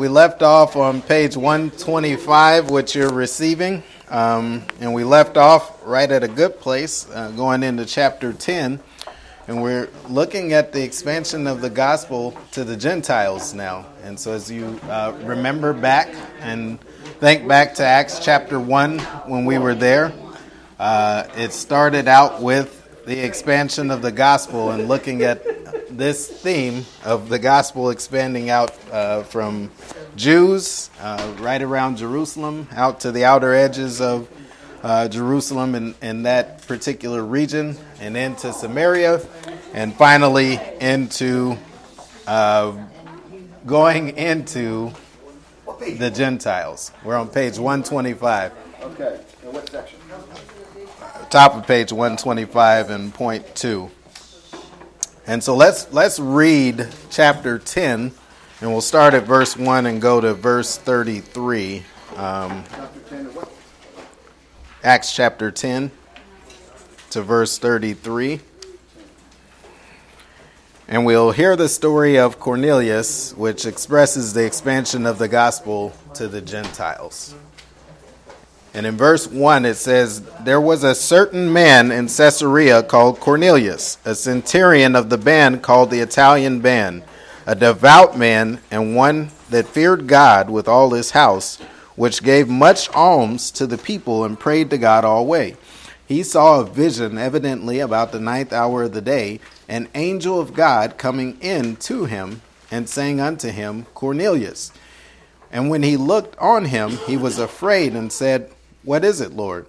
We 0.00 0.08
left 0.08 0.42
off 0.42 0.76
on 0.76 1.02
page 1.02 1.36
125, 1.36 2.70
which 2.70 2.94
you're 2.94 3.12
receiving, 3.12 3.82
um, 4.08 4.62
and 4.80 4.94
we 4.94 5.04
left 5.04 5.36
off 5.36 5.78
right 5.84 6.10
at 6.10 6.24
a 6.24 6.28
good 6.28 6.58
place, 6.58 7.06
uh, 7.10 7.30
going 7.32 7.62
into 7.62 7.84
chapter 7.84 8.32
10, 8.32 8.80
and 9.46 9.62
we're 9.62 9.90
looking 10.08 10.54
at 10.54 10.72
the 10.72 10.82
expansion 10.82 11.46
of 11.46 11.60
the 11.60 11.68
gospel 11.68 12.34
to 12.52 12.64
the 12.64 12.78
Gentiles 12.78 13.52
now. 13.52 13.84
And 14.02 14.18
so, 14.18 14.32
as 14.32 14.50
you 14.50 14.80
uh, 14.84 15.14
remember 15.22 15.74
back 15.74 16.08
and 16.40 16.80
think 17.20 17.46
back 17.46 17.74
to 17.74 17.84
Acts 17.84 18.20
chapter 18.24 18.58
1 18.58 19.00
when 19.26 19.44
we 19.44 19.58
were 19.58 19.74
there, 19.74 20.14
uh, 20.78 21.24
it 21.36 21.52
started 21.52 22.08
out 22.08 22.40
with 22.40 23.04
the 23.04 23.22
expansion 23.22 23.90
of 23.90 24.00
the 24.00 24.12
gospel 24.12 24.70
and 24.70 24.88
looking 24.88 25.20
at 25.24 25.59
this 25.90 26.28
theme 26.28 26.84
of 27.04 27.28
the 27.28 27.38
gospel 27.38 27.90
expanding 27.90 28.50
out 28.50 28.76
uh, 28.92 29.22
from 29.24 29.70
Jews 30.16 30.90
uh, 31.00 31.34
right 31.40 31.60
around 31.60 31.98
Jerusalem 31.98 32.68
out 32.72 33.00
to 33.00 33.12
the 33.12 33.24
outer 33.24 33.54
edges 33.54 34.00
of 34.00 34.28
uh, 34.82 35.08
Jerusalem 35.08 35.94
and 36.00 36.26
that 36.26 36.66
particular 36.66 37.22
region, 37.22 37.76
and 38.00 38.16
into 38.16 38.52
Samaria, 38.52 39.20
and 39.74 39.94
finally 39.94 40.58
into 40.80 41.56
uh, 42.26 42.76
going 43.66 44.16
into 44.16 44.92
the 45.98 46.10
Gentiles. 46.10 46.92
We're 47.04 47.16
on 47.16 47.28
page 47.28 47.58
125. 47.58 48.52
Okay, 48.82 49.20
and 49.42 49.52
what 49.52 49.68
section? 49.68 49.98
Top 51.28 51.54
of 51.54 51.66
page 51.66 51.92
125 51.92 52.90
and 52.90 53.14
point 53.14 53.54
two. 53.54 53.90
And 55.26 55.44
so 55.44 55.54
let's 55.54 55.92
let's 55.92 56.18
read 56.18 56.88
chapter 57.10 57.58
10, 57.58 58.12
and 58.60 58.70
we'll 58.70 58.80
start 58.80 59.14
at 59.14 59.24
verse 59.24 59.56
1 59.56 59.86
and 59.86 60.00
go 60.00 60.20
to 60.20 60.34
verse 60.34 60.78
33. 60.78 61.84
Um, 62.16 62.64
Acts 64.82 65.14
chapter 65.14 65.50
10 65.50 65.90
to 67.10 67.22
verse 67.22 67.58
33. 67.58 68.40
And 70.88 71.04
we'll 71.04 71.32
hear 71.32 71.54
the 71.54 71.68
story 71.68 72.18
of 72.18 72.40
Cornelius, 72.40 73.32
which 73.34 73.66
expresses 73.66 74.32
the 74.32 74.44
expansion 74.44 75.06
of 75.06 75.18
the 75.18 75.28
gospel 75.28 75.92
to 76.14 76.28
the 76.28 76.40
Gentiles. 76.40 77.34
And 78.72 78.86
in 78.86 78.96
verse 78.96 79.26
1, 79.26 79.64
it 79.64 79.74
says, 79.74 80.22
There 80.44 80.60
was 80.60 80.84
a 80.84 80.94
certain 80.94 81.52
man 81.52 81.90
in 81.90 82.06
Caesarea 82.06 82.82
called 82.82 83.18
Cornelius, 83.18 83.98
a 84.04 84.14
centurion 84.14 84.94
of 84.94 85.10
the 85.10 85.18
band 85.18 85.62
called 85.62 85.90
the 85.90 86.00
Italian 86.00 86.60
band, 86.60 87.02
a 87.46 87.54
devout 87.54 88.16
man, 88.16 88.60
and 88.70 88.94
one 88.94 89.30
that 89.50 89.66
feared 89.66 90.06
God 90.06 90.48
with 90.50 90.68
all 90.68 90.90
his 90.90 91.10
house, 91.10 91.56
which 91.96 92.22
gave 92.22 92.48
much 92.48 92.88
alms 92.94 93.50
to 93.52 93.66
the 93.66 93.78
people 93.78 94.24
and 94.24 94.38
prayed 94.38 94.70
to 94.70 94.78
God 94.78 95.04
always. 95.04 95.56
He 96.06 96.22
saw 96.22 96.60
a 96.60 96.64
vision, 96.64 97.18
evidently 97.18 97.80
about 97.80 98.12
the 98.12 98.20
ninth 98.20 98.52
hour 98.52 98.84
of 98.84 98.92
the 98.92 99.00
day, 99.00 99.40
an 99.68 99.88
angel 99.94 100.40
of 100.40 100.54
God 100.54 100.96
coming 100.96 101.38
in 101.40 101.76
to 101.76 102.04
him 102.04 102.42
and 102.70 102.88
saying 102.88 103.20
unto 103.20 103.48
him, 103.50 103.86
Cornelius. 103.94 104.72
And 105.52 105.70
when 105.70 105.82
he 105.82 105.96
looked 105.96 106.38
on 106.38 106.66
him, 106.66 106.90
he 107.06 107.16
was 107.16 107.38
afraid 107.38 107.94
and 107.94 108.12
said, 108.12 108.50
what 108.82 109.04
is 109.04 109.20
it, 109.20 109.32
Lord? 109.32 109.66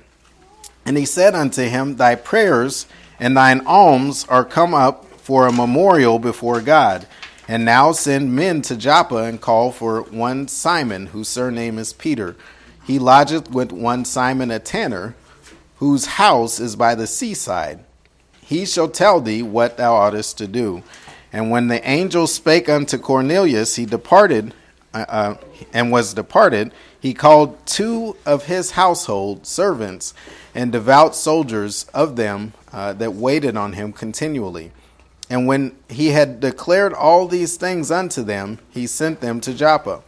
And 0.86 0.98
he 0.98 1.06
said 1.06 1.36
unto 1.36 1.64
him, 1.64 1.96
Thy 1.96 2.16
prayers 2.16 2.88
and 3.20 3.36
thine 3.38 3.62
alms 3.66 4.26
are 4.30 4.46
come 4.46 4.74
up 4.74 5.06
for 5.20 5.46
a 5.46 5.52
memorial 5.52 6.20
before 6.20 6.62
God. 6.62 7.08
And 7.48 7.66
now 7.66 7.92
send 7.92 8.36
men 8.36 8.62
to 8.64 8.78
Joppa 8.78 9.18
and 9.18 9.42
call 9.42 9.72
for 9.72 10.02
one 10.04 10.48
Simon, 10.48 11.08
whose 11.08 11.28
surname 11.28 11.78
is 11.78 11.94
Peter. 11.94 12.36
He 12.86 12.98
lodgeth 12.98 13.52
with 13.52 13.72
one 13.72 14.06
Simon 14.06 14.52
a 14.52 14.60
tanner, 14.60 15.16
whose 15.78 16.06
house 16.06 16.60
is 16.60 16.76
by 16.76 16.96
the 16.96 17.08
seaside. 17.08 17.84
He 18.42 18.66
shall 18.66 18.90
tell 18.90 19.22
thee 19.22 19.44
what 19.44 19.78
thou 19.78 19.96
oughtest 19.96 20.38
to 20.40 20.48
do. 20.48 20.84
And 21.34 21.52
when 21.52 21.68
the 21.68 21.88
angel 21.88 22.28
spake 22.28 22.70
unto 22.70 22.98
Cornelius, 22.98 23.76
he 23.76 23.86
departed 23.86 24.54
uh, 24.94 25.06
uh 25.08 25.36
and 25.74 25.92
was 25.92 26.14
departed 26.14 26.74
he 27.02 27.16
called 27.16 27.58
two 27.66 28.16
of 28.28 28.46
his 28.46 28.72
household 28.72 29.48
servants 29.48 30.14
and 30.54 30.72
devout 30.72 31.16
soldiers 31.16 31.88
of 31.96 32.16
them 32.16 32.54
uh, 32.72 32.94
that 32.94 33.14
waited 33.14 33.58
on 33.58 33.74
him 33.74 33.92
continually. 33.92 34.72
And 35.28 35.48
when 35.48 35.76
he 35.90 36.10
had 36.10 36.40
declared 36.40 36.94
all 36.94 37.28
these 37.28 37.58
things 37.58 37.90
unto 37.90 38.22
them, 38.22 38.60
he 38.70 38.86
sent 38.86 39.20
them 39.20 39.42
to 39.42 39.54
Joppa. 39.54 40.04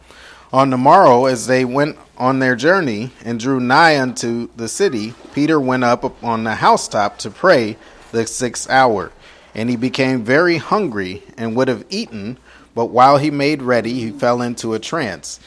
On 0.52 0.70
the 0.70 0.76
morrow, 0.78 1.26
as 1.26 1.48
they 1.48 1.64
went 1.64 1.98
on 2.16 2.38
their 2.38 2.54
journey 2.54 3.10
and 3.24 3.40
drew 3.40 3.58
nigh 3.58 3.98
unto 3.98 4.48
the 4.54 4.68
city, 4.68 5.14
Peter 5.32 5.58
went 5.58 5.82
up 5.82 6.22
on 6.22 6.44
the 6.44 6.54
housetop 6.54 7.18
to 7.18 7.30
pray 7.30 7.76
the 8.12 8.24
sixth 8.24 8.70
hour. 8.70 9.10
And 9.52 9.68
he 9.68 9.74
became 9.74 10.22
very 10.22 10.58
hungry 10.58 11.24
and 11.36 11.56
would 11.56 11.66
have 11.66 11.84
eaten, 11.90 12.38
but 12.72 12.86
while 12.86 13.16
he 13.18 13.32
made 13.32 13.62
ready, 13.62 13.94
he 13.94 14.10
fell 14.12 14.40
into 14.40 14.74
a 14.74 14.78
trance 14.78 15.40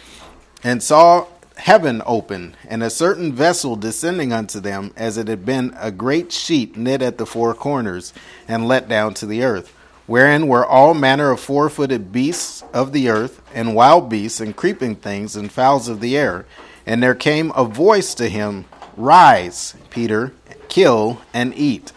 and 0.63 0.83
saw 0.83 1.27
heaven 1.57 2.01
open, 2.05 2.55
and 2.67 2.81
a 2.81 2.89
certain 2.89 3.33
vessel 3.33 3.75
descending 3.75 4.31
unto 4.31 4.59
them, 4.59 4.93
as 4.95 5.17
it 5.17 5.27
had 5.27 5.45
been 5.45 5.75
a 5.79 5.91
great 5.91 6.31
sheet 6.31 6.77
knit 6.77 7.01
at 7.01 7.17
the 7.17 7.25
four 7.25 7.53
corners, 7.53 8.13
and 8.47 8.67
let 8.67 8.87
down 8.87 9.13
to 9.15 9.25
the 9.25 9.43
earth, 9.43 9.73
wherein 10.05 10.47
were 10.47 10.65
all 10.65 10.93
manner 10.93 11.31
of 11.31 11.39
four 11.39 11.69
footed 11.69 12.11
beasts 12.11 12.63
of 12.73 12.93
the 12.93 13.09
earth, 13.09 13.41
and 13.53 13.75
wild 13.75 14.09
beasts, 14.09 14.39
and 14.39 14.55
creeping 14.55 14.95
things, 14.95 15.35
and 15.35 15.51
fowls 15.51 15.87
of 15.87 15.99
the 15.99 16.17
air. 16.17 16.45
And 16.85 17.03
there 17.03 17.15
came 17.15 17.51
a 17.55 17.65
voice 17.65 18.13
to 18.15 18.29
him, 18.29 18.65
Rise, 18.95 19.75
Peter, 19.89 20.33
kill 20.69 21.21
and 21.33 21.53
eat. 21.55 21.91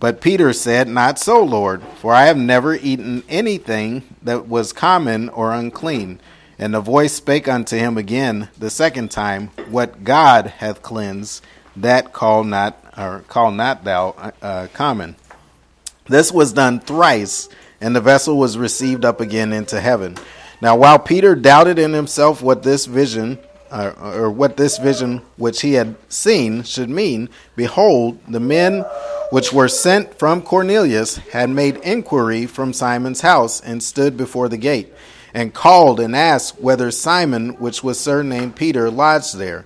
But 0.00 0.22
Peter 0.22 0.52
said, 0.54 0.88
Not 0.88 1.18
so, 1.18 1.42
Lord, 1.42 1.82
for 1.96 2.14
I 2.14 2.24
have 2.24 2.38
never 2.38 2.74
eaten 2.74 3.22
anything 3.28 4.02
that 4.22 4.48
was 4.48 4.72
common 4.72 5.28
or 5.28 5.52
unclean. 5.52 6.20
And 6.60 6.74
the 6.74 6.80
voice 6.82 7.14
spake 7.14 7.48
unto 7.48 7.78
him 7.78 7.96
again 7.96 8.50
the 8.58 8.68
second 8.68 9.10
time, 9.10 9.48
What 9.70 10.04
God 10.04 10.46
hath 10.58 10.82
cleansed, 10.82 11.42
that 11.74 12.12
call 12.12 12.44
not 12.44 12.76
or 12.98 13.24
call 13.28 13.50
not 13.50 13.84
thou 13.84 14.10
uh, 14.10 14.30
uh, 14.42 14.66
common. 14.74 15.16
This 16.04 16.30
was 16.30 16.52
done 16.52 16.78
thrice, 16.78 17.48
and 17.80 17.96
the 17.96 18.02
vessel 18.02 18.36
was 18.36 18.58
received 18.58 19.06
up 19.06 19.22
again 19.22 19.54
into 19.54 19.80
heaven. 19.80 20.18
Now, 20.60 20.76
while 20.76 20.98
Peter 20.98 21.34
doubted 21.34 21.78
in 21.78 21.94
himself 21.94 22.42
what 22.42 22.62
this 22.62 22.84
vision, 22.84 23.38
uh, 23.70 23.92
or 23.98 24.30
what 24.30 24.58
this 24.58 24.76
vision 24.76 25.22
which 25.38 25.62
he 25.62 25.72
had 25.74 25.96
seen 26.10 26.62
should 26.62 26.90
mean, 26.90 27.30
behold, 27.56 28.18
the 28.28 28.38
men 28.38 28.84
which 29.30 29.50
were 29.50 29.68
sent 29.68 30.18
from 30.18 30.42
Cornelius 30.42 31.16
had 31.16 31.48
made 31.48 31.76
inquiry 31.76 32.44
from 32.44 32.74
Simon's 32.74 33.22
house 33.22 33.62
and 33.62 33.82
stood 33.82 34.18
before 34.18 34.50
the 34.50 34.58
gate 34.58 34.92
and 35.34 35.54
called 35.54 36.00
and 36.00 36.14
asked 36.16 36.60
whether 36.60 36.90
Simon, 36.90 37.50
which 37.58 37.82
was 37.82 37.98
surnamed 37.98 38.56
Peter, 38.56 38.90
lodged 38.90 39.36
there. 39.36 39.64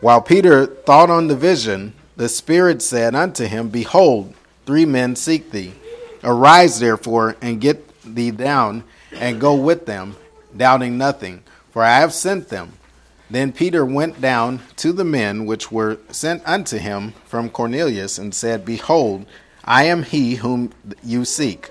While 0.00 0.20
Peter 0.20 0.66
thought 0.66 1.10
on 1.10 1.28
the 1.28 1.36
vision, 1.36 1.94
the 2.16 2.28
Spirit 2.28 2.82
said 2.82 3.14
unto 3.14 3.46
him, 3.46 3.68
Behold, 3.68 4.34
three 4.66 4.84
men 4.84 5.16
seek 5.16 5.50
thee. 5.50 5.74
Arise 6.24 6.78
therefore 6.78 7.36
and 7.40 7.60
get 7.60 7.88
thee 8.02 8.30
down 8.30 8.84
and 9.12 9.40
go 9.40 9.54
with 9.54 9.86
them, 9.86 10.16
doubting 10.56 10.98
nothing, 10.98 11.42
for 11.70 11.82
I 11.82 12.00
have 12.00 12.12
sent 12.12 12.48
them. 12.48 12.72
Then 13.30 13.52
Peter 13.52 13.84
went 13.84 14.20
down 14.20 14.60
to 14.76 14.92
the 14.92 15.04
men 15.04 15.46
which 15.46 15.72
were 15.72 15.98
sent 16.10 16.42
unto 16.46 16.78
him 16.78 17.14
from 17.24 17.48
Cornelius 17.48 18.18
and 18.18 18.34
said, 18.34 18.64
Behold, 18.64 19.24
I 19.64 19.84
am 19.84 20.02
he 20.02 20.36
whom 20.36 20.72
you 21.02 21.24
seek. 21.24 21.70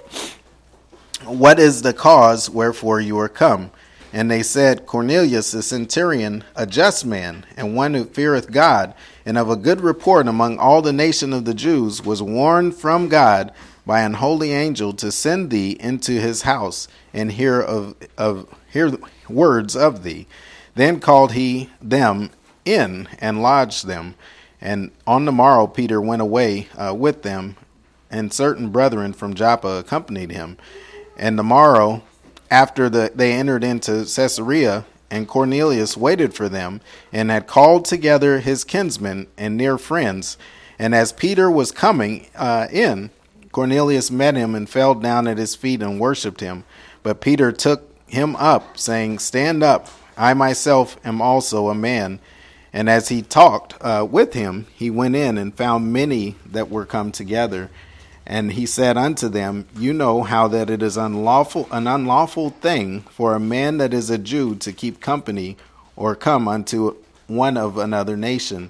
What 1.32 1.60
is 1.60 1.82
the 1.82 1.94
cause 1.94 2.50
wherefore 2.50 3.00
you 3.00 3.18
are 3.20 3.30
come? 3.30 3.72
And 4.12 4.30
they 4.30 4.44
said, 4.44 4.86
Cornelius 4.86 5.52
the 5.52 5.64
centurion, 5.64 6.44
a 6.58 6.66
just 6.66 7.06
man, 7.06 7.46
and 7.56 7.74
one 7.74 7.94
who 7.94 8.04
feareth 8.04 8.52
God, 8.52 8.94
and 9.26 9.38
of 9.38 9.50
a 9.50 9.56
good 9.56 9.80
report 9.80 10.28
among 10.28 10.60
all 10.60 10.82
the 10.82 10.92
nation 10.92 11.32
of 11.32 11.46
the 11.46 11.54
Jews, 11.54 12.04
was 12.04 12.22
warned 12.22 12.76
from 12.76 13.08
God 13.08 13.54
by 13.86 14.02
an 14.02 14.16
holy 14.16 14.52
angel 14.52 14.92
to 14.92 15.10
send 15.10 15.52
thee 15.52 15.78
into 15.80 16.20
his 16.20 16.42
house 16.42 16.90
and 17.14 17.32
hear 17.32 17.62
of, 17.62 17.96
of 18.18 18.54
hear 18.70 18.92
words 19.30 19.74
of 19.74 20.04
thee. 20.04 20.28
Then 20.76 21.00
called 21.00 21.32
he 21.32 21.70
them 21.82 22.32
in 22.66 23.08
and 23.20 23.42
lodged 23.42 23.88
them. 23.88 24.16
And 24.60 24.92
on 25.08 25.24
the 25.24 25.32
morrow 25.32 25.66
Peter 25.66 26.02
went 26.02 26.22
away 26.22 26.68
uh, 26.78 26.94
with 26.94 27.24
them, 27.24 27.56
and 28.10 28.34
certain 28.34 28.68
brethren 28.68 29.14
from 29.14 29.34
Joppa 29.34 29.78
accompanied 29.78 30.32
him. 30.32 30.58
And 31.18 31.38
the 31.38 31.44
morrow, 31.44 32.04
after 32.50 32.90
the, 32.90 33.12
they 33.14 33.34
entered 33.34 33.64
into 33.64 34.06
Caesarea, 34.06 34.86
and 35.10 35.28
Cornelius 35.28 35.98
waited 35.98 36.34
for 36.34 36.48
them, 36.48 36.82
and 37.12 37.30
had 37.30 37.48
called 37.48 37.86
together 37.86 38.40
his 38.40 38.64
kinsmen 38.64 39.28
and 39.38 39.58
near 39.58 39.78
friends. 39.78 40.38
And 40.80 40.96
as 40.96 41.12
Peter 41.12 41.52
was 41.52 41.72
coming 41.72 42.28
uh, 42.36 42.68
in, 42.72 43.12
Cornelius 43.52 44.10
met 44.10 44.36
him 44.36 44.56
and 44.56 44.70
fell 44.70 44.96
down 44.96 45.28
at 45.28 45.38
his 45.38 45.56
feet 45.56 45.82
and 45.82 46.00
worshipped 46.00 46.40
him. 46.40 46.64
But 47.04 47.22
Peter 47.22 47.52
took 47.52 47.84
him 48.08 48.36
up, 48.38 48.78
saying, 48.78 49.20
Stand 49.20 49.64
up, 49.64 49.90
I 50.18 50.34
myself 50.34 50.98
am 51.06 51.22
also 51.22 51.70
a 51.70 51.76
man. 51.76 52.20
And 52.74 52.90
as 52.90 53.10
he 53.10 53.22
talked 53.22 53.76
uh, 53.82 54.08
with 54.10 54.34
him, 54.34 54.68
he 54.74 54.90
went 54.90 55.16
in 55.16 55.38
and 55.38 55.54
found 55.54 55.92
many 55.92 56.36
that 56.46 56.70
were 56.70 56.86
come 56.86 57.12
together. 57.12 57.70
And 58.26 58.54
he 58.54 58.66
said 58.66 58.98
unto 58.98 59.30
them, 59.30 59.68
You 59.76 59.94
know 59.94 60.24
how 60.24 60.48
that 60.50 60.70
it 60.70 60.84
is 60.84 60.98
unlawful, 60.98 61.68
an 61.72 61.88
unlawful 61.88 62.52
thing 62.52 63.02
for 63.02 63.36
a 63.36 63.40
man 63.40 63.78
that 63.78 63.94
is 63.94 64.10
a 64.10 64.18
Jew 64.18 64.56
to 64.56 64.72
keep 64.72 65.02
company 65.02 65.58
or 65.96 66.16
come 66.16 66.48
unto 66.48 66.96
one 67.28 67.58
of 67.58 67.78
another 67.78 68.16
nation. 68.16 68.70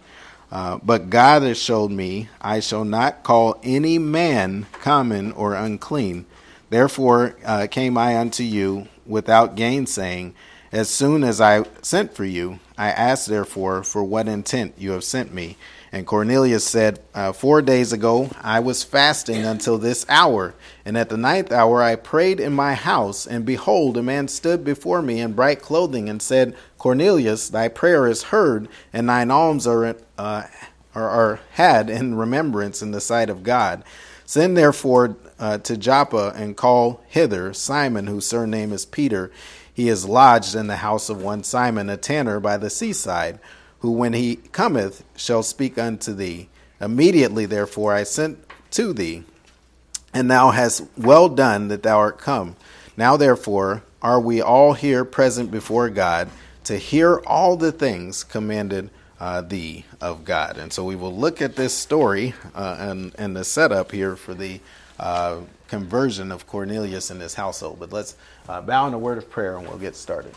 Uh, 0.51 0.77
but 0.83 1.09
God 1.09 1.44
has 1.44 1.62
showed 1.62 1.92
me, 1.92 2.30
I 2.42 2.59
shall 2.59 2.83
not 2.83 3.24
call 3.24 3.59
any 3.63 3.98
man 3.98 4.68
common 4.74 5.31
or 5.31 5.53
unclean. 5.53 6.25
Therefore 6.69 7.36
uh, 7.45 7.68
came 7.69 7.98
I 7.98 8.18
unto 8.18 8.44
you 8.44 8.88
without 9.06 9.56
gainsaying. 9.56 10.33
As 10.71 10.89
soon 10.89 11.25
as 11.25 11.41
I 11.41 11.65
sent 11.81 12.13
for 12.13 12.23
you, 12.23 12.59
I 12.77 12.91
asked 12.91 13.27
therefore 13.27 13.83
for 13.83 14.06
what 14.06 14.29
intent 14.29 14.73
you 14.77 14.91
have 14.91 15.03
sent 15.03 15.33
me. 15.33 15.57
And 15.91 16.07
Cornelius 16.07 16.63
said, 16.63 17.01
uh, 17.13 17.33
Four 17.33 17.62
days 17.62 17.91
ago 17.91 18.29
I 18.41 18.62
was 18.62 18.81
fasting 18.81 19.44
until 19.44 19.77
this 19.77 20.06
hour, 20.07 20.56
and 20.85 20.97
at 20.97 21.09
the 21.09 21.18
ninth 21.18 21.51
hour 21.51 21.83
I 21.83 21.97
prayed 21.97 22.39
in 22.39 22.53
my 22.53 22.73
house, 22.73 23.27
and 23.27 23.45
behold, 23.45 23.97
a 23.97 24.01
man 24.01 24.29
stood 24.29 24.63
before 24.63 25.01
me 25.01 25.19
in 25.19 25.33
bright 25.33 25.62
clothing, 25.62 26.07
and 26.07 26.21
said, 26.21 26.56
Cornelius, 26.77 27.50
thy 27.50 27.67
prayer 27.67 28.07
is 28.07 28.24
heard, 28.24 28.69
and 28.94 29.09
thine 29.09 29.29
alms 29.29 29.67
are, 29.67 29.97
uh, 30.17 30.44
are, 30.95 31.09
are 31.09 31.39
had 31.51 31.89
in 31.89 32.15
remembrance 32.15 32.81
in 32.81 32.91
the 32.91 33.01
sight 33.01 33.29
of 33.29 33.44
God. 33.44 33.83
Send 34.25 34.56
therefore 34.56 35.17
uh, 35.38 35.57
to 35.57 35.75
Joppa 35.75 36.31
and 36.38 36.56
call 36.56 37.03
hither 37.09 37.53
Simon, 37.53 38.07
whose 38.07 38.25
surname 38.25 38.71
is 38.71 38.85
Peter. 38.85 39.29
He 39.81 39.89
is 39.89 40.05
lodged 40.05 40.53
in 40.53 40.67
the 40.67 40.75
house 40.75 41.09
of 41.09 41.23
one 41.23 41.43
Simon, 41.43 41.89
a 41.89 41.97
tanner 41.97 42.39
by 42.39 42.57
the 42.57 42.69
seaside 42.69 43.39
who 43.79 43.89
when 43.89 44.13
he 44.13 44.35
cometh 44.35 45.03
shall 45.15 45.41
speak 45.41 45.79
unto 45.79 46.13
thee. 46.13 46.49
Immediately, 46.79 47.47
therefore, 47.47 47.91
I 47.91 48.03
sent 48.03 48.37
to 48.73 48.93
thee, 48.93 49.23
and 50.13 50.29
thou 50.29 50.51
hast 50.51 50.83
well 50.95 51.29
done 51.29 51.69
that 51.69 51.81
thou 51.81 51.97
art 51.97 52.19
come. 52.19 52.57
Now, 52.95 53.17
therefore, 53.17 53.81
are 54.03 54.21
we 54.21 54.39
all 54.39 54.73
here 54.73 55.03
present 55.03 55.49
before 55.49 55.89
God 55.89 56.29
to 56.65 56.77
hear 56.77 57.17
all 57.25 57.57
the 57.57 57.71
things 57.71 58.23
commanded 58.23 58.91
uh, 59.19 59.41
thee 59.41 59.85
of 59.99 60.25
God. 60.25 60.57
And 60.59 60.71
so 60.71 60.83
we 60.83 60.95
will 60.95 61.15
look 61.15 61.41
at 61.41 61.55
this 61.55 61.73
story 61.73 62.35
uh, 62.53 62.77
and, 62.77 63.15
and 63.17 63.35
the 63.35 63.43
setup 63.43 63.91
here 63.91 64.15
for 64.15 64.35
the 64.35 64.59
uh, 64.99 65.39
conversion 65.67 66.31
of 66.31 66.45
Cornelius 66.45 67.09
and 67.09 67.21
his 67.21 67.33
household. 67.33 67.79
But 67.79 67.91
let's 67.91 68.15
uh, 68.51 68.62
bow 68.62 68.86
in 68.86 68.94
a 68.94 68.98
word 68.98 69.18
of 69.18 69.30
prayer 69.30 69.56
and 69.56 69.65
we'll 69.65 69.77
get 69.77 69.95
started. 69.95 70.33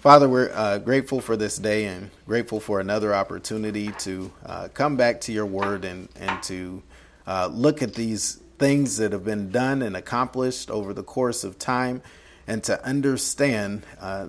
Father, 0.00 0.28
we're 0.28 0.50
uh, 0.52 0.76
grateful 0.78 1.20
for 1.20 1.34
this 1.34 1.56
day 1.56 1.86
and 1.86 2.10
grateful 2.26 2.60
for 2.60 2.78
another 2.78 3.14
opportunity 3.14 3.90
to 3.92 4.30
uh, 4.44 4.68
come 4.74 4.96
back 4.96 5.22
to 5.22 5.32
your 5.32 5.46
word 5.46 5.86
and, 5.86 6.10
and 6.16 6.42
to 6.42 6.82
uh, 7.26 7.48
look 7.50 7.82
at 7.82 7.94
these 7.94 8.40
things 8.58 8.98
that 8.98 9.12
have 9.12 9.24
been 9.24 9.50
done 9.50 9.80
and 9.80 9.96
accomplished 9.96 10.70
over 10.70 10.92
the 10.92 11.02
course 11.02 11.42
of 11.42 11.58
time 11.58 12.02
and 12.46 12.62
to 12.64 12.84
understand 12.84 13.82
uh, 13.98 14.26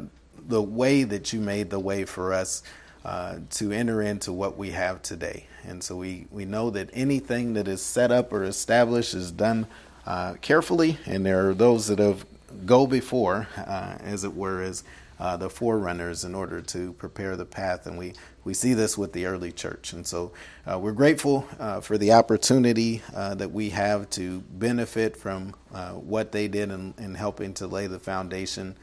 the 0.48 0.62
way 0.62 1.04
that 1.04 1.34
you 1.34 1.42
made 1.42 1.70
the 1.70 1.80
way 1.80 2.06
for 2.06 2.34
us 2.34 2.64
uh, 3.04 3.36
to 3.50 3.72
enter 3.74 4.02
into 4.02 4.32
what 4.32 4.58
we 4.58 4.72
have 4.72 5.02
today. 5.02 5.46
And 5.66 5.84
so 5.84 5.98
we, 5.98 6.26
we 6.32 6.46
know 6.46 6.70
that 6.70 6.90
anything 6.94 7.54
that 7.54 7.68
is 7.68 7.82
set 7.82 8.12
up 8.12 8.32
or 8.32 8.46
established 8.46 9.14
is 9.14 9.30
done 9.30 9.68
uh, 10.06 10.36
carefully, 10.42 10.98
and 11.06 11.26
there 11.26 11.50
are 11.50 11.54
those 11.54 11.88
that 11.88 12.00
have 12.00 12.26
go 12.66 12.88
before, 12.88 13.48
as 13.58 14.24
it 14.24 14.36
were, 14.36 14.62
as 14.62 14.84
uh, 15.20 15.36
the 15.38 15.50
forerunners 15.50 16.24
in 16.24 16.34
order 16.34 16.62
to 16.62 16.94
prepare 16.94 17.36
the 17.36 17.46
path. 17.46 17.86
And 17.86 17.98
we, 17.98 18.14
we 18.44 18.54
see 18.54 18.74
this 18.74 18.98
with 18.98 19.14
the 19.14 19.26
early 19.26 19.52
church. 19.52 19.94
And 19.94 20.08
so 20.08 20.32
uh, 20.66 20.80
we're 20.80 20.94
grateful 20.94 21.46
uh, 21.60 21.82
for 21.82 21.98
the 21.98 22.14
opportunity 22.14 23.02
uh, 23.14 23.36
that 23.36 23.52
we 23.52 23.70
have 23.72 24.10
to 24.12 24.42
benefit 24.52 25.18
from 25.18 25.54
uh, 25.74 25.92
what 25.92 26.32
they 26.32 26.48
did 26.48 26.72
in, 26.72 26.94
in 26.98 27.16
helping 27.16 27.54
to 27.56 27.68
lay 27.68 27.88
the 27.88 28.00
foundation. 28.00 28.76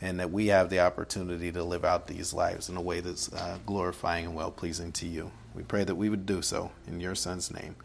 And 0.00 0.20
that 0.20 0.30
we 0.30 0.48
have 0.48 0.68
the 0.68 0.80
opportunity 0.80 1.50
to 1.52 1.62
live 1.62 1.84
out 1.84 2.08
these 2.08 2.34
lives 2.34 2.68
in 2.68 2.76
a 2.76 2.80
way 2.80 3.00
that's 3.00 3.32
uh, 3.32 3.58
glorifying 3.64 4.26
and 4.26 4.34
well 4.34 4.50
pleasing 4.50 4.92
to 4.92 5.06
you. 5.06 5.30
We 5.54 5.62
pray 5.62 5.84
that 5.84 5.94
we 5.94 6.10
would 6.10 6.26
do 6.26 6.42
so 6.42 6.72
in 6.86 7.00
your 7.00 7.14
son's 7.14 7.50
name. 7.50 7.76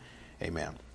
Amen. 0.41 0.88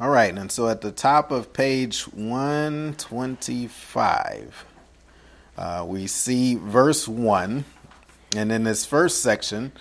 All 0.00 0.08
right, 0.08 0.34
and 0.34 0.50
so 0.50 0.68
at 0.68 0.80
the 0.80 0.92
top 0.92 1.30
of 1.30 1.52
page 1.52 2.04
125, 2.04 4.64
uh, 5.58 5.84
we 5.86 6.06
see 6.06 6.54
verse 6.54 7.06
1. 7.06 7.66
And 8.34 8.50
in 8.50 8.64
this 8.64 8.86
first 8.86 9.22
section, 9.22 9.72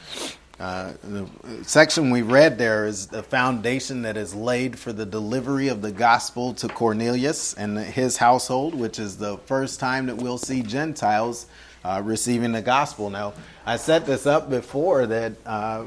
uh, 0.60 0.92
the 1.06 1.25
section 1.63 2.12
we 2.12 2.21
read 2.21 2.57
there 2.57 2.86
is 2.86 3.07
the 3.07 3.24
foundation 3.24 4.01
that 4.01 4.18
is 4.18 4.36
laid 4.36 4.77
for 4.77 4.92
the 4.92 5.06
delivery 5.06 5.69
of 5.69 5.81
the 5.81 5.94
gospel 5.94 6.54
to 6.56 6.68
Cornelius 6.68 7.54
and 7.54 7.80
his 7.80 8.18
household, 8.18 8.75
which 8.75 9.00
is 9.00 9.16
the 9.16 9.38
first 9.45 9.80
time 9.80 10.07
that 10.07 10.18
we'll 10.18 10.38
see 10.38 10.62
Gentiles 10.62 11.45
uh, 11.86 12.01
receiving 12.04 12.51
the 12.51 12.62
gospel. 12.62 13.10
Now, 13.10 13.36
I 13.66 13.77
set 13.77 14.06
this 14.06 14.25
up 14.25 14.50
before 14.50 15.07
that 15.07 15.31
uh, 15.45 15.86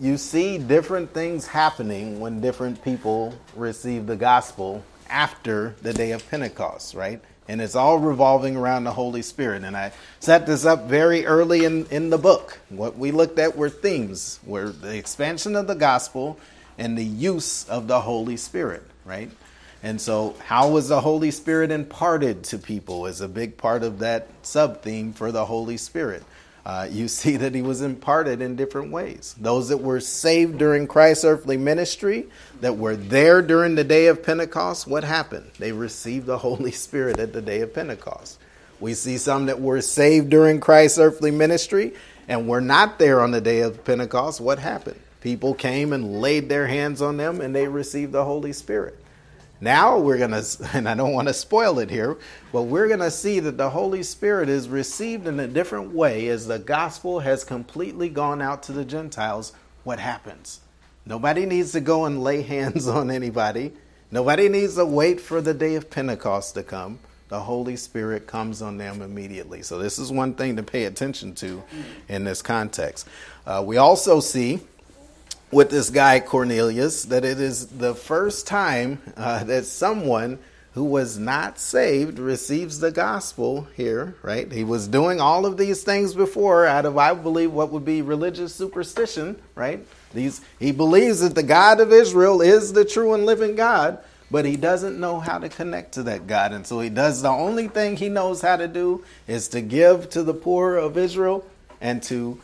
you 0.00 0.16
see 0.16 0.58
different 0.58 1.12
things 1.12 1.46
happening 1.46 2.20
when 2.20 2.40
different 2.40 2.82
people 2.82 3.34
receive 3.54 4.06
the 4.06 4.16
gospel 4.16 4.82
after 5.08 5.74
the 5.82 5.92
day 5.92 6.12
of 6.12 6.28
Pentecost, 6.30 6.94
right? 6.94 7.20
and 7.50 7.60
it's 7.60 7.74
all 7.74 7.98
revolving 7.98 8.56
around 8.56 8.84
the 8.84 8.92
Holy 8.92 9.22
Spirit. 9.22 9.64
And 9.64 9.76
I 9.76 9.90
set 10.20 10.46
this 10.46 10.64
up 10.64 10.86
very 10.86 11.26
early 11.26 11.64
in, 11.64 11.84
in 11.86 12.08
the 12.08 12.16
book. 12.16 12.60
What 12.68 12.96
we 12.96 13.10
looked 13.10 13.40
at 13.40 13.56
were 13.56 13.68
themes, 13.68 14.38
were 14.46 14.68
the 14.68 14.96
expansion 14.96 15.56
of 15.56 15.66
the 15.66 15.74
gospel 15.74 16.38
and 16.78 16.96
the 16.96 17.04
use 17.04 17.68
of 17.68 17.88
the 17.88 18.02
Holy 18.02 18.36
Spirit, 18.36 18.84
right? 19.04 19.30
And 19.82 20.00
so, 20.00 20.36
how 20.44 20.70
was 20.70 20.88
the 20.88 21.00
Holy 21.00 21.32
Spirit 21.32 21.72
imparted 21.72 22.44
to 22.44 22.58
people 22.58 23.06
is 23.06 23.20
a 23.20 23.28
big 23.28 23.56
part 23.56 23.82
of 23.82 23.98
that 23.98 24.28
sub 24.42 24.82
theme 24.82 25.12
for 25.12 25.32
the 25.32 25.46
Holy 25.46 25.76
Spirit 25.76 26.22
uh, 26.64 26.88
you 26.90 27.08
see 27.20 27.36
that 27.36 27.54
he 27.54 27.62
was 27.62 27.80
imparted 27.80 28.40
in 28.40 28.56
different 28.56 28.92
ways. 28.92 29.34
Those 29.38 29.68
that 29.68 29.78
were 29.78 30.00
saved 30.00 30.58
during 30.58 30.86
Christ's 30.86 31.24
earthly 31.24 31.56
ministry, 31.56 32.26
that 32.60 32.76
were 32.76 32.96
there 32.96 33.42
during 33.42 33.74
the 33.74 33.84
day 33.84 34.06
of 34.06 34.22
Pentecost, 34.22 34.86
what 34.86 35.04
happened? 35.04 35.50
They 35.58 35.72
received 35.72 36.26
the 36.26 36.38
Holy 36.46 36.72
Spirit 36.72 37.18
at 37.18 37.32
the 37.32 37.42
day 37.42 37.60
of 37.60 37.74
Pentecost. 37.74 38.38
We 38.80 38.94
see 38.94 39.18
some 39.18 39.46
that 39.46 39.60
were 39.60 39.82
saved 39.82 40.30
during 40.30 40.58
Christ's 40.58 40.98
earthly 40.98 41.30
ministry 41.30 41.92
and 42.28 42.48
were 42.48 42.62
not 42.62 42.98
there 42.98 43.20
on 43.20 43.30
the 43.30 43.40
day 43.40 43.60
of 43.60 43.84
Pentecost. 43.84 44.40
What 44.40 44.58
happened? 44.58 45.00
People 45.20 45.52
came 45.52 45.92
and 45.92 46.20
laid 46.20 46.48
their 46.48 46.66
hands 46.66 47.02
on 47.02 47.18
them 47.18 47.40
and 47.40 47.54
they 47.54 47.68
received 47.68 48.12
the 48.12 48.24
Holy 48.24 48.54
Spirit. 48.54 48.98
Now 49.60 49.98
we're 49.98 50.18
going 50.18 50.30
to, 50.42 50.70
and 50.72 50.88
I 50.88 50.94
don't 50.94 51.12
want 51.12 51.28
to 51.28 51.34
spoil 51.34 51.78
it 51.78 51.90
here, 51.90 52.16
but 52.52 52.62
we're 52.62 52.88
going 52.88 53.00
to 53.00 53.10
see 53.10 53.40
that 53.40 53.56
the 53.56 53.70
Holy 53.70 54.02
Spirit 54.02 54.48
is 54.48 54.68
received 54.68 55.26
in 55.26 55.38
a 55.38 55.46
different 55.46 55.94
way 55.94 56.28
as 56.28 56.46
the 56.46 56.58
gospel 56.58 57.20
has 57.20 57.44
completely 57.44 58.08
gone 58.08 58.40
out 58.40 58.62
to 58.64 58.72
the 58.72 58.84
Gentiles. 58.84 59.52
What 59.84 59.98
happens? 59.98 60.60
Nobody 61.04 61.46
needs 61.46 61.72
to 61.72 61.80
go 61.80 62.04
and 62.04 62.22
lay 62.22 62.42
hands 62.56 62.88
on 62.88 63.10
anybody. 63.10 63.72
Nobody 64.10 64.48
needs 64.48 64.74
to 64.74 64.84
wait 64.84 65.20
for 65.20 65.40
the 65.40 65.54
day 65.54 65.76
of 65.76 65.90
Pentecost 65.90 66.54
to 66.54 66.62
come. 66.62 66.98
The 67.28 67.40
Holy 67.40 67.76
Spirit 67.76 68.26
comes 68.26 68.60
on 68.60 68.76
them 68.76 69.02
immediately. 69.02 69.62
So, 69.62 69.78
this 69.78 70.00
is 70.00 70.10
one 70.10 70.34
thing 70.34 70.56
to 70.56 70.64
pay 70.64 70.86
attention 70.86 71.36
to 71.36 71.62
in 72.08 72.24
this 72.24 72.42
context. 72.42 73.06
Uh, 73.46 73.62
we 73.64 73.76
also 73.76 74.18
see 74.18 74.58
with 75.50 75.70
this 75.70 75.90
guy 75.90 76.20
Cornelius 76.20 77.04
that 77.06 77.24
it 77.24 77.40
is 77.40 77.66
the 77.66 77.94
first 77.94 78.46
time 78.46 79.00
uh, 79.16 79.44
that 79.44 79.64
someone 79.64 80.38
who 80.74 80.84
was 80.84 81.18
not 81.18 81.58
saved 81.58 82.18
receives 82.18 82.78
the 82.78 82.92
gospel 82.92 83.66
here, 83.76 84.14
right? 84.22 84.50
He 84.52 84.62
was 84.62 84.86
doing 84.86 85.20
all 85.20 85.44
of 85.44 85.56
these 85.56 85.82
things 85.82 86.14
before 86.14 86.64
out 86.64 86.86
of, 86.86 86.96
I 86.96 87.12
believe, 87.12 87.52
what 87.52 87.72
would 87.72 87.84
be 87.84 88.02
religious 88.02 88.54
superstition, 88.54 89.40
right? 89.56 89.84
These, 90.14 90.40
he 90.60 90.70
believes 90.70 91.20
that 91.20 91.34
the 91.34 91.42
God 91.42 91.80
of 91.80 91.92
Israel 91.92 92.40
is 92.40 92.72
the 92.72 92.84
true 92.84 93.14
and 93.14 93.26
living 93.26 93.56
God, 93.56 93.98
but 94.30 94.44
he 94.44 94.56
doesn't 94.56 95.00
know 95.00 95.18
how 95.18 95.38
to 95.38 95.48
connect 95.48 95.94
to 95.94 96.04
that 96.04 96.28
God. 96.28 96.52
And 96.52 96.64
so 96.64 96.78
he 96.78 96.88
does 96.88 97.20
the 97.20 97.28
only 97.28 97.66
thing 97.66 97.96
he 97.96 98.08
knows 98.08 98.40
how 98.40 98.56
to 98.56 98.68
do 98.68 99.04
is 99.26 99.48
to 99.48 99.60
give 99.60 100.08
to 100.10 100.22
the 100.22 100.34
poor 100.34 100.76
of 100.76 100.96
Israel 100.96 101.44
and 101.80 102.00
to, 102.04 102.40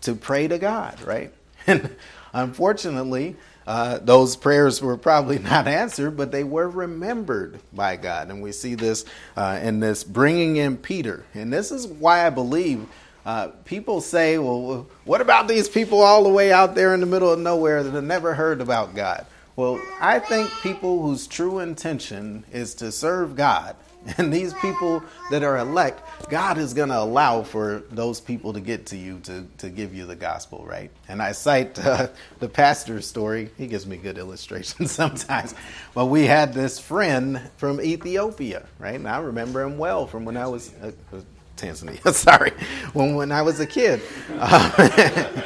to 0.00 0.16
pray 0.16 0.48
to 0.48 0.58
God, 0.58 1.00
right? 1.02 1.32
And 1.68 1.94
Unfortunately, 2.38 3.36
uh, 3.66 3.98
those 3.98 4.36
prayers 4.36 4.80
were 4.80 4.96
probably 4.96 5.38
not 5.52 5.66
answered, 5.66 6.16
but 6.16 6.30
they 6.30 6.44
were 6.44 6.68
remembered 6.68 7.60
by 7.72 7.96
God. 7.96 8.30
And 8.30 8.40
we 8.42 8.52
see 8.52 8.74
this 8.74 9.04
uh, 9.36 9.58
in 9.62 9.80
this 9.80 10.04
bringing 10.04 10.56
in 10.56 10.76
Peter. 10.76 11.24
And 11.34 11.52
this 11.52 11.72
is 11.72 11.86
why 11.86 12.26
I 12.26 12.30
believe 12.30 12.86
uh, 13.26 13.48
people 13.64 14.00
say, 14.00 14.38
well, 14.38 14.86
what 15.04 15.20
about 15.20 15.48
these 15.48 15.68
people 15.68 16.00
all 16.00 16.22
the 16.22 16.30
way 16.30 16.52
out 16.52 16.74
there 16.74 16.94
in 16.94 17.00
the 17.00 17.06
middle 17.06 17.32
of 17.32 17.38
nowhere 17.40 17.82
that 17.82 17.92
have 17.92 18.04
never 18.04 18.34
heard 18.34 18.60
about 18.60 18.94
God? 18.94 19.26
Well, 19.56 19.80
I 20.00 20.20
think 20.20 20.48
people 20.62 21.02
whose 21.02 21.26
true 21.26 21.58
intention 21.58 22.44
is 22.52 22.74
to 22.76 22.92
serve 22.92 23.34
God 23.34 23.74
And 24.18 24.32
these 24.32 24.54
people 24.54 25.02
that 25.30 25.42
are 25.42 25.58
elect, 25.58 26.02
God 26.30 26.58
is 26.58 26.74
going 26.74 26.88
to 26.88 26.98
allow 26.98 27.42
for 27.42 27.82
those 27.90 28.20
people 28.20 28.52
to 28.54 28.60
get 28.60 28.86
to 28.86 28.96
you 28.96 29.20
to, 29.20 29.46
to 29.58 29.68
give 29.68 29.94
you 29.94 30.06
the 30.06 30.16
gospel, 30.16 30.64
right? 30.66 30.90
And 31.08 31.20
I 31.22 31.32
cite 31.32 31.78
uh, 31.78 32.08
the 32.38 32.48
pastor's 32.48 33.06
story. 33.06 33.50
He 33.58 33.66
gives 33.66 33.86
me 33.86 33.96
good 33.96 34.18
illustrations 34.18 34.92
sometimes. 35.02 35.54
But 35.94 36.06
we 36.06 36.24
had 36.26 36.54
this 36.54 36.78
friend 36.78 37.40
from 37.56 37.80
Ethiopia, 37.80 38.66
right? 38.78 38.94
And 38.94 39.08
I 39.08 39.18
remember 39.18 39.62
him 39.62 39.78
well 39.78 40.06
from 40.06 40.24
when 40.24 40.36
I 40.36 40.46
was. 40.46 40.72
Uh, 40.82 40.92
Tanzania, 41.56 42.14
sorry, 42.14 42.52
when, 42.92 43.16
when 43.16 43.32
I 43.32 43.42
was 43.42 43.58
a 43.58 43.66
kid. 43.66 44.00
Uh, 44.30 45.42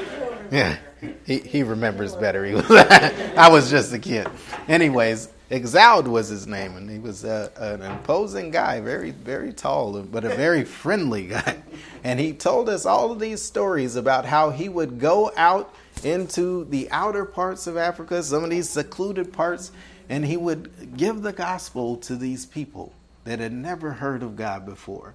yeah, 0.51 0.77
he, 1.25 1.39
he 1.39 1.63
remembers 1.63 2.15
better. 2.15 2.45
He 2.45 2.53
was, 2.53 2.71
I 2.71 3.49
was 3.51 3.71
just 3.71 3.95
a 3.95 3.99
kid. 3.99 4.29
Anyways, 4.69 5.31
Exaud 5.53 6.09
was 6.09 6.29
his 6.29 6.47
name, 6.47 6.77
and 6.79 6.89
he 6.89 6.99
was 6.99 7.25
a, 7.25 7.53
an 7.59 7.83
imposing 7.83 8.51
guy, 8.51 8.81
very, 8.81 9.11
very 9.11 9.53
tall, 9.53 10.01
but 10.01 10.25
a 10.25 10.31
very 10.31 10.65
friendly 10.65 11.27
guy. 11.29 11.63
And 12.03 12.19
he 12.19 12.33
told 12.33 12.71
us 12.71 12.87
all 12.87 13.13
of 13.13 13.21
these 13.21 13.43
stories 13.43 13.95
about 13.95 14.25
how 14.25 14.49
he 14.49 14.71
would 14.71 14.99
go 14.99 15.31
out 15.37 15.75
into 16.03 16.65
the 16.65 16.91
outer 16.91 17.27
parts 17.27 17.67
of 17.67 17.77
Africa, 17.77 18.23
some 18.23 18.43
of 18.43 18.49
these 18.49 18.71
secluded 18.71 19.31
parts, 19.35 19.73
and 20.09 20.25
he 20.25 20.39
would 20.39 20.97
give 20.97 21.21
the 21.21 21.35
gospel 21.35 21.99
to 21.99 22.17
these 22.17 22.47
people 22.47 22.95
that 23.25 23.39
had 23.39 23.53
never 23.53 23.93
heard 23.93 24.23
of 24.23 24.37
God 24.37 24.65
before. 24.65 25.15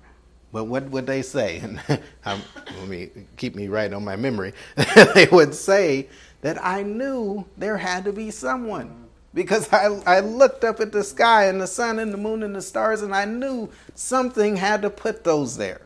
But 0.52 0.66
what 0.66 0.84
would 0.92 1.08
they 1.08 1.24
say? 1.24 1.58
And 1.64 1.80
um, 2.26 2.44
let 2.80 2.88
me 2.88 3.10
keep 3.38 3.56
me 3.56 3.70
right 3.70 3.92
on 3.92 4.06
my 4.06 4.16
memory. 4.16 4.54
they 5.16 5.28
would 5.32 5.56
say 5.56 6.10
that 6.42 6.64
I 6.64 6.84
knew 6.84 7.44
there 7.58 7.78
had 7.78 8.06
to 8.06 8.14
be 8.14 8.30
someone 8.30 9.07
because 9.38 9.72
I, 9.72 9.86
I 10.08 10.20
looked 10.22 10.64
up 10.64 10.80
at 10.80 10.92
the 10.92 11.04
sky 11.04 11.46
and 11.46 11.62
the 11.62 11.68
sun 11.68 12.00
and 12.00 12.12
the 12.12 12.18
moon 12.18 12.42
and 12.42 12.56
the 12.56 12.62
stars 12.62 13.04
and 13.04 13.14
I 13.14 13.26
knew 13.26 13.70
something 13.94 14.56
had 14.56 14.82
to 14.82 14.90
put 14.90 15.24
those 15.24 15.56
there. 15.56 15.82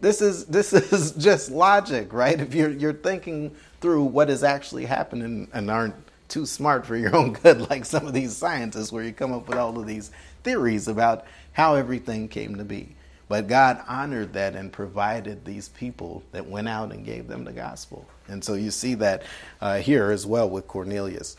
This 0.00 0.22
is 0.22 0.44
this 0.46 0.72
is 0.92 1.10
just 1.12 1.50
logic, 1.50 2.12
right? 2.12 2.40
If 2.40 2.54
you're 2.54 2.70
you're 2.70 2.92
thinking 2.92 3.56
through 3.80 4.04
what 4.04 4.30
is 4.30 4.44
actually 4.44 4.84
happening 4.84 5.48
and 5.52 5.68
aren't 5.68 5.96
too 6.28 6.46
smart 6.46 6.86
for 6.86 6.96
your 6.96 7.16
own 7.16 7.32
good, 7.32 7.68
like 7.70 7.84
some 7.84 8.06
of 8.06 8.12
these 8.12 8.36
scientists, 8.36 8.92
where 8.92 9.02
you 9.02 9.12
come 9.12 9.32
up 9.32 9.48
with 9.48 9.58
all 9.58 9.76
of 9.76 9.88
these 9.88 10.12
theories 10.44 10.86
about 10.86 11.26
how 11.54 11.74
everything 11.74 12.28
came 12.28 12.54
to 12.54 12.64
be. 12.64 12.94
But 13.26 13.48
God 13.48 13.82
honored 13.88 14.32
that 14.34 14.54
and 14.54 14.72
provided 14.72 15.44
these 15.44 15.70
people 15.70 16.22
that 16.30 16.46
went 16.46 16.68
out 16.68 16.92
and 16.92 17.04
gave 17.04 17.26
them 17.26 17.42
the 17.42 17.52
gospel. 17.52 18.06
And 18.28 18.44
so 18.44 18.54
you 18.54 18.70
see 18.70 18.94
that 18.94 19.24
uh, 19.60 19.78
here 19.78 20.12
as 20.12 20.24
well 20.24 20.48
with 20.48 20.68
Cornelius. 20.68 21.34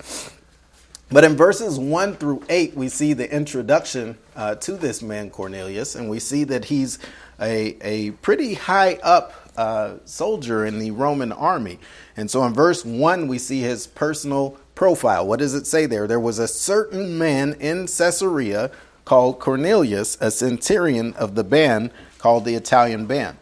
But 1.09 1.23
in 1.23 1.35
verses 1.35 1.77
1 1.77 2.15
through 2.15 2.43
8, 2.49 2.75
we 2.75 2.89
see 2.89 3.13
the 3.13 3.31
introduction 3.33 4.17
uh, 4.35 4.55
to 4.55 4.73
this 4.75 5.03
man, 5.03 5.29
Cornelius, 5.29 5.95
and 5.95 6.09
we 6.09 6.19
see 6.19 6.43
that 6.45 6.65
he's 6.65 6.97
a, 7.39 7.77
a 7.81 8.11
pretty 8.11 8.55
high 8.55 8.95
up 9.03 9.33
uh, 9.55 9.95
soldier 10.05 10.65
in 10.65 10.79
the 10.79 10.91
Roman 10.91 11.31
army. 11.31 11.79
And 12.17 12.29
so 12.29 12.43
in 12.43 12.53
verse 12.53 12.83
1, 12.83 13.27
we 13.27 13.37
see 13.37 13.61
his 13.61 13.85
personal 13.85 14.57
profile. 14.73 15.27
What 15.27 15.39
does 15.39 15.53
it 15.53 15.67
say 15.67 15.85
there? 15.85 16.07
There 16.07 16.19
was 16.19 16.39
a 16.39 16.47
certain 16.47 17.17
man 17.17 17.53
in 17.59 17.87
Caesarea 17.87 18.71
called 19.05 19.39
Cornelius, 19.39 20.17
a 20.19 20.31
centurion 20.31 21.13
of 21.13 21.35
the 21.35 21.43
band 21.43 21.91
called 22.17 22.45
the 22.45 22.55
Italian 22.55 23.05
band. 23.05 23.37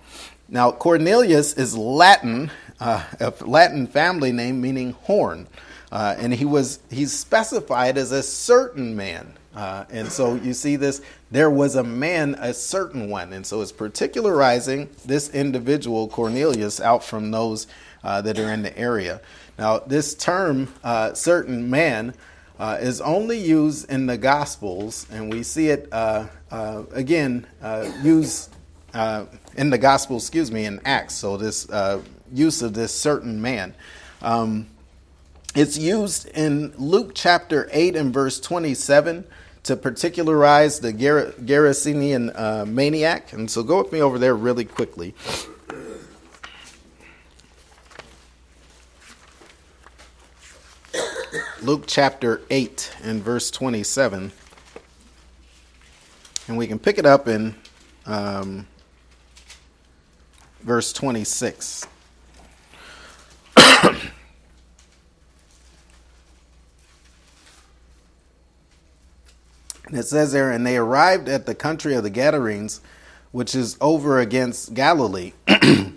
Now, 0.49 0.71
Cornelius 0.71 1.53
is 1.53 1.77
Latin, 1.77 2.51
uh, 2.81 3.05
a 3.21 3.33
Latin 3.41 3.87
family 3.87 4.33
name 4.33 4.59
meaning 4.59 4.91
horn. 4.91 5.47
Uh, 5.93 6.15
and 6.17 6.33
he 6.33 6.43
was 6.43 6.79
he's 6.89 7.13
specified 7.13 7.99
as 7.99 8.11
a 8.11 8.23
certain 8.23 8.95
man. 8.95 9.31
Uh, 9.55 9.85
and 9.91 10.11
so 10.11 10.33
you 10.33 10.51
see 10.51 10.75
this, 10.75 11.03
there 11.29 11.51
was 11.51 11.75
a 11.75 11.83
man, 11.83 12.35
a 12.39 12.51
certain 12.51 13.11
one. 13.11 13.31
And 13.31 13.45
so 13.45 13.61
it's 13.61 13.71
particularizing 13.71 14.89
this 15.05 15.29
individual, 15.29 16.07
Cornelius, 16.07 16.81
out 16.81 17.03
from 17.03 17.29
those 17.29 17.67
uh, 18.03 18.21
that 18.21 18.39
are 18.39 18.51
in 18.51 18.63
the 18.63 18.75
area. 18.75 19.21
Now, 19.59 19.77
this 19.77 20.15
term, 20.15 20.73
uh, 20.83 21.13
certain 21.13 21.69
man, 21.69 22.15
uh, 22.57 22.79
is 22.81 22.99
only 22.99 23.37
used 23.37 23.91
in 23.91 24.07
the 24.07 24.17
Gospels, 24.17 25.05
and 25.11 25.31
we 25.31 25.43
see 25.43 25.69
it 25.69 25.87
uh, 25.91 26.25
again 26.91 27.45
used 28.01 28.55
in 28.95 29.69
the 29.69 29.77
Gospel, 29.77 30.17
excuse 30.17 30.51
me, 30.51 30.65
in 30.65 30.81
Acts. 30.85 31.13
So 31.13 31.37
this 31.37 31.67
use 32.31 32.63
of 32.63 32.73
this 32.73 32.95
certain 32.95 33.39
man. 33.39 33.75
Um, 34.23 34.67
it's 35.55 35.77
used 35.77 36.27
in 36.29 36.73
Luke 36.77 37.11
chapter 37.13 37.69
8 37.71 37.95
and 37.95 38.13
verse 38.13 38.39
27 38.39 39.25
to 39.63 39.75
particularize 39.75 40.79
the 40.79 40.91
Ger- 40.91 41.33
Gerasenian 41.39 42.37
uh, 42.37 42.65
maniac. 42.65 43.33
And 43.33 43.49
so 43.49 43.63
go 43.63 43.81
with 43.81 43.91
me 43.91 44.01
over 44.01 44.17
there 44.17 44.35
really 44.35 44.65
quickly. 44.65 45.13
Luke 51.61 51.83
chapter 51.87 52.41
8 52.49 52.97
and 53.03 53.23
verse 53.23 53.49
27. 53.51 54.31
And 56.47 56.57
we 56.57 56.67
can 56.67 56.77
pick 56.79 56.97
it 56.97 57.05
up 57.05 57.27
in 57.27 57.55
um, 58.05 58.67
verse 60.61 60.91
26. 60.91 61.87
And 69.93 69.99
it 69.99 70.07
says 70.07 70.31
there, 70.31 70.49
and 70.49 70.65
they 70.65 70.75
arrived 70.75 71.29
at 71.29 71.45
the 71.45 71.53
country 71.53 71.93
of 71.93 72.01
the 72.01 72.09
Gadarenes, 72.09 72.81
which 73.31 73.53
is 73.53 73.77
over 73.79 74.19
against 74.19 74.73
Galilee. 74.73 75.33
and 75.47 75.95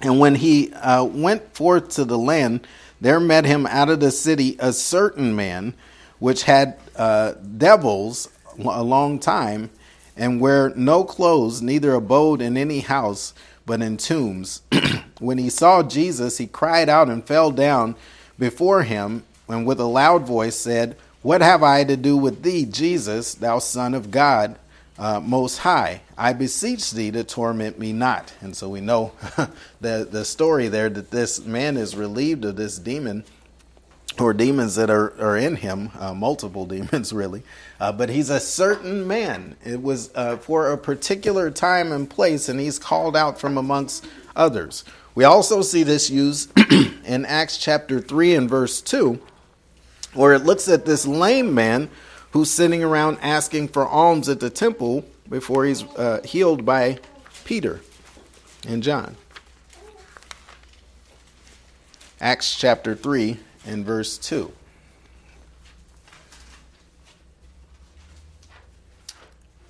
when 0.00 0.34
he 0.34 0.72
uh, 0.72 1.04
went 1.04 1.54
forth 1.54 1.90
to 1.90 2.04
the 2.04 2.18
land, 2.18 2.66
there 3.00 3.20
met 3.20 3.44
him 3.44 3.64
out 3.64 3.90
of 3.90 4.00
the 4.00 4.10
city 4.10 4.56
a 4.58 4.72
certain 4.72 5.36
man, 5.36 5.74
which 6.18 6.42
had 6.42 6.80
uh, 6.96 7.34
devils 7.56 8.28
a 8.58 8.82
long 8.82 9.20
time, 9.20 9.70
and 10.16 10.40
wear 10.40 10.70
no 10.70 11.04
clothes, 11.04 11.62
neither 11.62 11.94
abode 11.94 12.42
in 12.42 12.56
any 12.56 12.80
house, 12.80 13.34
but 13.66 13.82
in 13.82 13.98
tombs. 13.98 14.62
when 15.20 15.38
he 15.38 15.48
saw 15.48 15.84
Jesus, 15.84 16.38
he 16.38 16.48
cried 16.48 16.88
out 16.88 17.08
and 17.08 17.24
fell 17.24 17.52
down 17.52 17.94
before 18.36 18.82
him, 18.82 19.22
and 19.46 19.64
with 19.64 19.78
a 19.78 19.84
loud 19.84 20.26
voice 20.26 20.56
said, 20.56 20.96
what 21.26 21.40
have 21.40 21.64
I 21.64 21.82
to 21.82 21.96
do 21.96 22.16
with 22.16 22.44
thee, 22.44 22.64
Jesus, 22.64 23.34
thou 23.34 23.58
Son 23.58 23.94
of 23.94 24.12
God 24.12 24.60
uh, 24.96 25.18
Most 25.18 25.58
High? 25.58 26.02
I 26.16 26.32
beseech 26.32 26.92
thee 26.92 27.10
to 27.10 27.24
torment 27.24 27.80
me 27.80 27.92
not. 27.92 28.32
And 28.40 28.56
so 28.56 28.68
we 28.68 28.80
know 28.80 29.10
the, 29.80 30.06
the 30.08 30.24
story 30.24 30.68
there 30.68 30.88
that 30.88 31.10
this 31.10 31.44
man 31.44 31.76
is 31.76 31.96
relieved 31.96 32.44
of 32.44 32.54
this 32.54 32.78
demon 32.78 33.24
or 34.20 34.34
demons 34.34 34.76
that 34.76 34.88
are, 34.88 35.20
are 35.20 35.36
in 35.36 35.56
him, 35.56 35.90
uh, 35.98 36.14
multiple 36.14 36.64
demons 36.66 37.12
really. 37.12 37.42
Uh, 37.80 37.90
but 37.90 38.08
he's 38.08 38.30
a 38.30 38.38
certain 38.38 39.04
man. 39.04 39.56
It 39.64 39.82
was 39.82 40.14
uh, 40.14 40.36
for 40.36 40.70
a 40.70 40.78
particular 40.78 41.50
time 41.50 41.90
and 41.90 42.08
place, 42.08 42.48
and 42.48 42.60
he's 42.60 42.78
called 42.78 43.16
out 43.16 43.40
from 43.40 43.58
amongst 43.58 44.06
others. 44.36 44.84
We 45.16 45.24
also 45.24 45.60
see 45.62 45.82
this 45.82 46.08
used 46.08 46.56
in 47.04 47.24
Acts 47.26 47.58
chapter 47.58 47.98
3 47.98 48.36
and 48.36 48.48
verse 48.48 48.80
2 48.80 49.20
or 50.16 50.32
it 50.34 50.44
looks 50.44 50.68
at 50.68 50.84
this 50.84 51.06
lame 51.06 51.54
man 51.54 51.90
who's 52.32 52.50
sitting 52.50 52.82
around 52.82 53.18
asking 53.22 53.68
for 53.68 53.86
alms 53.86 54.28
at 54.28 54.40
the 54.40 54.50
temple 54.50 55.04
before 55.28 55.64
he's 55.64 55.84
uh, 55.96 56.20
healed 56.24 56.64
by 56.64 56.98
Peter 57.44 57.80
and 58.66 58.82
John. 58.82 59.16
Acts 62.20 62.56
chapter 62.56 62.94
3 62.94 63.38
and 63.66 63.84
verse 63.84 64.16
2. 64.18 64.52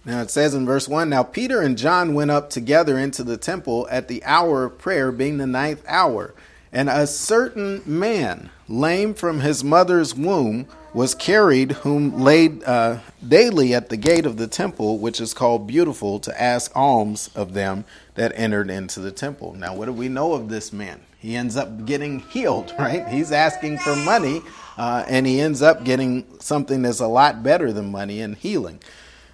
Now 0.04 0.22
it 0.22 0.30
says 0.30 0.54
in 0.54 0.64
verse 0.64 0.88
1 0.88 1.08
Now 1.10 1.24
Peter 1.24 1.60
and 1.60 1.76
John 1.76 2.14
went 2.14 2.30
up 2.30 2.48
together 2.48 2.96
into 2.96 3.24
the 3.24 3.36
temple 3.36 3.88
at 3.90 4.06
the 4.06 4.24
hour 4.24 4.64
of 4.64 4.78
prayer, 4.78 5.10
being 5.10 5.38
the 5.38 5.46
ninth 5.48 5.84
hour. 5.88 6.32
And 6.76 6.90
a 6.90 7.06
certain 7.06 7.80
man, 7.86 8.50
lame 8.68 9.14
from 9.14 9.40
his 9.40 9.64
mother's 9.64 10.14
womb, 10.14 10.68
was 10.92 11.14
carried, 11.14 11.72
whom 11.72 12.20
laid 12.20 12.62
uh, 12.64 12.98
daily 13.26 13.72
at 13.72 13.88
the 13.88 13.96
gate 13.96 14.26
of 14.26 14.36
the 14.36 14.46
temple, 14.46 14.98
which 14.98 15.18
is 15.18 15.32
called 15.32 15.66
Beautiful, 15.66 16.20
to 16.20 16.38
ask 16.38 16.70
alms 16.76 17.30
of 17.34 17.54
them 17.54 17.86
that 18.16 18.30
entered 18.34 18.68
into 18.68 19.00
the 19.00 19.10
temple. 19.10 19.54
Now, 19.54 19.74
what 19.74 19.86
do 19.86 19.92
we 19.94 20.10
know 20.10 20.34
of 20.34 20.50
this 20.50 20.70
man? 20.70 21.00
He 21.18 21.34
ends 21.34 21.56
up 21.56 21.86
getting 21.86 22.18
healed, 22.18 22.74
right? 22.78 23.08
He's 23.08 23.32
asking 23.32 23.78
for 23.78 23.96
money, 23.96 24.42
uh, 24.76 25.06
and 25.08 25.26
he 25.26 25.40
ends 25.40 25.62
up 25.62 25.82
getting 25.82 26.26
something 26.40 26.82
that's 26.82 27.00
a 27.00 27.06
lot 27.06 27.42
better 27.42 27.72
than 27.72 27.90
money 27.90 28.20
and 28.20 28.36
healing. 28.36 28.80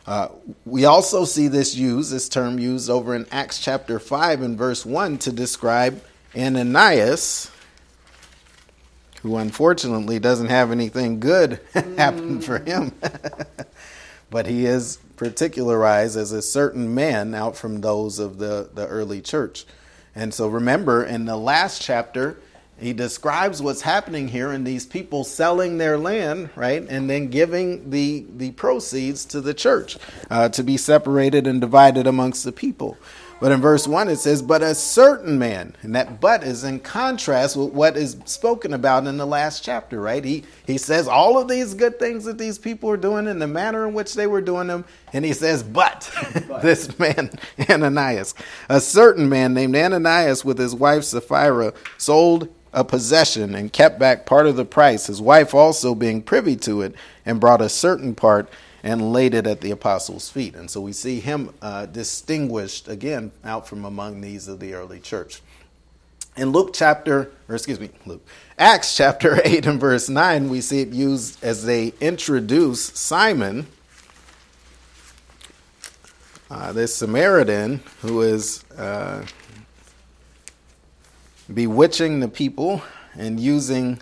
Uh, 0.06 0.28
we 0.64 0.84
also 0.84 1.24
see 1.24 1.48
this 1.48 1.74
used, 1.74 2.12
this 2.12 2.28
term 2.28 2.60
used 2.60 2.88
over 2.88 3.16
in 3.16 3.26
Acts 3.32 3.58
chapter 3.58 3.98
5 3.98 4.42
and 4.42 4.56
verse 4.56 4.86
1 4.86 5.18
to 5.18 5.32
describe 5.32 6.00
Ananias, 6.36 7.50
who 9.22 9.36
unfortunately 9.36 10.18
doesn't 10.18 10.48
have 10.48 10.70
anything 10.70 11.20
good 11.20 11.60
happen 11.96 12.40
for 12.40 12.58
him. 12.58 12.92
but 14.30 14.46
he 14.46 14.66
is 14.66 14.98
particularized 15.16 16.16
as 16.16 16.32
a 16.32 16.42
certain 16.42 16.94
man 16.94 17.34
out 17.34 17.56
from 17.56 17.80
those 17.80 18.18
of 18.18 18.38
the, 18.38 18.70
the 18.74 18.86
early 18.88 19.20
church. 19.20 19.64
And 20.14 20.32
so 20.34 20.48
remember, 20.48 21.04
in 21.04 21.26
the 21.26 21.36
last 21.36 21.82
chapter, 21.82 22.38
he 22.78 22.92
describes 22.92 23.62
what's 23.62 23.82
happening 23.82 24.26
here 24.26 24.50
and 24.50 24.66
these 24.66 24.84
people 24.86 25.22
selling 25.22 25.78
their 25.78 25.96
land, 25.96 26.50
right, 26.56 26.84
and 26.88 27.08
then 27.08 27.28
giving 27.28 27.90
the, 27.90 28.26
the 28.36 28.50
proceeds 28.52 29.24
to 29.26 29.40
the 29.40 29.54
church 29.54 29.98
uh, 30.30 30.48
to 30.48 30.64
be 30.64 30.76
separated 30.76 31.46
and 31.46 31.60
divided 31.60 32.06
amongst 32.06 32.42
the 32.42 32.52
people. 32.52 32.96
But 33.42 33.50
in 33.50 33.60
verse 33.60 33.88
1, 33.88 34.08
it 34.08 34.20
says, 34.20 34.40
But 34.40 34.62
a 34.62 34.72
certain 34.72 35.36
man, 35.36 35.74
and 35.82 35.96
that 35.96 36.20
but 36.20 36.44
is 36.44 36.62
in 36.62 36.78
contrast 36.78 37.56
with 37.56 37.72
what 37.72 37.96
is 37.96 38.16
spoken 38.24 38.72
about 38.72 39.08
in 39.08 39.16
the 39.16 39.26
last 39.26 39.64
chapter, 39.64 40.00
right? 40.00 40.24
He, 40.24 40.44
he 40.64 40.78
says 40.78 41.08
all 41.08 41.36
of 41.36 41.48
these 41.48 41.74
good 41.74 41.98
things 41.98 42.24
that 42.26 42.38
these 42.38 42.56
people 42.56 42.88
are 42.88 42.96
doing 42.96 43.26
and 43.26 43.42
the 43.42 43.48
manner 43.48 43.88
in 43.88 43.94
which 43.94 44.14
they 44.14 44.28
were 44.28 44.42
doing 44.42 44.68
them, 44.68 44.84
and 45.12 45.24
he 45.24 45.32
says, 45.32 45.64
But, 45.64 46.08
but. 46.46 46.62
this 46.62 46.96
man, 47.00 47.32
Ananias, 47.68 48.36
a 48.68 48.80
certain 48.80 49.28
man 49.28 49.54
named 49.54 49.74
Ananias 49.74 50.44
with 50.44 50.58
his 50.58 50.72
wife 50.72 51.02
Sapphira, 51.02 51.74
sold 51.98 52.48
a 52.72 52.84
possession 52.84 53.56
and 53.56 53.72
kept 53.72 53.98
back 53.98 54.24
part 54.24 54.46
of 54.46 54.54
the 54.54 54.64
price, 54.64 55.08
his 55.08 55.20
wife 55.20 55.52
also 55.52 55.96
being 55.96 56.22
privy 56.22 56.54
to 56.58 56.82
it, 56.82 56.94
and 57.26 57.40
brought 57.40 57.60
a 57.60 57.68
certain 57.68 58.14
part 58.14 58.48
and 58.82 59.12
laid 59.12 59.34
it 59.34 59.46
at 59.46 59.60
the 59.60 59.70
apostles' 59.70 60.28
feet. 60.28 60.54
And 60.54 60.70
so 60.70 60.80
we 60.80 60.92
see 60.92 61.20
him 61.20 61.54
uh, 61.62 61.86
distinguished 61.86 62.88
again 62.88 63.32
out 63.44 63.68
from 63.68 63.84
among 63.84 64.20
these 64.20 64.48
of 64.48 64.60
the 64.60 64.74
early 64.74 64.98
church. 64.98 65.40
In 66.36 66.50
Luke 66.50 66.72
chapter, 66.72 67.30
or 67.48 67.54
excuse 67.54 67.78
me, 67.78 67.90
Luke, 68.06 68.26
Acts 68.58 68.96
chapter 68.96 69.40
8 69.44 69.66
and 69.66 69.80
verse 69.80 70.08
9, 70.08 70.48
we 70.48 70.60
see 70.60 70.80
it 70.80 70.88
used 70.88 71.42
as 71.44 71.64
they 71.64 71.92
introduce 72.00 72.82
Simon, 72.98 73.66
uh, 76.50 76.72
this 76.72 76.94
Samaritan 76.94 77.82
who 78.00 78.22
is 78.22 78.64
uh, 78.76 79.24
bewitching 81.52 82.20
the 82.20 82.28
people 82.28 82.82
and 83.14 83.38
using 83.38 84.00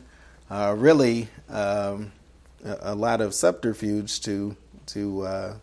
uh, 0.51 0.75
really 0.77 1.29
um, 1.49 2.13
a, 2.65 2.77
a, 2.81 2.95
lot 2.95 3.21
of 3.21 3.35
subterfuge 3.35 4.21
to 4.21 4.57
to 4.93 5.23
uh, 5.23 5.55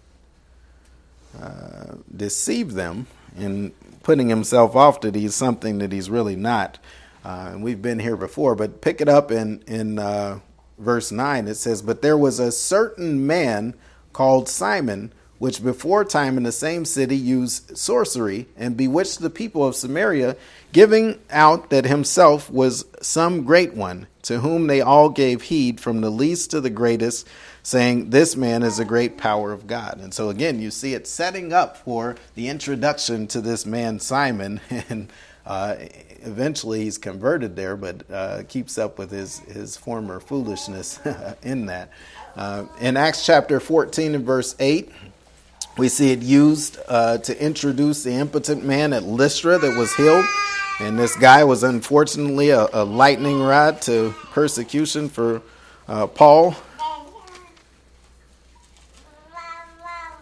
uh, 1.42 1.96
deceive 2.16 2.74
them 2.74 3.08
in 3.38 3.72
putting 4.04 4.30
himself 4.30 4.76
off 4.76 5.02
that 5.02 5.16
he's 5.16 5.36
something 5.36 5.80
that 5.80 5.92
he's 5.92 6.10
really 6.10 6.36
not. 6.36 6.80
Uh, 7.26 7.50
and 7.52 7.64
we've 7.64 7.82
been 7.82 8.00
here 8.00 8.16
before, 8.16 8.56
but 8.56 8.82
pick 8.82 9.02
it 9.02 9.10
up 9.10 9.32
in 9.32 9.62
in 9.68 10.00
uh, 10.00 10.40
verse 10.78 11.12
nine. 11.12 11.48
It 11.48 11.56
says, 11.56 11.82
"But 11.82 12.02
there 12.02 12.18
was 12.18 12.40
a 12.40 12.52
certain 12.52 13.28
man 13.28 13.74
called 14.14 14.50
Simon." 14.50 15.12
Which 15.40 15.64
before 15.64 16.04
time 16.04 16.36
in 16.38 16.42
the 16.42 16.52
same 16.52 16.84
city 16.84 17.16
used 17.16 17.78
sorcery 17.78 18.48
and 18.58 18.76
bewitched 18.76 19.20
the 19.20 19.30
people 19.30 19.64
of 19.64 19.76
Samaria, 19.76 20.36
giving 20.74 21.20
out 21.30 21.70
that 21.70 21.86
himself 21.86 22.50
was 22.50 22.86
some 23.04 23.44
great 23.44 23.76
one, 23.76 24.08
to 24.28 24.42
whom 24.42 24.68
they 24.68 24.82
all 24.82 25.10
gave 25.10 25.44
heed, 25.44 25.80
from 25.80 26.02
the 26.02 26.10
least 26.10 26.52
to 26.52 26.60
the 26.60 26.70
greatest 26.70 27.28
saying, 27.64 28.10
This 28.10 28.36
man 28.36 28.62
is 28.62 28.78
a 28.78 28.86
great 28.86 29.18
power 29.18 29.54
of 29.54 29.68
God. 29.68 30.00
And 30.02 30.14
so, 30.14 30.30
again, 30.30 30.62
you 30.62 30.70
see 30.70 30.94
it 30.94 31.08
setting 31.08 31.54
up 31.54 31.78
for 31.78 32.16
the 32.36 32.50
introduction 32.50 33.28
to 33.28 33.42
this 33.42 33.66
man, 33.66 34.00
Simon. 34.00 34.60
And 34.90 35.10
uh, 35.46 35.78
eventually 36.24 36.84
he's 36.84 36.98
converted 36.98 37.56
there, 37.56 37.78
but 37.78 38.04
uh, 38.12 38.44
keeps 38.50 38.78
up 38.78 38.98
with 39.00 39.12
his, 39.12 39.40
his 39.40 39.78
former 39.78 40.20
foolishness 40.20 41.00
in 41.42 41.68
that. 41.68 41.90
Uh, 42.36 42.66
in 42.82 42.98
Acts 42.98 43.26
chapter 43.26 43.62
14 43.62 44.14
and 44.14 44.26
verse 44.26 44.56
8, 44.60 44.92
we 45.78 45.88
see 45.88 46.12
it 46.12 46.22
used 46.22 46.78
uh, 46.90 47.18
to 47.20 47.42
introduce 47.42 48.04
the 48.04 48.12
impotent 48.12 48.66
man 48.66 48.92
at 48.92 49.04
Lystra 49.04 49.58
that 49.58 49.78
was 49.78 49.96
healed. 49.96 50.26
And 50.80 50.98
this 50.98 51.16
guy 51.16 51.44
was 51.44 51.64
unfortunately 51.64 52.52
a, 52.52 52.68
a 52.72 52.84
lightning 52.84 53.42
rod 53.42 53.82
to 53.84 54.13
persecution 54.32 55.10
for 55.10 55.42
uh, 55.88 56.06
Paul. 56.06 56.56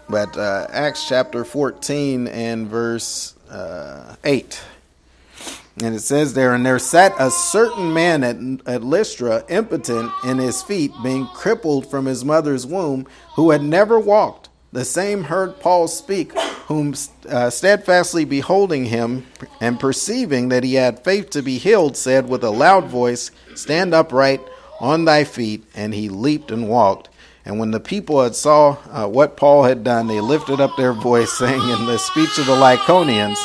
But 0.08 0.38
uh, 0.38 0.68
Acts 0.70 1.08
chapter 1.10 1.44
14 1.44 2.28
and 2.28 2.68
verse 2.68 3.36
uh, 3.50 4.16
8. 4.24 4.62
And 5.84 5.94
it 5.94 6.00
says 6.00 6.34
there, 6.34 6.54
and 6.54 6.66
there 6.66 6.80
sat 6.80 7.14
a 7.20 7.30
certain 7.30 7.94
man 7.94 8.24
at, 8.24 8.38
at 8.66 8.82
Lystra, 8.82 9.44
impotent 9.50 10.10
in 10.24 10.38
his 10.38 10.64
feet, 10.64 10.94
being 11.04 11.28
crippled 11.28 11.92
from 11.92 12.06
his 12.06 12.24
mother's 12.24 12.66
womb, 12.66 13.08
who 13.36 13.52
had 13.52 13.62
never 13.62 14.00
walked. 14.00 14.48
The 14.76 14.84
same 14.84 15.24
heard 15.24 15.62
Paul 15.62 15.88
speak, 15.88 16.38
whom 16.68 16.94
uh, 17.30 17.50
steadfastly 17.50 18.26
beholding 18.26 18.84
him 18.84 19.26
and 19.62 19.80
perceiving 19.80 20.50
that 20.50 20.66
he 20.66 20.74
had 20.74 21.02
faith 21.02 21.30
to 21.30 21.42
be 21.42 21.58
healed, 21.58 21.96
said 21.96 22.28
with 22.28 22.44
a 22.44 22.50
loud 22.50 22.88
voice, 22.88 23.32
Stand 23.54 23.94
upright 23.94 24.42
on 24.82 25.06
thy 25.06 25.24
feet. 25.24 25.64
And 25.76 25.94
he 25.94 26.10
leaped 26.10 26.52
and 26.52 26.68
walked. 26.68 27.08
And 27.46 27.58
when 27.58 27.72
the 27.72 27.80
people 27.80 28.22
had 28.22 28.36
saw 28.36 28.78
uh, 28.92 29.08
what 29.08 29.38
Paul 29.38 29.64
had 29.64 29.86
done, 29.86 30.08
they 30.08 30.20
lifted 30.20 30.60
up 30.60 30.76
their 30.76 30.92
voice, 30.92 31.32
saying 31.38 31.62
in 31.62 31.86
the 31.86 31.98
speech 31.98 32.38
of 32.38 32.46
the 32.46 32.52
Lycaonians, 32.52 33.38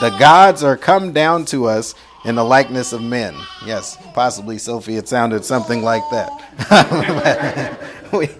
"The 0.00 0.16
gods 0.18 0.64
are 0.64 0.78
come 0.78 1.12
down 1.12 1.44
to 1.46 1.66
us 1.66 1.94
in 2.24 2.34
the 2.34 2.44
likeness 2.44 2.94
of 2.94 3.02
men." 3.02 3.36
Yes, 3.66 3.98
possibly, 4.14 4.56
Sophie, 4.56 4.96
it 4.96 5.06
sounded 5.06 5.44
something 5.44 5.82
like 5.82 6.04
that. 6.12 7.78
we 8.12 8.30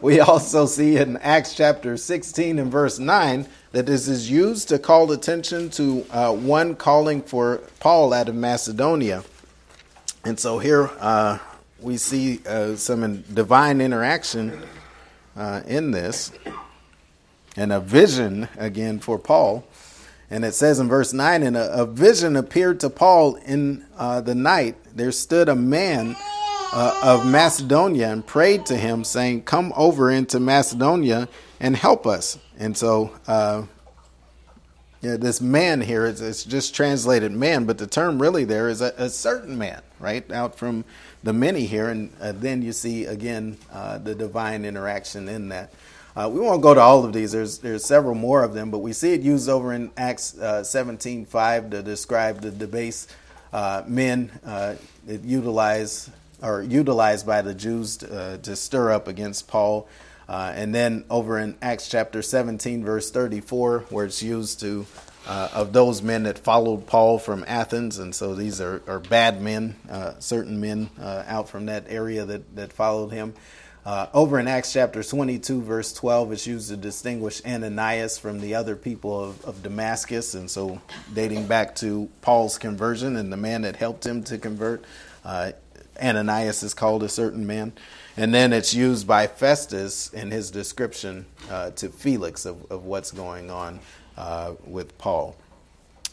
we 0.00 0.20
also 0.20 0.66
see 0.66 0.96
in 0.96 1.16
Acts 1.18 1.54
chapter 1.54 1.96
16 1.96 2.58
and 2.58 2.70
verse 2.70 2.98
9 2.98 3.46
that 3.72 3.86
this 3.86 4.08
is 4.08 4.30
used 4.30 4.68
to 4.68 4.78
call 4.78 5.10
attention 5.12 5.70
to 5.70 6.06
uh, 6.10 6.32
one 6.32 6.74
calling 6.74 7.22
for 7.22 7.58
Paul 7.80 8.12
out 8.12 8.28
of 8.28 8.34
Macedonia. 8.34 9.24
And 10.24 10.38
so 10.38 10.58
here, 10.58 10.90
uh, 10.98 11.38
we 11.80 11.96
see 11.96 12.40
uh, 12.46 12.76
some 12.76 13.22
divine 13.22 13.80
interaction 13.80 14.62
uh, 15.36 15.62
in 15.66 15.90
this 15.90 16.32
and 17.56 17.72
a 17.72 17.80
vision 17.80 18.48
again 18.56 18.98
for 18.98 19.18
Paul. 19.18 19.66
And 20.30 20.44
it 20.44 20.54
says 20.54 20.80
in 20.80 20.88
verse 20.88 21.12
9, 21.12 21.42
and 21.42 21.56
a, 21.56 21.82
a 21.82 21.86
vision 21.86 22.36
appeared 22.36 22.80
to 22.80 22.90
Paul 22.90 23.36
in 23.36 23.86
uh, 23.96 24.20
the 24.20 24.34
night. 24.34 24.76
There 24.94 25.12
stood 25.12 25.48
a 25.48 25.54
man 25.54 26.16
uh, 26.76 27.00
of 27.02 27.26
Macedonia 27.26 28.12
and 28.12 28.24
prayed 28.24 28.66
to 28.66 28.76
him, 28.76 29.02
saying, 29.02 29.44
Come 29.44 29.72
over 29.74 30.10
into 30.10 30.38
Macedonia 30.38 31.26
and 31.58 31.74
help 31.74 32.06
us. 32.06 32.38
And 32.58 32.76
so, 32.76 33.12
uh, 33.26 33.62
yeah, 35.00 35.16
this 35.16 35.40
man 35.40 35.80
here, 35.80 36.04
it's, 36.04 36.20
it's, 36.20 36.44
just 36.44 36.74
translated 36.74 37.32
man, 37.32 37.64
but 37.64 37.78
the 37.78 37.86
term 37.86 38.20
really 38.20 38.44
there 38.44 38.68
is 38.68 38.82
a, 38.82 38.92
a 38.98 39.08
certain 39.08 39.56
man, 39.56 39.80
right? 39.98 40.30
Out 40.30 40.58
from 40.58 40.84
the 41.22 41.32
many 41.32 41.64
here, 41.64 41.88
and 41.88 42.12
uh, 42.20 42.32
then 42.32 42.60
you 42.60 42.72
see 42.72 43.06
again 43.06 43.56
uh, 43.72 43.96
the 43.96 44.14
divine 44.14 44.66
interaction 44.66 45.30
in 45.30 45.48
that. 45.48 45.72
Uh, 46.14 46.28
we 46.30 46.40
won't 46.40 46.60
go 46.60 46.74
to 46.74 46.80
all 46.80 47.06
of 47.06 47.14
these. 47.14 47.32
There's 47.32 47.58
there's 47.58 47.86
several 47.86 48.14
more 48.14 48.42
of 48.42 48.52
them, 48.52 48.70
but 48.70 48.78
we 48.78 48.92
see 48.92 49.14
it 49.14 49.22
used 49.22 49.48
over 49.48 49.72
in 49.72 49.90
Acts 49.96 50.34
17:5 50.38 51.34
uh, 51.34 51.70
to 51.70 51.82
describe 51.82 52.42
the 52.42 52.50
debased 52.50 53.14
men 53.86 54.30
uh, 54.44 54.74
that 55.06 55.22
utilize 55.24 56.10
or 56.46 56.62
utilized 56.62 57.26
by 57.26 57.42
the 57.42 57.54
Jews 57.54 57.98
to, 57.98 58.38
to 58.42 58.56
stir 58.56 58.92
up 58.92 59.08
against 59.08 59.48
Paul. 59.48 59.88
and 60.28 60.74
then 60.74 61.04
over 61.10 61.38
in 61.38 61.56
Acts 61.60 61.88
chapter 61.88 62.22
17, 62.22 62.84
verse 62.84 63.10
34, 63.10 63.80
where 63.90 64.06
it's 64.06 64.22
used 64.22 64.60
to 64.60 64.86
uh, 65.26 65.48
of 65.52 65.72
those 65.72 66.02
men 66.02 66.22
that 66.22 66.38
followed 66.38 66.86
Paul 66.86 67.18
from 67.18 67.44
Athens, 67.46 67.98
and 67.98 68.14
so 68.14 68.34
these 68.34 68.60
are, 68.60 68.82
are 68.86 69.00
bad 69.00 69.42
men, 69.42 69.74
uh, 69.90 70.12
certain 70.18 70.60
men 70.60 70.88
uh, 71.00 71.24
out 71.26 71.48
from 71.48 71.66
that 71.66 71.84
area 71.88 72.24
that, 72.24 72.54
that 72.56 72.72
followed 72.72 73.10
him. 73.10 73.34
Uh, 73.84 74.08
over 74.14 74.38
in 74.38 74.48
Acts 74.48 74.72
chapter 74.72 75.02
22, 75.02 75.62
verse 75.62 75.92
12, 75.92 76.32
it's 76.32 76.46
used 76.46 76.68
to 76.70 76.76
distinguish 76.76 77.40
Ananias 77.44 78.18
from 78.18 78.40
the 78.40 78.54
other 78.54 78.74
people 78.74 79.20
of, 79.20 79.44
of 79.44 79.62
Damascus, 79.62 80.34
and 80.34 80.50
so 80.50 80.80
dating 81.14 81.46
back 81.46 81.74
to 81.76 82.08
Paul's 82.20 82.58
conversion 82.58 83.16
and 83.16 83.32
the 83.32 83.36
man 83.36 83.62
that 83.62 83.76
helped 83.76 84.04
him 84.04 84.22
to 84.24 84.38
convert, 84.38 84.84
uh, 85.24 85.52
Ananias 86.00 86.62
is 86.62 86.74
called 86.74 87.02
a 87.02 87.08
certain 87.08 87.46
man. 87.46 87.72
And 88.16 88.32
then 88.32 88.52
it's 88.52 88.72
used 88.72 89.06
by 89.06 89.26
Festus 89.26 90.12
in 90.12 90.30
his 90.30 90.50
description 90.50 91.26
uh, 91.50 91.70
to 91.72 91.88
Felix 91.88 92.46
of, 92.46 92.70
of 92.70 92.84
what's 92.84 93.12
going 93.12 93.50
on 93.50 93.80
uh, 94.16 94.54
with 94.64 94.96
Paul. 94.98 95.36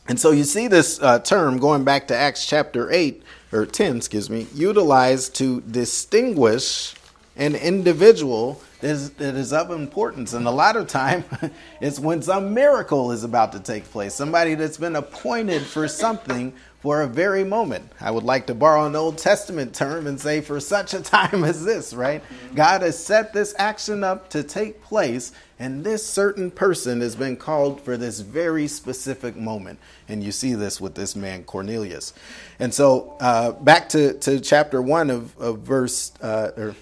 And 0.07 0.19
so 0.19 0.31
you 0.31 0.43
see 0.43 0.67
this 0.67 1.01
uh, 1.01 1.19
term 1.19 1.59
going 1.59 1.85
back 1.85 2.07
to 2.09 2.15
Acts 2.15 2.45
chapter 2.45 2.91
8, 2.91 3.23
or 3.53 3.65
10, 3.65 3.97
excuse 3.97 4.29
me, 4.29 4.47
utilized 4.53 5.35
to 5.35 5.61
distinguish 5.61 6.93
an 7.37 7.55
individual 7.55 8.61
that 8.81 8.89
is, 8.89 9.11
that 9.11 9.35
is 9.35 9.53
of 9.53 9.71
importance. 9.71 10.33
And 10.33 10.45
a 10.45 10.51
lot 10.51 10.75
of 10.75 10.87
time, 10.87 11.23
it's 11.81 11.99
when 11.99 12.21
some 12.21 12.53
miracle 12.53 13.13
is 13.13 13.23
about 13.23 13.53
to 13.53 13.61
take 13.61 13.85
place. 13.85 14.13
Somebody 14.13 14.55
that's 14.55 14.77
been 14.77 14.97
appointed 14.97 15.61
for 15.61 15.87
something 15.87 16.53
for 16.83 17.01
a 17.01 17.07
very 17.07 17.45
moment. 17.45 17.89
I 18.01 18.11
would 18.11 18.25
like 18.25 18.47
to 18.47 18.53
borrow 18.53 18.85
an 18.85 18.93
Old 18.93 19.17
Testament 19.17 19.73
term 19.73 20.05
and 20.05 20.19
say, 20.19 20.41
for 20.41 20.59
such 20.59 20.93
a 20.93 20.99
time 21.01 21.45
as 21.45 21.63
this, 21.63 21.93
right? 21.93 22.21
God 22.53 22.81
has 22.81 23.01
set 23.01 23.31
this 23.31 23.55
action 23.57 24.03
up 24.03 24.29
to 24.31 24.43
take 24.43 24.83
place, 24.83 25.31
and 25.57 25.85
this 25.85 26.05
certain 26.05 26.51
person 26.51 26.99
has 26.99 27.15
been 27.15 27.37
called 27.37 27.79
for 27.79 27.95
this 27.95 28.19
very 28.19 28.67
specific 28.67 29.37
moment. 29.37 29.79
And 30.09 30.21
you 30.21 30.33
see 30.33 30.55
this 30.55 30.81
with 30.81 30.95
this 30.95 31.15
man, 31.15 31.45
Cornelius. 31.45 32.13
And 32.59 32.73
so, 32.73 33.15
uh, 33.21 33.53
back 33.53 33.87
to, 33.89 34.15
to 34.19 34.41
chapter 34.41 34.81
1 34.81 35.09
of, 35.09 35.37
of 35.37 35.59
verse, 35.59 36.11
uh, 36.21 36.51
or 36.57 36.75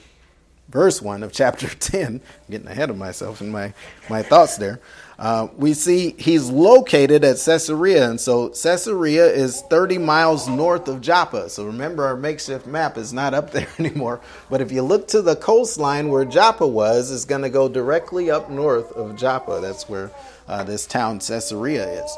verse 0.67 0.99
1 0.99 1.21
of 1.21 1.31
chapter 1.31 1.67
10, 1.79 2.05
I'm 2.07 2.21
getting 2.49 2.67
ahead 2.67 2.89
of 2.89 2.97
myself 2.97 3.39
in 3.39 3.51
my, 3.51 3.71
my 4.09 4.23
thoughts 4.23 4.57
there. 4.57 4.79
Uh, 5.21 5.47
we 5.55 5.71
see 5.71 6.15
he's 6.17 6.49
located 6.49 7.23
at 7.23 7.38
Caesarea, 7.38 8.10
and 8.10 8.19
so 8.19 8.49
Caesarea 8.49 9.27
is 9.27 9.62
30 9.69 9.99
miles 9.99 10.49
north 10.49 10.88
of 10.88 10.99
Joppa. 10.99 11.47
So 11.47 11.63
remember, 11.63 12.03
our 12.03 12.17
makeshift 12.17 12.65
map 12.65 12.97
is 12.97 13.13
not 13.13 13.36
up 13.36 13.51
there 13.53 13.67
anymore. 13.77 14.19
But 14.49 14.62
if 14.62 14.71
you 14.71 14.81
look 14.81 15.07
to 15.10 15.21
the 15.21 15.36
coastline 15.36 16.10
where 16.10 16.25
Joppa 16.25 16.65
was, 16.65 17.12
it's 17.12 17.25
going 17.25 17.43
to 17.43 17.51
go 17.51 17.69
directly 17.69 18.31
up 18.31 18.49
north 18.49 18.91
of 18.93 19.15
Joppa. 19.15 19.60
That's 19.62 19.88
where 19.88 20.10
uh, 20.47 20.63
this 20.63 20.88
town 20.88 21.19
Caesarea 21.19 22.03
is. 22.03 22.17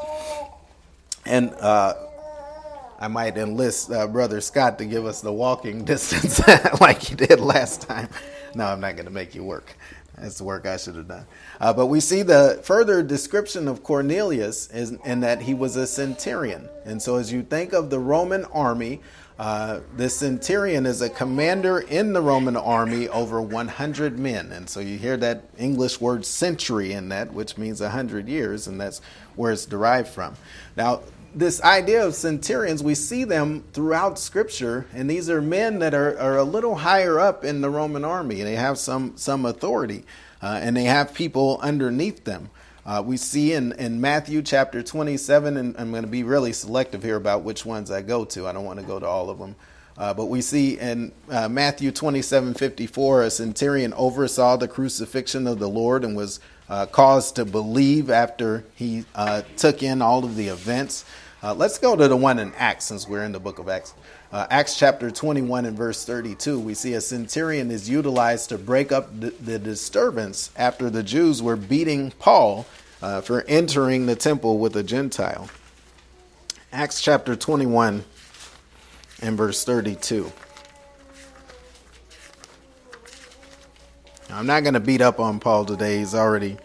And 1.26 1.54
uh, 1.56 1.96
I 3.02 3.10
might 3.10 3.38
enlist 3.38 3.92
uh, 3.92 4.08
Brother 4.08 4.39
Scott 4.39 4.78
to 4.78 4.86
give 4.86 5.06
us 5.06 5.20
the 5.20 5.34
walking 5.34 5.84
distance 5.84 6.39
like 6.80 7.02
he 7.02 7.16
did 7.16 7.42
last 7.42 7.82
time. 7.82 8.08
No, 8.56 8.63
I'm 8.66 8.80
not 8.80 8.96
going 8.96 9.08
to 9.08 9.12
make 9.12 9.36
you 9.36 9.44
work. 9.44 9.76
That's 10.24 10.38
the 10.38 10.46
work 10.46 10.66
I 10.66 10.78
should 10.78 10.96
have 10.96 11.10
done. 11.10 11.26
Uh, 11.60 11.74
but 11.74 11.88
we 11.88 12.00
see 12.00 12.22
the 12.22 12.62
further 12.64 13.04
description 13.04 13.68
of 13.68 13.84
Cornelius 13.84 14.70
is, 14.70 14.92
in 15.04 15.20
that 15.20 15.42
he 15.42 15.54
was 15.54 15.76
a 15.76 15.86
centurion. 15.86 16.70
And 16.86 17.02
so, 17.02 17.18
as 17.18 17.34
you 17.34 17.44
think 17.44 17.74
of 17.74 17.90
the 17.90 18.00
Roman 18.00 18.46
army, 18.46 19.02
uh, 19.38 19.82
the 19.98 20.10
centurion 20.10 20.86
is 20.86 21.02
a 21.02 21.10
commander 21.10 21.82
in 21.82 22.14
the 22.14 22.22
Roman 22.22 22.56
army 22.56 23.10
over 23.10 23.42
100 23.42 24.18
men. 24.18 24.54
And 24.54 24.70
so 24.70 24.80
you 24.80 24.98
hear 24.98 25.18
that 25.18 25.44
English 25.58 26.00
word 26.00 26.26
century 26.26 26.94
in 26.94 27.10
that, 27.10 27.34
which 27.34 27.58
means 27.58 27.82
100 27.82 28.30
years, 28.30 28.68
and 28.68 28.80
that's 28.80 29.02
where 29.36 29.52
it's 29.52 29.66
derived 29.66 30.08
from. 30.08 30.36
Now, 30.78 31.02
this 31.36 31.62
idea 31.62 32.06
of 32.06 32.15
centurions, 32.15 32.84
we 32.84 32.96
see 32.96 33.24
them 33.24 33.63
throughout 33.74 34.19
Scripture, 34.19 34.86
and 34.93 35.10
these 35.10 35.30
are 35.30 35.41
men 35.41 35.80
that 35.80 35.93
are, 35.93 36.17
are 36.19 36.38
a 36.38 36.43
little 36.43 36.76
higher 36.76 37.19
up 37.19 37.43
in 37.43 37.62
the 37.62 37.69
Roman 37.69 38.06
army, 38.06 38.39
and 38.39 38.48
they 38.48 38.56
have 38.56 38.78
some, 38.78 39.17
some 39.17 39.46
authority, 39.46 40.06
uh, 40.41 40.60
and 40.62 40.78
they 40.78 40.84
have 40.84 41.13
people 41.13 41.60
underneath 41.62 42.24
them. 42.24 42.50
Uh, 42.86 43.02
we 43.06 43.15
see 43.15 43.54
in, 43.54 43.72
in 43.74 44.02
Matthew 44.02 44.41
chapter 44.41 44.84
27, 44.84 45.58
and 45.58 45.76
I'm 45.78 45.91
going 45.91 46.04
to 46.04 46.10
be 46.10 46.24
really 46.24 46.54
selective 46.54 47.02
here 47.02 47.15
about 47.15 47.43
which 47.43 47.65
ones 47.65 47.89
I 47.89 48.02
go 48.02 48.26
to. 48.26 48.48
I 48.48 48.52
don't 48.52 48.65
want 48.65 48.80
to 48.80 48.86
go 48.86 49.00
to 49.00 49.06
all 49.06 49.30
of 49.30 49.39
them. 49.39 49.56
Uh, 49.98 50.13
but 50.13 50.26
we 50.26 50.41
see 50.41 50.80
in 50.80 51.12
uh, 51.30 51.48
Matthew 51.48 51.91
27 51.91 52.56
54, 52.56 53.24
a 53.24 53.30
centurion 53.30 53.93
oversaw 53.93 54.58
the 54.58 54.67
crucifixion 54.67 55.48
of 55.48 55.60
the 55.60 55.69
Lord 55.69 56.04
and 56.04 56.15
was 56.15 56.39
uh, 56.67 56.88
caused 56.88 57.36
to 57.36 57.46
believe 57.46 58.10
after 58.10 58.65
he 58.76 59.06
uh, 59.13 59.43
took 59.56 59.84
in 59.84 60.02
all 60.02 60.26
of 60.26 60.36
the 60.36 60.48
events. 60.48 61.06
Uh, 61.44 61.54
let's 61.54 61.78
go 61.78 61.94
to 61.94 62.08
the 62.08 62.16
one 62.16 62.40
in 62.40 62.54
Acts 62.54 62.86
since 62.86 63.06
we're 63.06 63.26
in 63.26 63.34
the 63.34 63.40
book 63.40 63.60
of 63.60 63.68
Acts. 63.68 63.94
Uh, 64.32 64.48
Acts 64.50 64.80
chapter 64.80 65.12
21 65.12 65.66
and 65.66 65.76
verse 65.76 66.06
32, 66.06 66.58
we 66.58 66.74
see 66.74 66.94
a 66.94 67.02
centurion 67.02 67.70
is 67.70 67.90
utilized 67.90 68.48
to 68.48 68.58
break 68.58 68.94
up 68.94 69.20
the, 69.20 69.32
the 69.32 69.60
disturbance 69.60 70.52
after 70.56 70.90
the 70.90 71.04
Jews 71.04 71.44
were 71.44 71.58
beating 71.58 72.12
Paul 72.12 72.66
uh, 73.02 73.20
for 73.20 73.44
entering 73.50 74.06
the 74.06 74.16
temple 74.16 74.58
with 74.58 74.74
a 74.78 74.84
Gentile. 74.84 75.50
Acts 76.72 77.02
chapter 77.02 77.36
21 77.36 78.06
and 79.22 79.38
verse 79.38 79.66
32. 79.66 80.32
I'm 84.30 84.46
not 84.46 84.64
going 84.64 84.76
to 84.76 84.80
beat 84.80 85.02
up 85.02 85.20
on 85.20 85.42
Paul 85.42 85.66
today. 85.66 85.98
He's 85.98 86.16
already 86.16 86.56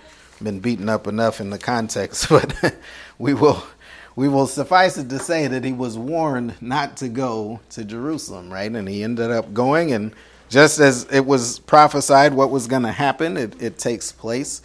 been 0.41 0.61
beaten 0.61 0.89
up 0.89 1.09
enough 1.09 1.41
in 1.41 1.51
the 1.51 1.59
context, 1.59 2.29
but 2.31 2.77
we 3.19 3.35
will 3.35 3.65
we 4.19 4.29
will 4.29 4.49
suffice 4.49 4.99
it 4.99 5.09
to 5.09 5.17
say 5.21 5.47
that 5.47 5.63
he 5.63 5.73
was 5.73 5.97
warned 5.97 6.61
not 6.61 6.97
to 6.97 7.09
go 7.09 7.61
to 7.71 7.85
Jerusalem, 7.85 8.53
right? 8.53 8.69
And 8.69 8.89
he 8.89 9.05
ended 9.05 9.31
up 9.31 9.55
going, 9.55 9.93
and 9.93 10.13
just 10.49 10.81
as 10.81 11.05
it 11.13 11.25
was 11.25 11.61
prophesied 11.61 12.35
what 12.35 12.51
was 12.51 12.67
going 12.67 12.83
to 12.83 12.91
happen, 12.91 13.37
it, 13.37 13.63
it, 13.63 13.79
takes 13.79 14.11
place. 14.11 14.61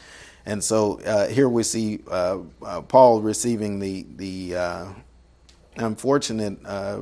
And 0.47 0.63
so 0.63 0.99
uh, 1.01 1.27
here 1.27 1.47
we 1.47 1.61
see 1.61 1.99
uh, 2.09 2.39
uh, 2.65 2.81
Paul 2.81 3.21
receiving 3.21 3.77
the 3.77 4.07
the 4.15 4.55
uh, 4.55 4.85
unfortunate 5.77 6.57
uh, 6.65 7.01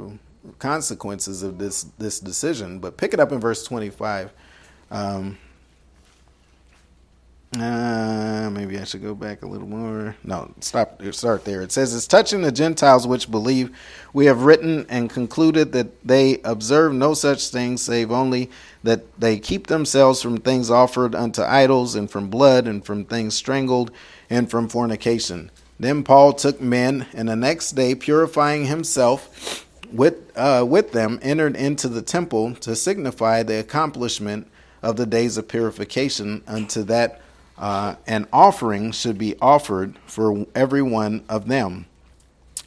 consequences 0.59 1.43
of 1.43 1.57
this 1.57 1.83
this 1.99 2.19
decision. 2.19 2.79
But 2.79 2.97
pick 2.97 3.13
it 3.13 3.21
up 3.21 3.31
in 3.31 3.39
verse 3.39 3.63
twenty 3.63 3.89
five. 3.89 4.33
Um, 4.89 5.37
uh, 7.59 8.49
maybe 8.49 8.79
I 8.79 8.85
should 8.85 9.01
go 9.01 9.13
back 9.13 9.41
a 9.41 9.45
little 9.45 9.67
more. 9.67 10.15
No, 10.23 10.53
stop. 10.61 11.01
Start 11.11 11.43
there. 11.43 11.61
It 11.61 11.73
says, 11.73 11.93
"It's 11.93 12.07
touching 12.07 12.43
the 12.43 12.51
Gentiles 12.51 13.05
which 13.05 13.29
believe. 13.29 13.71
We 14.13 14.27
have 14.27 14.43
written 14.43 14.85
and 14.87 15.09
concluded 15.09 15.73
that 15.73 16.07
they 16.07 16.39
observe 16.45 16.93
no 16.93 17.13
such 17.13 17.49
things, 17.49 17.81
save 17.81 18.09
only 18.09 18.49
that 18.83 19.19
they 19.19 19.37
keep 19.37 19.67
themselves 19.67 20.21
from 20.21 20.37
things 20.37 20.71
offered 20.71 21.13
unto 21.13 21.41
idols, 21.41 21.93
and 21.93 22.09
from 22.09 22.29
blood, 22.29 22.67
and 22.67 22.85
from 22.85 23.03
things 23.03 23.35
strangled, 23.35 23.91
and 24.29 24.49
from 24.49 24.69
fornication." 24.69 25.51
Then 25.77 26.03
Paul 26.03 26.31
took 26.33 26.61
men, 26.61 27.07
and 27.13 27.27
the 27.27 27.35
next 27.35 27.71
day, 27.71 27.95
purifying 27.95 28.67
himself 28.67 29.65
with 29.91 30.15
uh, 30.37 30.63
with 30.65 30.93
them, 30.93 31.19
entered 31.21 31.57
into 31.57 31.89
the 31.89 32.01
temple 32.01 32.55
to 32.55 32.77
signify 32.77 33.43
the 33.43 33.59
accomplishment 33.59 34.47
of 34.81 34.95
the 34.95 35.05
days 35.05 35.37
of 35.37 35.49
purification 35.49 36.43
unto 36.47 36.83
that 36.83 37.19
uh, 37.62 37.95
an 38.08 38.28
offering 38.34 38.91
should 38.91 39.19
be 39.19 39.36
offered 39.39 39.97
for 40.08 40.47
every 40.56 40.82
one 40.82 41.24
of 41.30 41.47
them. 41.47 41.86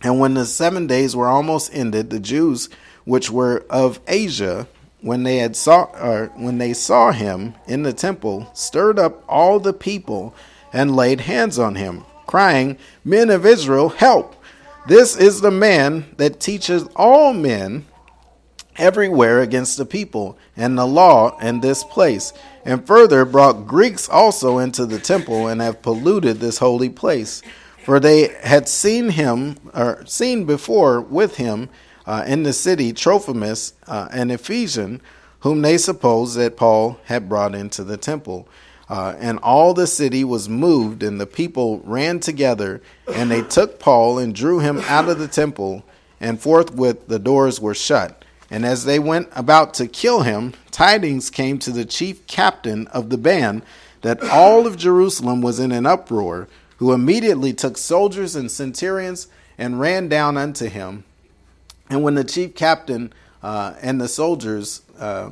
And 0.03 0.21
when 0.21 0.35
the 0.35 0.47
seven 0.47 0.87
days 0.87 1.17
were 1.17 1.27
almost 1.27 1.75
ended, 1.75 2.11
the 2.11 2.21
Jews 2.21 2.69
which 3.05 3.31
were 3.31 3.67
of 3.69 4.01
Asia, 4.07 4.69
when 5.01 5.25
they 5.25 5.39
had 5.39 5.57
saw 5.57 5.89
or 6.01 6.31
when 6.37 6.59
they 6.59 6.73
saw 6.73 7.11
him 7.11 7.55
in 7.67 7.83
the 7.83 7.93
temple, 7.93 8.49
stirred 8.55 8.99
up 8.99 9.25
all 9.29 9.59
the 9.59 9.73
people 9.73 10.35
and 10.73 10.95
laid 10.95 11.23
hands 11.23 11.59
on 11.59 11.75
him, 11.75 12.05
crying, 12.27 12.79
Men 13.05 13.31
of 13.31 13.45
Israel, 13.45 13.89
help! 13.89 14.37
This 14.87 15.17
is 15.17 15.41
the 15.41 15.51
man 15.51 16.05
that 16.19 16.41
teaches 16.41 16.85
all 16.95 17.33
men 17.33 17.85
everywhere 18.77 19.41
against 19.41 19.77
the 19.77 19.87
people 19.87 20.39
and 20.57 20.77
the 20.77 20.87
law 20.87 21.39
in 21.39 21.61
this 21.61 21.83
place 21.83 22.33
and 22.65 22.87
further 22.87 23.25
brought 23.25 23.67
Greeks 23.67 24.09
also 24.09 24.59
into 24.59 24.87
the 24.87 24.99
temple 24.99 25.49
and 25.49 25.61
have 25.61 25.83
polluted 25.83 26.39
this 26.39 26.59
holy 26.59 26.89
place. 26.89 27.43
For 27.85 28.01
they 28.01 28.29
had 28.43 28.69
seen 28.69 29.11
him, 29.11 29.57
or 29.75 30.05
seen 30.07 30.47
before 30.47 31.01
with 31.01 31.37
him 31.37 31.69
uh, 32.07 32.25
in 32.27 32.43
the 32.43 32.53
city 32.55 32.93
Trophimus, 32.93 33.75
uh, 33.87 34.09
an 34.11 34.31
Ephesian, 34.31 35.03
whom 35.41 35.61
they 35.61 35.77
supposed 35.77 36.37
that 36.39 36.57
Paul 36.57 36.99
had 37.05 37.29
brought 37.29 37.55
into 37.55 37.85
the 37.85 37.99
temple. 37.99 38.49
Uh, 38.89 39.15
and 39.19 39.39
all 39.41 39.75
the 39.75 39.87
city 39.87 40.25
was 40.25 40.49
moved, 40.49 41.03
and 41.03 41.21
the 41.21 41.27
people 41.27 41.81
ran 41.85 42.21
together, 42.21 42.81
and 43.13 43.31
they 43.31 43.43
took 43.43 43.79
Paul 43.79 44.19
and 44.19 44.35
drew 44.35 44.61
him 44.61 44.79
out 44.81 45.09
of 45.09 45.19
the 45.19 45.29
temple, 45.29 45.85
and 46.21 46.41
forthwith 46.41 47.07
the 47.07 47.19
doors 47.19 47.61
were 47.61 47.75
shut. 47.75 48.24
And 48.55 48.65
as 48.65 48.85
they 48.85 49.01
went 49.01 49.31
about 49.33 49.75
to 49.75 49.89
kill 49.89 50.23
him, 50.23 50.55
tidings 50.71 51.29
came 51.29 51.59
to 51.59 51.73
the 51.73 51.85
chief 51.85 52.25
captain 52.29 52.87
of 52.87 53.11
the 53.11 53.19
band 53.19 53.63
that 54.03 54.23
all 54.23 54.65
of 54.69 54.77
Jerusalem 54.77 55.43
was 55.43 55.59
in 55.59 55.73
an 55.73 55.87
uproar, 55.87 56.47
who 56.77 56.93
immediately 56.93 57.53
took 57.53 57.77
soldiers 57.77 58.37
and 58.37 58.49
centurions 58.49 59.27
and 59.59 59.81
ran 59.81 60.07
down 60.07 60.37
unto 60.37 60.69
him. 60.69 61.03
And 61.91 62.05
when 62.05 62.15
the 62.15 62.23
chief 62.23 62.55
captain 62.55 63.13
uh, 63.43 63.75
and 63.83 64.01
the 64.01 64.07
soldiers, 64.07 64.83
uh, 65.01 65.31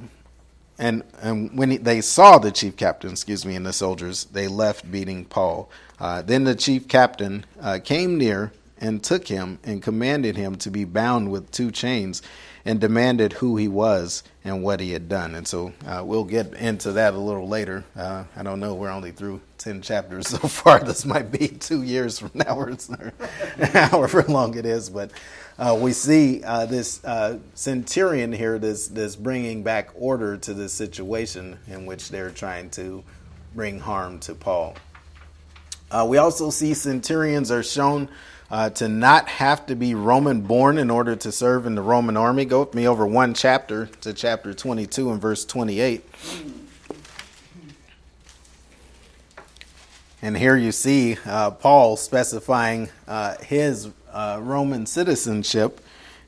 and, 0.76 1.04
and 1.20 1.56
when 1.56 1.70
he, 1.70 1.76
they 1.76 2.00
saw 2.00 2.38
the 2.38 2.50
chief 2.50 2.76
captain, 2.76 3.12
excuse 3.12 3.46
me, 3.46 3.54
and 3.54 3.64
the 3.64 3.72
soldiers, 3.72 4.24
they 4.24 4.48
left 4.48 4.90
beating 4.90 5.26
Paul. 5.26 5.70
Uh, 6.00 6.22
then 6.22 6.42
the 6.42 6.56
chief 6.56 6.88
captain 6.88 7.46
uh, 7.60 7.78
came 7.84 8.18
near 8.18 8.50
and 8.78 9.00
took 9.00 9.28
him 9.28 9.60
and 9.62 9.80
commanded 9.80 10.36
him 10.36 10.56
to 10.56 10.72
be 10.72 10.84
bound 10.84 11.30
with 11.30 11.52
two 11.52 11.70
chains 11.70 12.20
and 12.64 12.80
demanded 12.80 13.34
who 13.34 13.56
he 13.56 13.66
was 13.66 14.22
and 14.44 14.62
what 14.62 14.80
he 14.80 14.92
had 14.92 15.08
done. 15.08 15.34
And 15.34 15.46
so 15.46 15.72
uh, 15.86 16.02
we'll 16.04 16.24
get 16.24 16.54
into 16.54 16.92
that 16.92 17.14
a 17.14 17.18
little 17.18 17.48
later. 17.48 17.84
Uh, 17.96 18.24
I 18.36 18.42
don't 18.42 18.60
know, 18.60 18.74
we're 18.74 18.90
only 18.90 19.10
through 19.10 19.40
10 19.58 19.82
chapters 19.82 20.28
so 20.28 20.38
far. 20.38 20.80
This 20.80 21.04
might 21.04 21.30
be 21.32 21.48
two 21.48 21.82
years 21.82 22.18
from 22.18 22.30
now 22.34 22.58
or 22.58 22.76
however 23.72 24.22
long 24.28 24.56
it 24.56 24.66
is. 24.66 24.90
But 24.90 25.10
uh, 25.58 25.76
we 25.80 25.92
see 25.92 26.42
uh, 26.44 26.66
this 26.66 27.04
uh, 27.04 27.38
centurion 27.54 28.32
here 28.32 28.58
this, 28.58 28.88
this 28.88 29.16
bringing 29.16 29.62
back 29.62 29.90
order 29.94 30.36
to 30.38 30.54
this 30.54 30.72
situation 30.72 31.58
in 31.66 31.86
which 31.86 32.10
they're 32.10 32.30
trying 32.30 32.70
to 32.70 33.02
bring 33.54 33.80
harm 33.80 34.18
to 34.20 34.34
Paul. 34.34 34.76
Uh, 35.90 36.06
we 36.08 36.16
also 36.16 36.48
see 36.48 36.72
centurions 36.72 37.50
are 37.50 37.62
shown 37.62 38.08
uh, 38.52 38.68
to 38.68 38.86
not 38.86 39.28
have 39.28 39.64
to 39.64 39.74
be 39.74 39.94
Roman 39.94 40.42
born 40.42 40.76
in 40.76 40.90
order 40.90 41.16
to 41.16 41.32
serve 41.32 41.64
in 41.64 41.74
the 41.74 41.80
Roman 41.80 42.18
army. 42.18 42.44
Go 42.44 42.60
with 42.60 42.74
me 42.74 42.86
over 42.86 43.06
one 43.06 43.32
chapter 43.32 43.86
to 44.02 44.12
chapter 44.12 44.52
22 44.52 45.10
and 45.10 45.18
verse 45.18 45.46
28. 45.46 46.04
And 50.20 50.36
here 50.36 50.54
you 50.54 50.70
see 50.70 51.16
uh, 51.24 51.52
Paul 51.52 51.96
specifying 51.96 52.90
uh, 53.08 53.38
his 53.38 53.88
uh, 54.12 54.38
Roman 54.42 54.84
citizenship. 54.84 55.80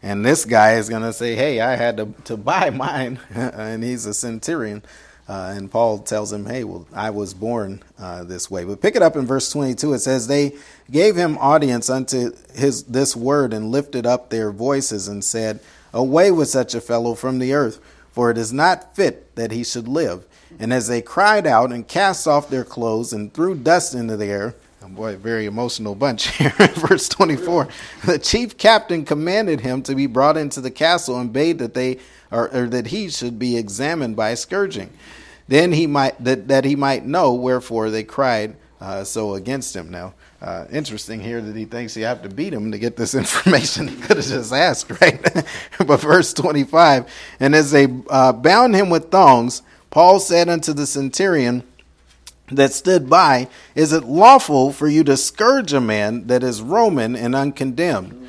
And 0.02 0.24
this 0.24 0.46
guy 0.46 0.76
is 0.76 0.88
going 0.88 1.02
to 1.02 1.12
say, 1.12 1.34
Hey, 1.36 1.60
I 1.60 1.76
had 1.76 1.98
to, 1.98 2.14
to 2.24 2.38
buy 2.38 2.70
mine. 2.70 3.20
and 3.34 3.84
he's 3.84 4.06
a 4.06 4.14
centurion. 4.14 4.82
Uh, 5.26 5.54
and 5.56 5.70
Paul 5.70 5.98
tells 6.00 6.32
him, 6.32 6.44
Hey, 6.44 6.64
well, 6.64 6.86
I 6.92 7.10
was 7.10 7.32
born 7.32 7.82
uh, 7.98 8.24
this 8.24 8.50
way. 8.50 8.64
But 8.64 8.82
pick 8.82 8.94
it 8.94 9.02
up 9.02 9.16
in 9.16 9.26
verse 9.26 9.50
22. 9.50 9.94
It 9.94 9.98
says, 10.00 10.26
They 10.26 10.52
gave 10.90 11.16
him 11.16 11.38
audience 11.38 11.88
unto 11.88 12.32
his 12.54 12.84
this 12.84 13.16
word 13.16 13.52
and 13.52 13.70
lifted 13.70 14.06
up 14.06 14.30
their 14.30 14.50
voices 14.50 15.08
and 15.08 15.24
said, 15.24 15.60
Away 15.92 16.30
with 16.30 16.48
such 16.48 16.74
a 16.74 16.80
fellow 16.80 17.14
from 17.14 17.38
the 17.38 17.54
earth, 17.54 17.80
for 18.10 18.30
it 18.30 18.36
is 18.36 18.52
not 18.52 18.94
fit 18.94 19.34
that 19.36 19.50
he 19.50 19.64
should 19.64 19.88
live. 19.88 20.26
And 20.58 20.72
as 20.72 20.88
they 20.88 21.02
cried 21.02 21.46
out 21.46 21.72
and 21.72 21.88
cast 21.88 22.28
off 22.28 22.50
their 22.50 22.64
clothes 22.64 23.12
and 23.12 23.32
threw 23.32 23.54
dust 23.54 23.94
into 23.94 24.16
the 24.16 24.26
air, 24.26 24.54
boy, 24.88 25.16
very 25.16 25.46
emotional 25.46 25.94
bunch 25.94 26.28
here 26.36 26.52
verse 26.76 27.08
24. 27.08 27.68
The 28.04 28.18
chief 28.18 28.56
captain 28.56 29.04
commanded 29.04 29.60
him 29.60 29.82
to 29.82 29.94
be 29.94 30.06
brought 30.06 30.36
into 30.36 30.60
the 30.60 30.70
castle 30.70 31.18
and 31.18 31.32
bade 31.32 31.58
that 31.58 31.74
they 31.74 31.98
or, 32.34 32.54
or 32.54 32.68
that 32.68 32.88
he 32.88 33.08
should 33.08 33.38
be 33.38 33.56
examined 33.56 34.16
by 34.16 34.34
scourging. 34.34 34.90
Then 35.46 35.72
he 35.72 35.86
might 35.86 36.22
that, 36.24 36.48
that 36.48 36.64
he 36.64 36.74
might 36.74 37.06
know 37.06 37.34
wherefore 37.34 37.90
they 37.90 38.02
cried 38.02 38.56
uh, 38.80 39.04
so 39.04 39.34
against 39.34 39.76
him. 39.76 39.90
Now, 39.90 40.14
uh, 40.42 40.66
interesting 40.70 41.20
here 41.20 41.40
that 41.40 41.54
he 41.54 41.64
thinks 41.64 41.94
he 41.94 42.02
have 42.02 42.22
to 42.22 42.28
beat 42.28 42.52
him 42.52 42.72
to 42.72 42.78
get 42.78 42.96
this 42.96 43.14
information. 43.14 43.88
He 43.88 43.96
could 43.96 44.16
have 44.16 44.26
just 44.26 44.52
asked, 44.52 44.90
right? 45.00 45.22
but 45.86 46.00
verse 46.00 46.32
25, 46.32 47.10
and 47.40 47.54
as 47.54 47.70
they 47.70 47.86
uh, 48.10 48.32
bound 48.32 48.74
him 48.74 48.90
with 48.90 49.10
thongs, 49.10 49.62
Paul 49.90 50.18
said 50.18 50.48
unto 50.48 50.72
the 50.72 50.86
centurion 50.86 51.62
that 52.48 52.72
stood 52.72 53.08
by, 53.08 53.48
Is 53.74 53.92
it 53.92 54.04
lawful 54.04 54.72
for 54.72 54.88
you 54.88 55.04
to 55.04 55.16
scourge 55.16 55.72
a 55.72 55.80
man 55.80 56.26
that 56.26 56.42
is 56.42 56.60
Roman 56.60 57.14
and 57.14 57.34
uncondemned? 57.34 58.20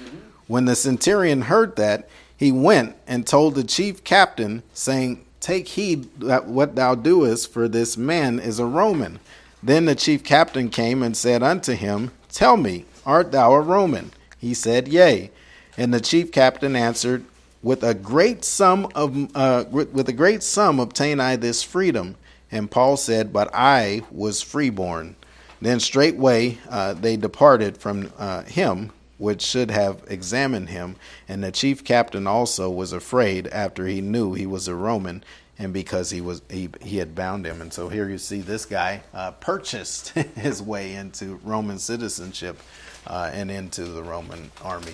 When 0.48 0.66
the 0.66 0.76
centurion 0.76 1.44
heard 1.44 1.76
that, 1.78 2.08
he 2.38 2.52
went 2.52 2.96
and 3.08 3.26
told 3.26 3.56
the 3.56 3.64
chief 3.64 4.04
captain, 4.04 4.64
saying, 4.74 5.26
Take 5.40 5.68
heed 5.70 6.20
that 6.22 6.48
what 6.48 6.76
thou 6.76 6.96
doest, 6.96 7.54
for 7.54 7.68
this 7.68 7.98
man 7.98 8.40
is 8.40 8.60
a 8.60 8.66
Roman. 8.66 9.20
Then 9.62 9.86
the 9.86 9.96
chief 9.96 10.24
captain 10.24 10.70
came 10.70 11.04
and 11.04 11.16
said 11.16 11.44
unto 11.44 11.74
him, 11.74 12.12
Tell 12.30 12.58
me, 12.58 12.86
art 13.06 13.32
thou 13.32 13.54
a 13.54 13.62
Roman? 13.62 14.12
He 14.40 14.54
said, 14.54 14.88
Yea. 14.88 15.32
And 15.78 15.94
the 15.94 16.02
chief 16.02 16.32
captain 16.32 16.76
answered, 16.76 17.26
With 17.62 17.84
a 17.84 17.94
great 17.94 18.44
sum 18.44 18.90
of 18.96 19.36
uh, 19.36 19.66
with 19.72 20.08
a 20.10 20.14
great 20.14 20.44
sum 20.44 20.80
obtain 20.80 21.20
I 21.20 21.36
this 21.36 21.64
freedom. 21.64 22.16
And 22.52 22.70
Paul 22.72 22.98
said, 22.98 23.34
But 23.34 23.50
I 23.54 24.04
was 24.12 24.42
freeborn. 24.42 25.16
Then 25.62 25.80
straightway 25.80 26.58
uh, 26.70 26.94
they 26.94 27.18
departed 27.18 27.78
from 27.78 28.12
uh, 28.18 28.44
him, 28.44 28.92
which 29.18 29.42
should 29.42 29.72
have 29.72 30.04
examined 30.08 30.70
him. 30.70 30.96
And 31.28 31.44
the 31.44 31.52
chief 31.52 31.84
captain 31.84 32.28
also 32.28 32.70
was 32.70 32.94
afraid 32.94 33.48
after 33.48 33.86
he 33.86 34.02
knew 34.02 34.34
he 34.34 34.46
was 34.46 34.68
a 34.68 34.76
Roman, 34.76 35.24
and 35.58 35.72
because 35.72 36.10
he 36.12 36.22
was 36.22 36.42
he, 36.50 36.70
he 36.82 36.98
had 36.98 37.16
bound 37.16 37.46
him. 37.46 37.62
And 37.62 37.72
so 37.72 37.90
here 37.90 38.10
you 38.10 38.18
see 38.18 38.42
this 38.42 38.66
guy 38.66 39.04
uh, 39.14 39.32
purchased 39.32 40.10
his 40.36 40.62
way 40.62 40.96
into 40.96 41.40
Roman 41.44 41.80
citizenship 41.80 42.60
uh, 43.08 43.32
and 43.34 43.50
into 43.50 43.86
the 43.86 44.04
Roman 44.04 44.52
army. 44.62 44.94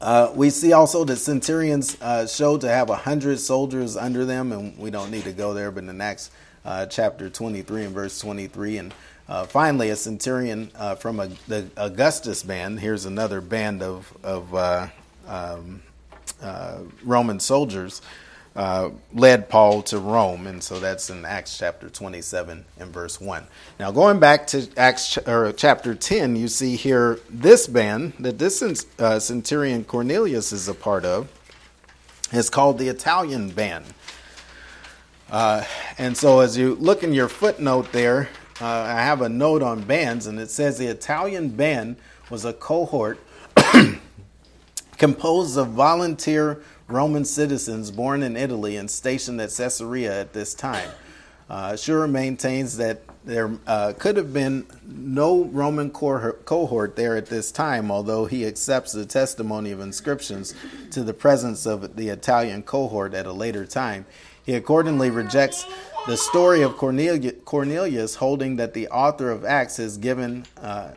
Uh, 0.00 0.32
we 0.34 0.48
see 0.48 0.72
also 0.72 1.04
that 1.04 1.16
centurions 1.16 2.00
uh, 2.00 2.26
showed 2.26 2.60
to 2.60 2.68
have 2.68 2.88
a 2.88 2.94
hundred 2.94 3.40
soldiers 3.40 3.96
under 3.96 4.24
them, 4.24 4.52
and 4.52 4.78
we 4.78 4.90
don't 4.90 5.10
need 5.10 5.24
to 5.24 5.32
go 5.32 5.52
there, 5.52 5.72
but 5.72 5.84
in 5.84 6.00
Acts 6.00 6.30
uh, 6.64 6.86
chapter 6.86 7.28
23 7.28 7.84
and 7.84 7.94
verse 7.94 8.18
23, 8.20 8.78
and 8.78 8.94
uh, 9.28 9.44
finally, 9.44 9.90
a 9.90 9.96
centurion 9.96 10.70
uh, 10.74 10.94
from 10.94 11.20
a, 11.20 11.28
the 11.48 11.68
Augustus 11.76 12.42
band. 12.42 12.80
Here's 12.80 13.04
another 13.04 13.42
band 13.42 13.82
of, 13.82 14.10
of 14.22 14.54
uh, 14.54 14.88
um, 15.26 15.82
uh, 16.40 16.78
Roman 17.04 17.38
soldiers. 17.38 18.00
Uh, 18.56 18.90
led 19.14 19.48
Paul 19.48 19.82
to 19.82 20.00
Rome, 20.00 20.48
and 20.48 20.60
so 20.60 20.80
that's 20.80 21.10
in 21.10 21.24
Acts 21.24 21.58
chapter 21.58 21.88
27 21.88 22.64
and 22.80 22.92
verse 22.92 23.20
1. 23.20 23.46
Now, 23.78 23.92
going 23.92 24.18
back 24.18 24.48
to 24.48 24.66
Acts 24.76 25.12
ch- 25.12 25.28
or 25.28 25.52
chapter 25.52 25.94
10, 25.94 26.34
you 26.34 26.48
see 26.48 26.74
here 26.74 27.20
this 27.30 27.68
band 27.68 28.14
that 28.18 28.38
this 28.38 28.60
uh, 28.98 29.20
centurion 29.20 29.84
Cornelius 29.84 30.50
is 30.50 30.66
a 30.66 30.74
part 30.74 31.04
of 31.04 31.28
is 32.32 32.50
called 32.50 32.78
the 32.78 32.88
Italian 32.88 33.50
band. 33.50 33.84
and 35.30 36.16
so, 36.16 36.40
as 36.40 36.56
you 36.56 36.74
look 36.76 37.04
in 37.04 37.12
your 37.12 37.28
footnote 37.28 37.92
there, 37.92 38.28
uh, 38.60 38.66
I 38.66 39.02
have 39.02 39.22
a 39.22 39.28
note 39.28 39.62
on 39.62 39.82
bands, 39.82 40.26
and 40.26 40.38
it 40.40 40.50
says 40.50 40.78
the 40.78 40.86
Italian 40.86 41.50
band 41.50 41.96
was 42.30 42.44
a 42.44 42.52
cohort 42.52 43.18
composed 44.98 45.56
of 45.56 45.68
volunteer 45.68 46.62
Roman 46.88 47.24
citizens 47.24 47.90
born 47.90 48.22
in 48.22 48.36
Italy 48.36 48.76
and 48.76 48.90
stationed 48.90 49.40
at 49.40 49.50
Caesarea 49.50 50.20
at 50.20 50.32
this 50.32 50.54
time. 50.54 50.90
Uh, 51.48 51.72
Schurer 51.72 52.10
maintains 52.10 52.76
that 52.76 53.02
there 53.24 53.50
uh, 53.66 53.92
could 53.98 54.16
have 54.16 54.32
been 54.32 54.66
no 54.86 55.44
Roman 55.44 55.90
cohort 55.90 56.96
there 56.96 57.16
at 57.16 57.26
this 57.26 57.52
time, 57.52 57.90
although 57.90 58.26
he 58.26 58.46
accepts 58.46 58.92
the 58.92 59.06
testimony 59.06 59.70
of 59.70 59.80
inscriptions 59.80 60.54
to 60.90 61.02
the 61.02 61.14
presence 61.14 61.66
of 61.66 61.96
the 61.96 62.08
Italian 62.08 62.62
cohort 62.62 63.14
at 63.14 63.26
a 63.26 63.32
later 63.32 63.66
time. 63.66 64.06
He 64.44 64.54
accordingly 64.54 65.10
rejects 65.10 65.66
the 66.08 66.16
story 66.16 66.62
of 66.62 66.74
Cornelius 66.78 68.14
holding 68.14 68.56
that 68.56 68.72
the 68.72 68.88
author 68.88 69.30
of 69.30 69.44
Acts 69.44 69.76
has 69.76 69.98
given 69.98 70.46
uh, 70.56 70.92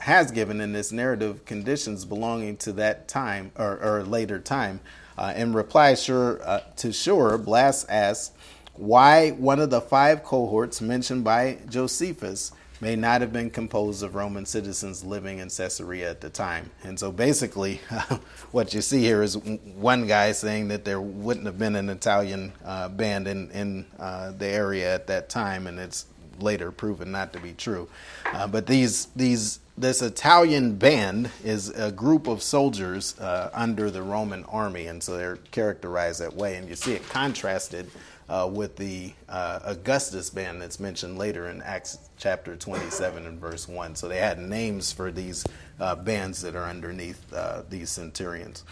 has 0.00 0.30
given 0.30 0.60
in 0.60 0.74
this 0.74 0.92
narrative 0.92 1.46
conditions 1.46 2.04
belonging 2.04 2.58
to 2.58 2.72
that 2.72 3.08
time 3.08 3.52
or, 3.56 3.78
or 3.82 4.02
later 4.04 4.38
time. 4.38 4.80
Uh, 5.16 5.32
in 5.34 5.54
reply 5.54 5.94
sure, 5.94 6.42
uh, 6.46 6.60
to 6.76 6.88
Schurer, 6.88 7.42
Blass 7.42 7.86
asks 7.88 8.32
why 8.74 9.30
one 9.30 9.60
of 9.60 9.70
the 9.70 9.80
five 9.80 10.22
cohorts 10.22 10.82
mentioned 10.82 11.24
by 11.24 11.56
Josephus 11.70 12.52
may 12.80 12.96
not 12.96 13.20
have 13.20 13.32
been 13.32 13.50
composed 13.50 14.02
of 14.02 14.14
Roman 14.14 14.46
citizens 14.46 15.04
living 15.04 15.38
in 15.38 15.50
Caesarea 15.50 16.10
at 16.10 16.20
the 16.20 16.30
time. 16.30 16.70
And 16.82 16.98
so 16.98 17.12
basically, 17.12 17.76
what 18.52 18.72
you 18.72 18.80
see 18.80 19.00
here 19.00 19.22
is 19.22 19.36
one 19.36 20.06
guy 20.06 20.32
saying 20.32 20.68
that 20.68 20.84
there 20.84 21.00
wouldn't 21.00 21.46
have 21.46 21.58
been 21.58 21.76
an 21.76 21.90
Italian 21.90 22.52
uh, 22.64 22.88
band 22.88 23.28
in, 23.28 23.50
in 23.50 23.86
uh, 23.98 24.32
the 24.32 24.46
area 24.46 24.94
at 24.94 25.06
that 25.08 25.28
time, 25.28 25.66
and 25.66 25.78
it's 25.78 26.06
later 26.40 26.72
proven 26.72 27.12
not 27.12 27.32
to 27.34 27.40
be 27.40 27.52
true. 27.52 27.88
Uh, 28.32 28.46
but 28.46 28.66
these, 28.66 29.06
these, 29.16 29.60
this 29.76 30.00
Italian 30.00 30.76
band 30.76 31.30
is 31.44 31.68
a 31.70 31.92
group 31.92 32.26
of 32.26 32.42
soldiers 32.42 33.18
uh, 33.18 33.50
under 33.52 33.90
the 33.90 34.02
Roman 34.02 34.44
army, 34.44 34.86
and 34.86 35.02
so 35.02 35.16
they're 35.16 35.36
characterized 35.50 36.20
that 36.20 36.34
way. 36.34 36.56
And 36.56 36.68
you 36.68 36.76
see 36.76 36.92
it 36.92 37.06
contrasted 37.08 37.90
uh, 38.30 38.46
with 38.50 38.76
the 38.76 39.12
uh, 39.28 39.58
Augustus 39.64 40.30
band 40.30 40.62
that's 40.62 40.78
mentioned 40.78 41.18
later 41.18 41.48
in 41.48 41.60
Acts 41.62 41.98
chapter 42.16 42.54
27 42.54 43.26
and 43.26 43.40
verse 43.40 43.66
1. 43.68 43.96
So 43.96 44.06
they 44.06 44.18
had 44.18 44.38
names 44.38 44.92
for 44.92 45.10
these 45.10 45.44
uh, 45.80 45.96
bands 45.96 46.40
that 46.42 46.54
are 46.54 46.64
underneath 46.64 47.20
uh, 47.34 47.62
these 47.68 47.90
centurions. 47.90 48.64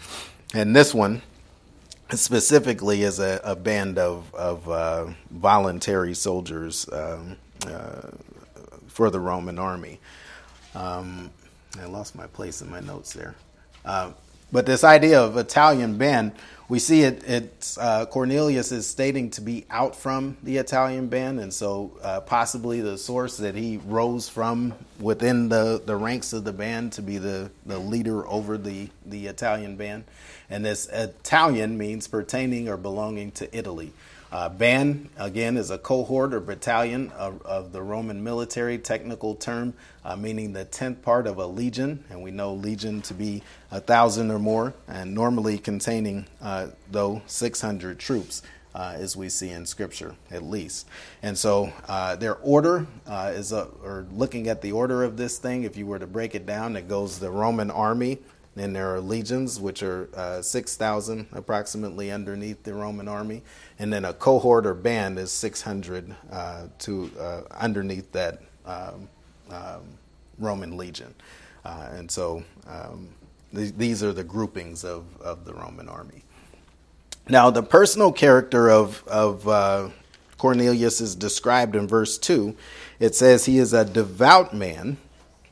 And 0.53 0.73
this 0.73 0.93
one 0.93 1.21
specifically 2.11 3.03
is 3.03 3.19
a, 3.19 3.41
a 3.43 3.55
band 3.55 3.99
of, 3.99 4.33
of 4.33 4.69
uh, 4.69 5.07
voluntary 5.29 6.13
soldiers 6.13 6.87
um, 6.93 7.35
uh, 7.67 8.11
for 8.87 9.09
the 9.09 9.19
Roman 9.19 9.59
army. 9.59 9.99
Um, 10.73 11.31
I 11.79 11.85
lost 11.85 12.15
my 12.15 12.27
place 12.27 12.61
in 12.61 12.71
my 12.71 12.79
notes 12.79 13.11
there. 13.11 13.35
But 14.51 14.65
this 14.65 14.83
idea 14.83 15.21
of 15.21 15.37
Italian 15.37 15.97
band, 15.97 16.31
we 16.69 16.77
see 16.77 17.01
it. 17.01 17.77
Uh, 17.79 18.05
Cornelius 18.05 18.71
is 18.71 18.87
stating 18.87 19.31
to 19.31 19.41
be 19.41 19.65
out 19.71 19.95
from 19.95 20.37
the 20.43 20.57
Italian 20.57 21.07
band, 21.07 21.39
and 21.39 21.51
so 21.51 21.97
uh, 22.03 22.21
possibly 22.21 22.79
the 22.79 22.95
source 22.97 23.37
that 23.37 23.55
he 23.55 23.77
rose 23.87 24.29
from 24.29 24.75
within 24.99 25.49
the, 25.49 25.81
the 25.83 25.95
ranks 25.95 26.31
of 26.31 26.43
the 26.43 26.53
band 26.53 26.93
to 26.93 27.01
be 27.01 27.17
the, 27.17 27.49
the 27.65 27.79
leader 27.79 28.25
over 28.27 28.57
the 28.57 28.89
the 29.07 29.25
Italian 29.25 29.75
band. 29.75 30.03
And 30.51 30.63
this 30.63 30.87
Italian 30.87 31.77
means 31.77 32.07
pertaining 32.07 32.69
or 32.69 32.77
belonging 32.77 33.31
to 33.33 33.57
Italy. 33.57 33.91
Uh, 34.31 34.47
band, 34.47 35.09
again, 35.17 35.57
is 35.57 35.71
a 35.71 35.77
cohort 35.77 36.33
or 36.33 36.39
battalion 36.39 37.09
of, 37.11 37.41
of 37.41 37.71
the 37.71 37.81
Roman 37.81 38.23
military 38.23 38.77
technical 38.77 39.33
term, 39.33 39.73
uh, 40.05 40.15
meaning 40.15 40.53
the 40.53 40.65
tenth 40.65 41.01
part 41.01 41.25
of 41.25 41.37
a 41.37 41.45
legion. 41.47 42.03
And 42.11 42.21
we 42.21 42.29
know 42.29 42.53
legion 42.53 43.01
to 43.03 43.13
be 43.15 43.41
a 43.71 43.79
thousand 43.79 44.29
or 44.29 44.37
more, 44.37 44.75
and 44.87 45.15
normally 45.15 45.57
containing, 45.57 46.27
uh, 46.41 46.67
though, 46.91 47.21
600 47.25 47.99
troops. 47.99 48.41
Uh, 48.75 48.93
as 48.97 49.17
we 49.17 49.27
see 49.27 49.49
in 49.49 49.65
Scripture, 49.65 50.13
at 50.29 50.43
least. 50.43 50.87
And 51.23 51.35
so 51.35 51.73
uh, 51.87 52.15
their 52.17 52.35
order 52.35 52.85
uh, 53.07 53.31
is, 53.33 53.51
a, 53.51 53.63
or 53.83 54.05
looking 54.13 54.47
at 54.47 54.61
the 54.61 54.73
order 54.73 55.03
of 55.03 55.17
this 55.17 55.39
thing, 55.39 55.63
if 55.63 55.75
you 55.75 55.87
were 55.87 55.97
to 55.97 56.05
break 56.05 56.35
it 56.35 56.45
down, 56.45 56.75
it 56.75 56.87
goes 56.87 57.17
the 57.17 57.31
Roman 57.31 57.71
army, 57.71 58.19
then 58.55 58.73
there 58.73 58.93
are 58.93 58.99
legions, 58.99 59.59
which 59.59 59.83
are 59.83 60.09
uh, 60.15 60.41
6,000 60.41 61.27
approximately 61.31 62.11
underneath 62.11 62.63
the 62.63 62.73
Roman 62.73 63.07
army. 63.07 63.41
And 63.79 63.91
then 63.91 64.05
a 64.05 64.13
cohort 64.13 64.65
or 64.65 64.73
band 64.73 65.17
is 65.17 65.31
600 65.31 66.13
uh, 66.31 66.67
to 66.79 67.11
uh, 67.19 67.41
underneath 67.51 68.11
that 68.11 68.41
um, 68.65 69.09
um, 69.49 69.81
Roman 70.37 70.77
legion. 70.77 71.15
Uh, 71.63 71.87
and 71.93 72.11
so 72.11 72.43
um, 72.67 73.07
th- 73.55 73.73
these 73.77 74.03
are 74.03 74.13
the 74.13 74.23
groupings 74.23 74.83
of, 74.83 75.05
of 75.21 75.45
the 75.45 75.53
Roman 75.53 75.87
army. 75.87 76.23
Now, 77.29 77.49
the 77.49 77.63
personal 77.63 78.11
character 78.11 78.69
of, 78.69 79.03
of 79.07 79.47
uh, 79.47 79.89
Cornelius 80.37 80.99
is 80.99 81.15
described 81.15 81.75
in 81.75 81.87
verse 81.87 82.17
2. 82.17 82.55
It 82.99 83.15
says, 83.15 83.45
He 83.45 83.59
is 83.59 83.71
a 83.71 83.85
devout 83.85 84.53
man 84.53 84.97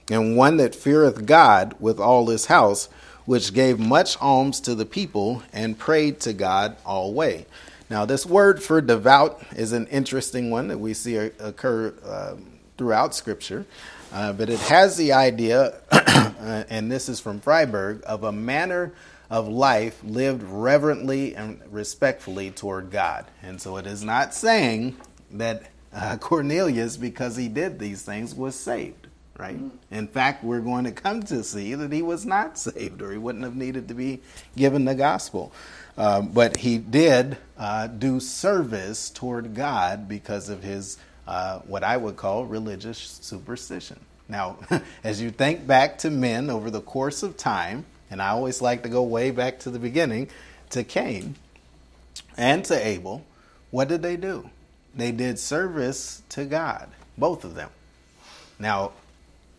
and 0.09 0.35
one 0.35 0.57
that 0.57 0.73
feareth 0.73 1.25
God 1.25 1.75
with 1.79 1.99
all 1.99 2.27
his 2.27 2.45
house, 2.45 2.89
which 3.25 3.53
gave 3.53 3.77
much 3.77 4.17
alms 4.21 4.59
to 4.61 4.73
the 4.73 4.85
people 4.85 5.43
and 5.53 5.77
prayed 5.77 6.19
to 6.21 6.33
God 6.33 6.77
alway. 6.85 7.45
Now, 7.89 8.05
this 8.05 8.25
word 8.25 8.61
for 8.61 8.81
devout 8.81 9.41
is 9.55 9.71
an 9.71 9.87
interesting 9.87 10.49
one 10.49 10.67
that 10.67 10.77
we 10.77 10.93
see 10.93 11.15
occur 11.15 11.93
uh, 12.05 12.35
throughout 12.77 13.15
Scripture, 13.15 13.65
uh, 14.11 14.33
but 14.33 14.49
it 14.49 14.59
has 14.59 14.97
the 14.97 15.13
idea, 15.13 15.79
uh, 15.91 16.63
and 16.69 16.91
this 16.91 17.07
is 17.07 17.19
from 17.21 17.39
Friberg, 17.39 18.01
of 18.03 18.23
a 18.23 18.31
manner 18.31 18.93
of 19.29 19.47
life 19.47 20.01
lived 20.03 20.43
reverently 20.43 21.35
and 21.35 21.61
respectfully 21.69 22.51
toward 22.51 22.91
God. 22.91 23.25
And 23.41 23.61
so 23.61 23.77
it 23.77 23.87
is 23.87 24.03
not 24.03 24.33
saying 24.33 24.97
that 25.31 25.63
uh, 25.93 26.17
Cornelius, 26.19 26.97
because 26.97 27.37
he 27.37 27.47
did 27.47 27.79
these 27.79 28.01
things, 28.01 28.35
was 28.35 28.55
saved 28.55 29.07
right? 29.37 29.59
In 29.91 30.07
fact, 30.07 30.43
we're 30.43 30.61
going 30.61 30.85
to 30.85 30.91
come 30.91 31.21
to 31.23 31.43
see 31.43 31.75
that 31.75 31.91
he 31.91 32.01
was 32.01 32.25
not 32.25 32.57
saved 32.57 33.01
or 33.01 33.11
he 33.11 33.17
wouldn't 33.17 33.43
have 33.43 33.55
needed 33.55 33.87
to 33.87 33.93
be 33.93 34.21
given 34.55 34.85
the 34.85 34.95
gospel. 34.95 35.53
Um, 35.97 36.27
but 36.27 36.57
he 36.57 36.77
did 36.77 37.37
uh, 37.57 37.87
do 37.87 38.19
service 38.19 39.09
toward 39.09 39.55
God 39.55 40.07
because 40.07 40.49
of 40.49 40.61
his, 40.61 40.97
uh, 41.27 41.59
what 41.59 41.83
I 41.83 41.97
would 41.97 42.15
call 42.15 42.45
religious 42.45 42.99
superstition. 42.99 43.99
Now, 44.29 44.57
as 45.03 45.21
you 45.21 45.31
think 45.31 45.65
back 45.65 45.97
to 45.99 46.11
men 46.11 46.49
over 46.49 46.69
the 46.69 46.81
course 46.81 47.23
of 47.23 47.35
time, 47.35 47.85
and 48.11 48.21
I 48.21 48.29
always 48.29 48.61
like 48.61 48.83
to 48.83 48.89
go 48.89 49.01
way 49.01 49.31
back 49.31 49.59
to 49.59 49.71
the 49.71 49.79
beginning, 49.79 50.29
to 50.69 50.83
Cain 50.83 51.35
and 52.37 52.63
to 52.65 52.87
Abel, 52.87 53.25
what 53.71 53.87
did 53.87 54.01
they 54.01 54.17
do? 54.17 54.49
They 54.95 55.11
did 55.11 55.39
service 55.39 56.21
to 56.29 56.45
God, 56.45 56.89
both 57.17 57.43
of 57.43 57.55
them. 57.55 57.69
Now, 58.59 58.91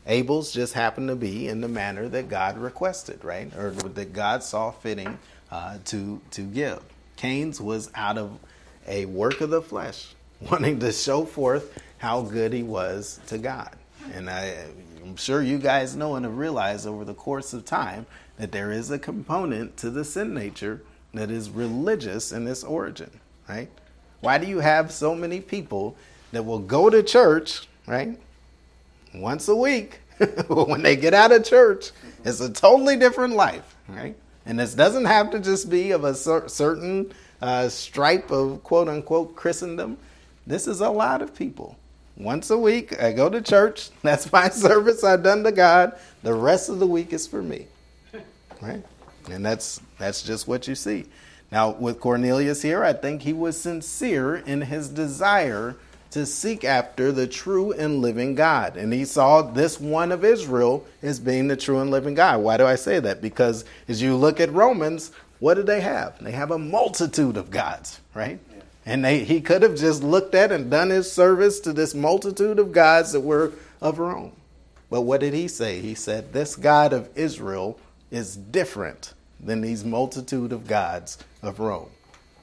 Abel's 0.06 0.52
just 0.52 0.72
happened 0.72 1.08
to 1.08 1.16
be 1.16 1.48
in 1.48 1.60
the 1.60 1.68
manner 1.68 2.08
that 2.08 2.28
God 2.28 2.58
requested, 2.58 3.24
right? 3.24 3.54
Or 3.56 3.70
that 3.70 4.12
God 4.12 4.42
saw 4.42 4.70
fitting 4.70 5.18
uh, 5.50 5.78
to, 5.86 6.20
to 6.32 6.42
give. 6.42 6.82
Cain's 7.16 7.60
was 7.60 7.90
out 7.94 8.18
of 8.18 8.38
a 8.86 9.06
work 9.06 9.40
of 9.40 9.50
the 9.50 9.62
flesh, 9.62 10.14
wanting 10.40 10.78
to 10.80 10.92
show 10.92 11.24
forth 11.24 11.82
how 11.98 12.22
good 12.22 12.52
he 12.52 12.62
was 12.62 13.20
to 13.26 13.38
God. 13.38 13.74
And 14.14 14.30
I, 14.30 14.54
am 15.02 15.16
sure 15.16 15.42
you 15.42 15.58
guys 15.58 15.96
know 15.96 16.14
and 16.14 16.24
have 16.24 16.36
realized 16.36 16.86
over 16.86 17.04
the 17.04 17.14
course 17.14 17.52
of 17.52 17.64
time 17.64 18.06
that 18.36 18.52
there 18.52 18.70
is 18.70 18.90
a 18.90 18.98
component 18.98 19.76
to 19.78 19.90
the 19.90 20.04
sin 20.04 20.32
nature 20.32 20.82
that 21.12 21.30
is 21.30 21.50
religious 21.50 22.30
in 22.30 22.46
its 22.46 22.62
origin, 22.62 23.10
right? 23.48 23.68
Why 24.20 24.38
do 24.38 24.46
you 24.46 24.60
have 24.60 24.92
so 24.92 25.14
many 25.14 25.40
people 25.40 25.96
that 26.32 26.44
will 26.44 26.58
go 26.58 26.88
to 26.90 27.02
church, 27.02 27.66
right? 27.86 28.18
once 29.14 29.48
a 29.48 29.54
week. 29.54 30.00
but 30.18 30.68
when 30.68 30.82
they 30.82 30.96
get 30.96 31.14
out 31.14 31.32
of 31.32 31.44
church, 31.44 31.90
it's 32.24 32.40
a 32.40 32.50
totally 32.50 32.96
different 32.96 33.34
life, 33.34 33.76
right? 33.88 34.16
And 34.48 34.58
this 34.58 34.72
doesn't 34.72 35.04
have 35.04 35.30
to 35.32 35.40
just 35.40 35.68
be 35.68 35.90
of 35.90 36.04
a 36.04 36.14
cer- 36.14 36.48
certain 36.48 37.12
uh, 37.42 37.68
stripe 37.68 38.30
of 38.30 38.64
quote 38.64 38.88
unquote 38.88 39.36
Christendom. 39.36 39.98
This 40.46 40.66
is 40.66 40.80
a 40.80 40.88
lot 40.88 41.20
of 41.20 41.34
people. 41.34 41.76
Once 42.16 42.48
a 42.48 42.56
week, 42.56 43.00
I 43.00 43.12
go 43.12 43.28
to 43.28 43.42
church. 43.42 43.90
That's 44.02 44.32
my 44.32 44.48
service 44.48 45.04
I've 45.04 45.22
done 45.22 45.44
to 45.44 45.52
God. 45.52 45.98
The 46.22 46.32
rest 46.32 46.70
of 46.70 46.78
the 46.78 46.86
week 46.86 47.12
is 47.12 47.26
for 47.26 47.42
me, 47.42 47.66
right? 48.62 48.82
And 49.30 49.44
that's 49.44 49.80
that's 49.98 50.22
just 50.22 50.48
what 50.48 50.66
you 50.66 50.74
see. 50.74 51.04
Now, 51.52 51.70
with 51.70 52.00
Cornelius 52.00 52.62
here, 52.62 52.82
I 52.82 52.94
think 52.94 53.22
he 53.22 53.34
was 53.34 53.60
sincere 53.60 54.36
in 54.36 54.62
his 54.62 54.88
desire 54.88 55.76
to 56.10 56.24
seek 56.24 56.64
after 56.64 57.12
the 57.12 57.26
true 57.26 57.72
and 57.72 58.00
living 58.00 58.34
God. 58.34 58.76
And 58.76 58.92
he 58.92 59.04
saw 59.04 59.42
this 59.42 59.80
one 59.80 60.10
of 60.10 60.24
Israel 60.24 60.86
as 61.02 61.20
being 61.20 61.48
the 61.48 61.56
true 61.56 61.80
and 61.80 61.90
living 61.90 62.14
God. 62.14 62.40
Why 62.40 62.56
do 62.56 62.66
I 62.66 62.76
say 62.76 62.98
that? 63.00 63.20
Because 63.20 63.64
as 63.88 64.00
you 64.00 64.16
look 64.16 64.40
at 64.40 64.52
Romans, 64.52 65.12
what 65.38 65.54
do 65.54 65.62
they 65.62 65.80
have? 65.80 66.18
They 66.22 66.32
have 66.32 66.50
a 66.50 66.58
multitude 66.58 67.36
of 67.36 67.50
gods, 67.50 68.00
right? 68.14 68.38
Yeah. 68.50 68.62
And 68.86 69.04
they, 69.04 69.24
he 69.24 69.40
could 69.40 69.62
have 69.62 69.76
just 69.76 70.02
looked 70.02 70.34
at 70.34 70.50
and 70.50 70.70
done 70.70 70.90
his 70.90 71.12
service 71.12 71.60
to 71.60 71.72
this 71.72 71.94
multitude 71.94 72.58
of 72.58 72.72
gods 72.72 73.12
that 73.12 73.20
were 73.20 73.52
of 73.80 73.98
Rome. 73.98 74.32
But 74.90 75.02
what 75.02 75.20
did 75.20 75.34
he 75.34 75.48
say? 75.48 75.80
He 75.80 75.94
said, 75.94 76.32
This 76.32 76.56
God 76.56 76.92
of 76.92 77.10
Israel 77.14 77.78
is 78.10 78.36
different 78.36 79.12
than 79.38 79.60
these 79.60 79.84
multitude 79.84 80.52
of 80.52 80.66
gods 80.66 81.18
of 81.42 81.60
Rome. 81.60 81.90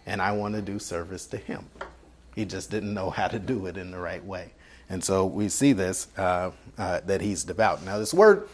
And 0.05 0.21
I 0.21 0.31
want 0.33 0.53
to 0.55 0.61
do 0.61 0.77
service 0.77 1.25
to 1.27 1.37
him. 1.37 1.65
He 2.35 2.45
just 2.45 2.69
didn't 2.69 2.93
know 2.93 3.09
how 3.09 3.27
to 3.29 3.39
do 3.39 3.65
it 3.65 3.77
in 3.77 3.91
the 3.91 3.97
right 3.97 4.23
way. 4.23 4.51
And 4.89 5.03
so 5.03 5.25
we 5.25 5.49
see 5.49 5.73
this 5.73 6.07
uh, 6.17 6.51
uh, 6.77 6.99
that 7.05 7.21
he's 7.21 7.43
devout. 7.43 7.83
Now, 7.83 7.97
this 7.97 8.13
word 8.13 8.47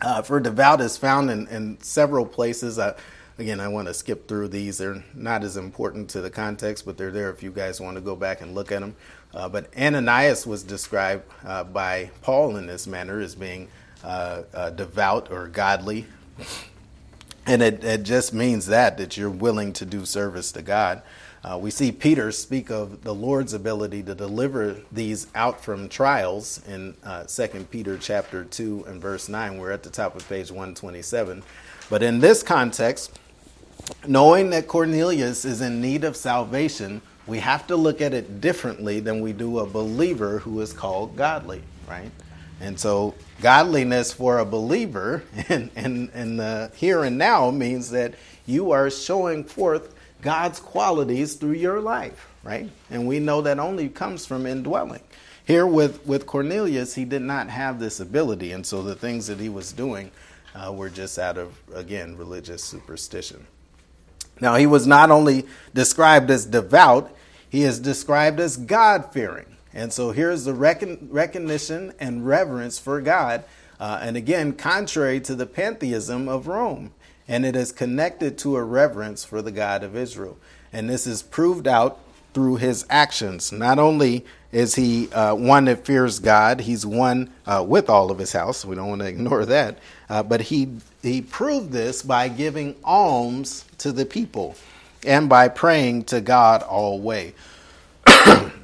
uh, 0.00 0.22
for 0.22 0.40
devout 0.40 0.80
is 0.80 0.96
found 0.96 1.30
in, 1.30 1.46
in 1.48 1.80
several 1.80 2.26
places. 2.26 2.78
Uh, 2.78 2.96
again, 3.38 3.60
I 3.60 3.68
want 3.68 3.86
to 3.88 3.94
skip 3.94 4.26
through 4.26 4.48
these. 4.48 4.78
They're 4.78 5.04
not 5.14 5.44
as 5.44 5.56
important 5.56 6.10
to 6.10 6.20
the 6.20 6.30
context, 6.30 6.84
but 6.84 6.96
they're 6.96 7.12
there 7.12 7.30
if 7.30 7.42
you 7.42 7.52
guys 7.52 7.80
want 7.80 7.96
to 7.96 8.00
go 8.00 8.16
back 8.16 8.40
and 8.40 8.54
look 8.54 8.72
at 8.72 8.80
them. 8.80 8.96
Uh, 9.34 9.48
but 9.48 9.70
Ananias 9.76 10.46
was 10.46 10.62
described 10.62 11.24
uh, 11.44 11.62
by 11.62 12.10
Paul 12.22 12.56
in 12.56 12.66
this 12.66 12.86
manner 12.86 13.20
as 13.20 13.34
being 13.34 13.68
devout 14.76 15.30
or 15.30 15.48
godly. 15.48 16.06
And 17.46 17.62
it, 17.62 17.84
it 17.84 18.02
just 18.02 18.32
means 18.34 18.66
that, 18.66 18.98
that 18.98 19.16
you're 19.16 19.30
willing 19.30 19.72
to 19.74 19.84
do 19.84 20.04
service 20.04 20.50
to 20.52 20.62
God. 20.62 21.02
Uh, 21.46 21.56
we 21.56 21.70
see 21.70 21.92
Peter 21.92 22.32
speak 22.32 22.72
of 22.72 23.04
the 23.04 23.14
Lord's 23.14 23.52
ability 23.52 24.02
to 24.02 24.16
deliver 24.16 24.78
these 24.90 25.28
out 25.36 25.62
from 25.62 25.88
trials 25.88 26.60
in 26.66 26.96
uh, 27.04 27.22
2 27.22 27.68
Peter 27.70 27.96
chapter 27.96 28.42
2 28.42 28.86
and 28.88 29.00
verse 29.00 29.28
9. 29.28 29.56
We're 29.56 29.70
at 29.70 29.84
the 29.84 29.90
top 29.90 30.16
of 30.16 30.28
page 30.28 30.50
127. 30.50 31.44
But 31.88 32.02
in 32.02 32.18
this 32.18 32.42
context, 32.42 33.20
knowing 34.08 34.50
that 34.50 34.66
Cornelius 34.66 35.44
is 35.44 35.60
in 35.60 35.80
need 35.80 36.02
of 36.02 36.16
salvation, 36.16 37.00
we 37.28 37.38
have 37.38 37.64
to 37.68 37.76
look 37.76 38.00
at 38.00 38.12
it 38.12 38.40
differently 38.40 38.98
than 38.98 39.20
we 39.20 39.32
do 39.32 39.60
a 39.60 39.66
believer 39.66 40.40
who 40.40 40.60
is 40.60 40.72
called 40.72 41.14
godly, 41.14 41.62
right? 41.88 42.10
And 42.60 42.80
so, 42.80 43.14
godliness 43.40 44.12
for 44.12 44.38
a 44.38 44.44
believer 44.44 45.22
in, 45.48 45.70
in, 45.76 46.08
in 46.12 46.38
the 46.38 46.72
here 46.74 47.04
and 47.04 47.16
now 47.16 47.52
means 47.52 47.90
that 47.90 48.14
you 48.46 48.72
are 48.72 48.90
showing 48.90 49.44
forth 49.44 49.95
God's 50.26 50.58
qualities 50.58 51.36
through 51.36 51.54
your 51.54 51.80
life, 51.80 52.26
right? 52.42 52.68
And 52.90 53.06
we 53.06 53.20
know 53.20 53.42
that 53.42 53.58
only 53.60 53.88
comes 53.88 54.26
from 54.26 54.44
indwelling. 54.44 55.04
Here 55.46 55.64
with, 55.64 56.04
with 56.04 56.26
Cornelius, 56.26 56.96
he 56.96 57.04
did 57.04 57.22
not 57.22 57.48
have 57.48 57.78
this 57.78 58.00
ability, 58.00 58.50
and 58.50 58.66
so 58.66 58.82
the 58.82 58.96
things 58.96 59.28
that 59.28 59.38
he 59.38 59.48
was 59.48 59.72
doing 59.72 60.10
uh, 60.54 60.72
were 60.72 60.90
just 60.90 61.18
out 61.18 61.38
of, 61.38 61.48
again, 61.72 62.16
religious 62.18 62.64
superstition. 62.64 63.46
Now, 64.40 64.56
he 64.56 64.66
was 64.66 64.84
not 64.86 65.10
only 65.10 65.44
described 65.72 66.30
as 66.30 66.44
devout, 66.46 67.14
he 67.48 67.62
is 67.62 67.78
described 67.78 68.40
as 68.40 68.56
God 68.56 69.12
fearing. 69.12 69.46
And 69.72 69.92
so 69.92 70.10
here's 70.10 70.44
the 70.44 70.54
recon- 70.54 71.08
recognition 71.12 71.92
and 72.00 72.26
reverence 72.26 72.80
for 72.82 73.00
God 73.00 73.44
Uh, 73.78 74.00
and 74.00 74.16
again, 74.16 74.52
contrary 74.54 75.20
to 75.20 75.34
the 75.34 75.46
pantheism 75.46 76.28
of 76.28 76.46
Rome. 76.46 76.90
And 77.28 77.44
it 77.44 77.56
is 77.56 77.72
connected 77.72 78.38
to 78.38 78.56
a 78.56 78.64
reverence 78.64 79.24
for 79.24 79.42
the 79.42 79.50
God 79.52 79.82
of 79.82 79.96
Israel. 79.96 80.36
And 80.72 80.88
this 80.88 81.06
is 81.06 81.22
proved 81.22 81.66
out 81.66 81.98
through 82.34 82.56
his 82.56 82.84
actions. 82.90 83.50
Not 83.50 83.78
only 83.78 84.24
is 84.52 84.74
he 84.74 85.10
uh, 85.12 85.34
one 85.34 85.64
that 85.64 85.84
fears 85.86 86.18
God, 86.18 86.60
he's 86.60 86.84
one 86.86 87.30
uh, 87.46 87.64
with 87.66 87.88
all 87.88 88.10
of 88.10 88.18
his 88.18 88.32
house. 88.32 88.64
We 88.64 88.76
don't 88.76 88.88
want 88.88 89.00
to 89.02 89.08
ignore 89.16 89.44
that. 89.46 89.78
Uh, 90.08 90.22
but 90.22 90.42
he, 90.42 90.68
he 91.02 91.22
proved 91.22 91.72
this 91.72 92.02
by 92.02 92.28
giving 92.28 92.76
alms 92.84 93.64
to 93.78 93.90
the 93.92 94.06
people 94.06 94.54
and 95.06 95.28
by 95.28 95.48
praying 95.48 96.04
to 96.04 96.20
God 96.20 96.62
all 96.62 97.00
way. 97.00 97.34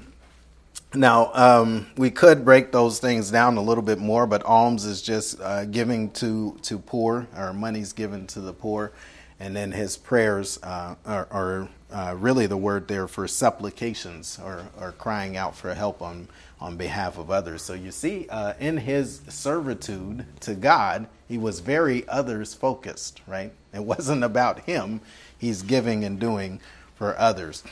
Now, 0.94 1.30
um, 1.32 1.86
we 1.96 2.10
could 2.10 2.44
break 2.44 2.70
those 2.70 3.00
things 3.00 3.30
down 3.30 3.56
a 3.56 3.62
little 3.62 3.82
bit 3.82 3.98
more, 3.98 4.26
but 4.26 4.42
alms 4.44 4.84
is 4.84 5.00
just 5.00 5.40
uh, 5.40 5.64
giving 5.64 6.10
to, 6.12 6.58
to 6.62 6.78
poor, 6.78 7.26
or 7.34 7.54
money's 7.54 7.94
given 7.94 8.26
to 8.28 8.40
the 8.40 8.52
poor. 8.52 8.92
And 9.40 9.56
then 9.56 9.72
his 9.72 9.96
prayers 9.96 10.58
uh, 10.62 10.96
are, 11.06 11.28
are 11.30 11.68
uh, 11.90 12.14
really 12.18 12.46
the 12.46 12.58
word 12.58 12.88
there 12.88 13.08
for 13.08 13.26
supplications 13.26 14.38
or, 14.44 14.66
or 14.78 14.92
crying 14.92 15.34
out 15.34 15.56
for 15.56 15.72
help 15.72 16.02
on, 16.02 16.28
on 16.60 16.76
behalf 16.76 17.16
of 17.16 17.30
others. 17.30 17.62
So 17.62 17.72
you 17.72 17.90
see, 17.90 18.26
uh, 18.28 18.52
in 18.60 18.76
his 18.76 19.22
servitude 19.28 20.26
to 20.40 20.54
God, 20.54 21.06
he 21.26 21.38
was 21.38 21.60
very 21.60 22.06
others 22.06 22.52
focused, 22.52 23.22
right? 23.26 23.52
It 23.72 23.82
wasn't 23.84 24.24
about 24.24 24.60
him, 24.60 25.00
he's 25.38 25.62
giving 25.62 26.04
and 26.04 26.20
doing 26.20 26.60
for 26.94 27.18
others 27.18 27.62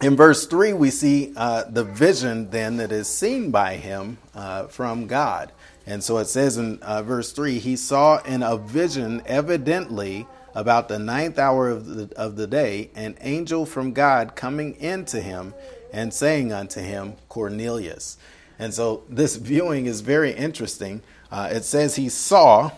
in 0.00 0.16
verse 0.16 0.46
3, 0.46 0.72
we 0.72 0.90
see 0.90 1.32
uh, 1.36 1.64
the 1.64 1.84
vision 1.84 2.50
then 2.50 2.76
that 2.78 2.92
is 2.92 3.08
seen 3.08 3.50
by 3.50 3.76
him 3.76 4.18
uh, 4.34 4.66
from 4.66 5.06
God. 5.06 5.52
And 5.86 6.02
so 6.02 6.18
it 6.18 6.26
says 6.26 6.56
in 6.56 6.78
uh, 6.82 7.02
verse 7.02 7.32
3 7.32 7.58
he 7.58 7.76
saw 7.76 8.22
in 8.22 8.42
a 8.42 8.56
vision, 8.56 9.22
evidently 9.26 10.26
about 10.54 10.88
the 10.88 10.98
ninth 10.98 11.38
hour 11.38 11.68
of 11.68 11.86
the, 11.86 12.16
of 12.16 12.36
the 12.36 12.46
day, 12.46 12.90
an 12.94 13.16
angel 13.20 13.66
from 13.66 13.92
God 13.92 14.36
coming 14.36 14.76
into 14.76 15.20
him 15.20 15.54
and 15.92 16.12
saying 16.12 16.52
unto 16.52 16.80
him, 16.80 17.14
Cornelius. 17.28 18.16
And 18.58 18.72
so 18.72 19.04
this 19.08 19.36
viewing 19.36 19.86
is 19.86 20.00
very 20.00 20.32
interesting. 20.32 21.02
Uh, 21.30 21.48
it 21.52 21.64
says 21.64 21.96
he 21.96 22.08
saw, 22.08 22.70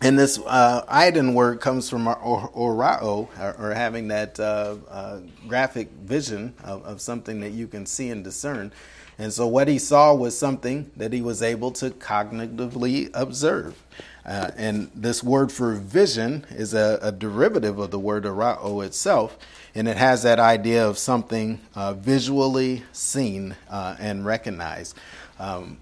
and 0.00 0.18
this 0.18 0.38
uh, 0.38 0.84
eidon 0.88 1.34
word 1.34 1.60
comes 1.60 1.88
from 1.88 2.08
or, 2.08 2.16
orao, 2.16 3.28
or, 3.40 3.56
or, 3.58 3.74
having 3.74 4.08
that 4.08 4.38
uh, 4.38 4.76
uh, 4.90 5.20
graphic 5.46 5.90
vision 6.02 6.54
of, 6.62 6.84
of, 6.84 7.00
something 7.00 7.40
that 7.40 7.52
you 7.52 7.66
can 7.66 7.86
see 7.86 8.10
and 8.10 8.24
discern. 8.24 8.72
And 9.18 9.32
so 9.32 9.46
what 9.46 9.68
he 9.68 9.78
saw 9.78 10.14
was 10.14 10.36
something 10.36 10.90
that 10.96 11.12
he 11.12 11.22
was 11.22 11.42
able 11.42 11.70
to 11.72 11.90
cognitively 11.90 13.10
observe. 13.14 13.80
Uh, 14.26 14.50
and 14.56 14.90
this 14.94 15.22
word 15.22 15.52
for 15.52 15.74
vision 15.74 16.44
is 16.50 16.74
a, 16.74 16.98
a, 17.02 17.12
derivative 17.12 17.78
of 17.78 17.90
the 17.90 17.98
word 17.98 18.24
orao 18.24 18.84
itself, 18.84 19.36
and 19.74 19.86
it 19.86 19.98
has 19.98 20.22
that 20.22 20.40
idea 20.40 20.86
of 20.86 20.96
something 20.96 21.60
uh, 21.74 21.92
visually 21.92 22.82
seen 22.92 23.54
uh, 23.68 23.94
and 23.98 24.24
recognized. 24.24 24.96
Um, 25.38 25.78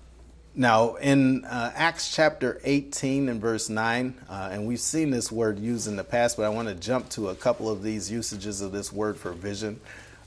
now, 0.55 0.97
in 0.97 1.47
uh, 1.47 1.73
Acts 1.75 2.15
chapter 2.15 2.61
18 2.63 3.31
and 3.31 3.41
verse 3.41 3.71
9, 3.71 4.15
uh, 4.29 4.51
and 4.53 4.67
we've 4.67 4.81
seen 4.81 5.11
this 5.11 5.33
word 5.33 5.59
used 5.59 5.89
in 5.89 5.97
the 5.97 6.05
past, 6.05 6.37
but 6.37 6.45
I 6.45 6.51
want 6.51 6.69
to 6.69 6.75
jump 6.75 7.09
to 7.11 7.31
a 7.31 7.35
couple 7.35 7.71
of 7.71 7.83
these 7.83 8.11
usages 8.11 8.61
of 8.61 8.71
this 8.71 8.93
word 8.93 9.17
for 9.17 9.33
vision. 9.33 9.81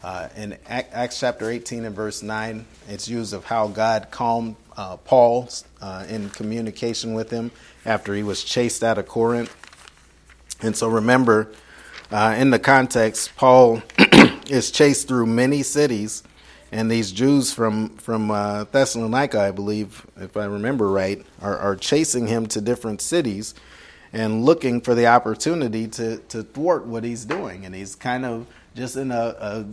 Uh, 0.03 0.29
in 0.35 0.57
Acts 0.67 1.19
chapter 1.19 1.51
18 1.51 1.85
and 1.85 1.95
verse 1.95 2.23
9, 2.23 2.65
it's 2.89 3.07
used 3.07 3.35
of 3.35 3.45
how 3.45 3.67
God 3.67 4.07
calmed 4.09 4.55
uh, 4.75 4.97
Paul 4.97 5.47
uh, 5.79 6.07
in 6.09 6.31
communication 6.31 7.13
with 7.13 7.29
him 7.29 7.51
after 7.85 8.15
he 8.15 8.23
was 8.23 8.43
chased 8.43 8.83
out 8.83 8.97
of 8.97 9.07
Corinth. 9.07 9.55
And 10.59 10.75
so 10.75 10.87
remember, 10.87 11.51
uh, 12.09 12.35
in 12.35 12.49
the 12.49 12.59
context, 12.59 13.35
Paul 13.35 13.83
is 14.49 14.71
chased 14.71 15.07
through 15.07 15.27
many 15.27 15.61
cities 15.61 16.23
and 16.71 16.89
these 16.89 17.11
Jews 17.11 17.53
from 17.53 17.89
from 17.97 18.31
uh, 18.31 18.65
Thessalonica, 18.65 19.39
I 19.39 19.51
believe, 19.51 20.05
if 20.17 20.35
I 20.35 20.45
remember 20.45 20.89
right, 20.89 21.25
are, 21.41 21.57
are 21.57 21.75
chasing 21.75 22.27
him 22.27 22.47
to 22.47 22.61
different 22.61 23.01
cities 23.01 23.53
and 24.11 24.43
looking 24.43 24.81
for 24.81 24.95
the 24.95 25.07
opportunity 25.07 25.87
to 25.87 26.17
to 26.29 26.43
thwart 26.43 26.85
what 26.85 27.03
he's 27.03 27.25
doing, 27.25 27.65
and 27.65 27.75
he's 27.75 27.95
kind 27.95 28.25
of 28.25 28.47
just 28.75 28.95
in 28.95 29.11
a, 29.11 29.35
a 29.39 29.65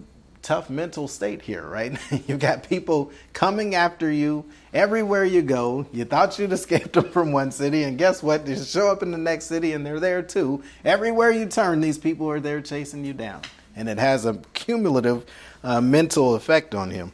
tough 0.43 0.69
mental 0.69 1.09
state 1.09 1.43
here, 1.43 1.63
right? 1.67 1.99
You've 2.27 2.41
got 2.41 2.69
people 2.69 3.13
coming 3.33 3.75
after 3.75 4.11
you 4.11 4.45
everywhere 4.75 5.25
you 5.25 5.41
go. 5.43 5.87
You 5.93 6.05
thought 6.05 6.39
you'd 6.39 6.53
escaped 6.53 6.93
them 6.93 7.09
from 7.11 7.33
one 7.33 7.51
city, 7.53 7.85
and 7.85 7.97
guess 7.97 8.23
what? 8.23 8.45
They 8.45 8.57
show 8.57 8.89
up 8.89 9.03
in 9.03 9.13
the 9.13 9.19
next 9.19 9.47
city, 9.47 9.73
and 9.73 9.87
they're 9.87 10.01
there 10.01 10.23
too. 10.23 10.63
Everywhere 10.85 11.31
you 11.31 11.47
turn, 11.47 11.81
these 11.81 11.99
people 11.99 12.29
are 12.29 12.41
there 12.41 12.61
chasing 12.61 13.05
you 13.05 13.13
down, 13.13 13.43
and 13.75 13.89
it 13.89 13.99
has 13.99 14.27
a 14.27 14.41
cumulative 14.53 15.25
uh, 15.63 15.81
mental 15.81 16.35
effect 16.35 16.75
on 16.75 16.91
him. 16.91 17.13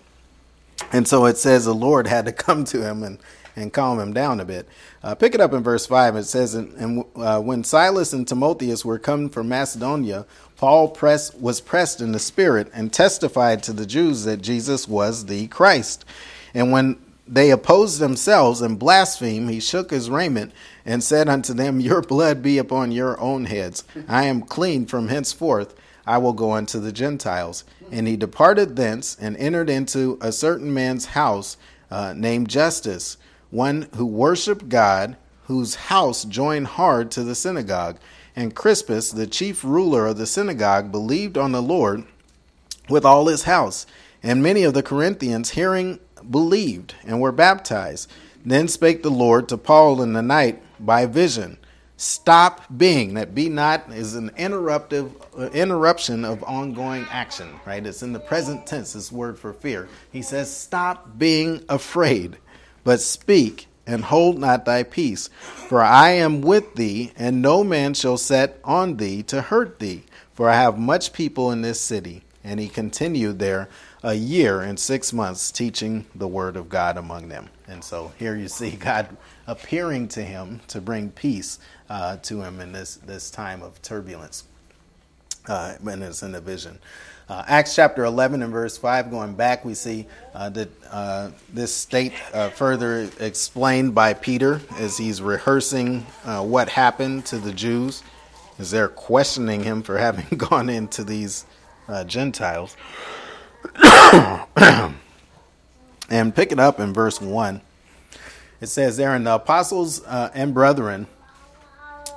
And 0.92 1.06
so 1.06 1.26
it 1.26 1.36
says 1.36 1.64
the 1.64 1.74
Lord 1.74 2.06
had 2.06 2.26
to 2.26 2.32
come 2.32 2.64
to 2.64 2.82
him 2.82 3.02
and, 3.02 3.18
and 3.56 3.72
calm 3.72 3.98
him 3.98 4.12
down 4.12 4.40
a 4.40 4.44
bit. 4.44 4.68
Uh, 5.02 5.14
pick 5.14 5.34
it 5.34 5.40
up 5.40 5.52
in 5.52 5.62
verse 5.62 5.86
5. 5.86 6.16
It 6.16 6.24
says, 6.24 6.54
And, 6.54 6.72
and 6.74 7.04
uh, 7.16 7.40
when 7.40 7.64
Silas 7.64 8.12
and 8.12 8.26
Timotheus 8.26 8.84
were 8.84 8.98
come 8.98 9.28
from 9.28 9.48
Macedonia, 9.48 10.26
Paul 10.56 10.88
press, 10.88 11.32
was 11.34 11.60
pressed 11.60 12.00
in 12.00 12.12
the 12.12 12.18
Spirit 12.18 12.70
and 12.72 12.92
testified 12.92 13.62
to 13.64 13.72
the 13.72 13.86
Jews 13.86 14.24
that 14.24 14.42
Jesus 14.42 14.88
was 14.88 15.26
the 15.26 15.46
Christ. 15.48 16.04
And 16.54 16.72
when 16.72 16.98
they 17.28 17.50
opposed 17.50 18.00
themselves 18.00 18.62
and 18.62 18.78
blasphemed, 18.78 19.50
he 19.50 19.60
shook 19.60 19.90
his 19.90 20.10
raiment 20.10 20.52
and 20.84 21.04
said 21.04 21.28
unto 21.28 21.52
them, 21.52 21.78
Your 21.78 22.00
blood 22.00 22.42
be 22.42 22.58
upon 22.58 22.90
your 22.90 23.20
own 23.20 23.44
heads. 23.44 23.84
I 24.08 24.24
am 24.24 24.42
clean 24.42 24.86
from 24.86 25.08
henceforth. 25.08 25.77
I 26.08 26.16
will 26.16 26.32
go 26.32 26.52
unto 26.52 26.80
the 26.80 26.90
Gentiles. 26.90 27.64
And 27.92 28.08
he 28.08 28.16
departed 28.16 28.76
thence 28.76 29.16
and 29.20 29.36
entered 29.36 29.68
into 29.68 30.18
a 30.22 30.32
certain 30.32 30.72
man's 30.72 31.04
house 31.06 31.58
uh, 31.90 32.14
named 32.16 32.48
Justus, 32.48 33.18
one 33.50 33.88
who 33.94 34.06
worshipped 34.06 34.70
God, 34.70 35.18
whose 35.44 35.74
house 35.74 36.24
joined 36.24 36.68
hard 36.68 37.10
to 37.10 37.22
the 37.22 37.34
synagogue. 37.34 37.98
And 38.34 38.54
Crispus, 38.54 39.10
the 39.10 39.26
chief 39.26 39.62
ruler 39.62 40.06
of 40.06 40.16
the 40.16 40.26
synagogue, 40.26 40.90
believed 40.90 41.36
on 41.36 41.52
the 41.52 41.62
Lord 41.62 42.04
with 42.88 43.04
all 43.04 43.26
his 43.26 43.42
house. 43.42 43.86
And 44.22 44.42
many 44.42 44.62
of 44.62 44.72
the 44.72 44.82
Corinthians, 44.82 45.50
hearing, 45.50 46.00
believed 46.30 46.94
and 47.04 47.20
were 47.20 47.32
baptized. 47.32 48.10
Then 48.46 48.66
spake 48.66 49.02
the 49.02 49.10
Lord 49.10 49.46
to 49.50 49.58
Paul 49.58 50.00
in 50.00 50.14
the 50.14 50.22
night 50.22 50.62
by 50.80 51.04
vision 51.04 51.58
Stop 52.00 52.62
being. 52.76 53.14
That 53.14 53.34
be 53.34 53.48
not 53.48 53.90
is 53.90 54.14
an 54.14 54.30
interruptive 54.38 55.10
uh, 55.36 55.50
interruption 55.50 56.24
of 56.24 56.44
ongoing 56.44 57.04
action, 57.10 57.58
right? 57.66 57.84
It's 57.84 58.04
in 58.04 58.12
the 58.12 58.20
present 58.20 58.68
tense, 58.68 58.92
this 58.92 59.10
word 59.10 59.36
for 59.36 59.52
fear. 59.52 59.88
He 60.12 60.22
says, 60.22 60.56
Stop 60.56 61.18
being 61.18 61.64
afraid, 61.68 62.36
but 62.84 63.00
speak 63.00 63.66
and 63.84 64.04
hold 64.04 64.38
not 64.38 64.64
thy 64.64 64.84
peace. 64.84 65.28
For 65.40 65.82
I 65.82 66.10
am 66.10 66.40
with 66.40 66.76
thee, 66.76 67.12
and 67.16 67.42
no 67.42 67.64
man 67.64 67.94
shall 67.94 68.16
set 68.16 68.60
on 68.62 68.98
thee 68.98 69.24
to 69.24 69.42
hurt 69.42 69.80
thee. 69.80 70.04
For 70.34 70.48
I 70.48 70.54
have 70.54 70.78
much 70.78 71.12
people 71.12 71.50
in 71.50 71.62
this 71.62 71.80
city. 71.80 72.22
And 72.44 72.60
he 72.60 72.68
continued 72.68 73.40
there 73.40 73.68
a 74.02 74.14
year 74.14 74.60
and 74.60 74.78
six 74.78 75.12
months, 75.12 75.50
teaching 75.50 76.06
the 76.14 76.28
word 76.28 76.56
of 76.56 76.68
God 76.68 76.96
among 76.96 77.28
them. 77.28 77.48
And 77.66 77.82
so 77.82 78.12
here 78.18 78.36
you 78.36 78.48
see 78.48 78.70
God 78.76 79.16
appearing 79.46 80.08
to 80.08 80.22
him 80.22 80.60
to 80.68 80.80
bring 80.80 81.10
peace 81.10 81.58
uh, 81.88 82.16
to 82.18 82.42
him 82.42 82.60
in 82.60 82.72
this, 82.72 82.96
this 82.96 83.30
time 83.30 83.62
of 83.62 83.80
turbulence. 83.82 84.44
Uh, 85.48 85.74
when 85.80 86.02
it's 86.02 86.22
in 86.22 86.32
the 86.32 86.40
vision. 86.42 86.78
Uh, 87.26 87.42
Acts 87.46 87.74
chapter 87.74 88.04
11 88.04 88.42
and 88.42 88.52
verse 88.52 88.76
5, 88.76 89.10
going 89.10 89.34
back, 89.34 89.64
we 89.64 89.72
see 89.72 90.06
uh, 90.34 90.50
that 90.50 90.68
uh, 90.90 91.30
this 91.52 91.74
state 91.74 92.12
uh, 92.34 92.50
further 92.50 93.08
explained 93.18 93.94
by 93.94 94.12
Peter 94.12 94.60
as 94.78 94.98
he's 94.98 95.22
rehearsing 95.22 96.04
uh, 96.24 96.42
what 96.42 96.68
happened 96.68 97.24
to 97.24 97.38
the 97.38 97.52
Jews, 97.52 98.02
as 98.58 98.70
they're 98.70 98.88
questioning 98.88 99.62
him 99.62 99.82
for 99.82 99.96
having 100.00 100.36
gone 100.36 100.68
into 100.68 101.02
these 101.02 101.46
uh, 101.88 102.04
Gentiles. 102.04 102.76
and 106.10 106.34
pick 106.34 106.52
it 106.52 106.60
up 106.60 106.78
in 106.78 106.92
verse 106.92 107.22
1. 107.22 107.62
It 108.60 108.66
says 108.66 108.98
there, 108.98 109.14
and 109.14 109.26
the 109.26 109.36
apostles 109.36 110.02
and 110.02 110.52
brethren 110.52 111.06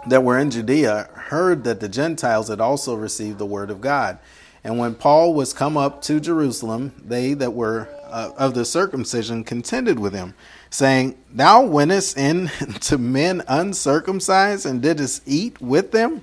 that 0.08 0.24
were 0.24 0.38
in 0.38 0.52
Judea 0.52 1.10
heard 1.14 1.64
that 1.64 1.80
the 1.80 1.90
Gentiles 1.90 2.48
had 2.48 2.60
also 2.60 2.96
received 2.96 3.38
the 3.38 3.46
word 3.46 3.70
of 3.70 3.82
God. 3.82 4.18
And 4.64 4.78
when 4.78 4.96
Paul 4.96 5.34
was 5.34 5.54
come 5.54 5.78
up 5.78 6.02
to 6.04 6.20
Jerusalem, 6.20 6.94
they 7.04 7.34
that 7.36 7.54
were 7.54 7.88
uh, 8.06 8.32
of 8.38 8.54
the 8.54 8.66
circumcision 8.66 9.44
contended 9.44 10.00
with 10.00 10.14
him, 10.14 10.36
saying, 10.70 11.18
Thou 11.32 11.66
wentest 11.66 12.18
in 12.18 12.48
to 12.82 12.98
men 12.98 13.42
uncircumcised 13.48 14.66
and 14.66 14.82
didst 14.82 15.24
eat 15.26 15.60
with 15.62 15.92
them? 15.92 16.22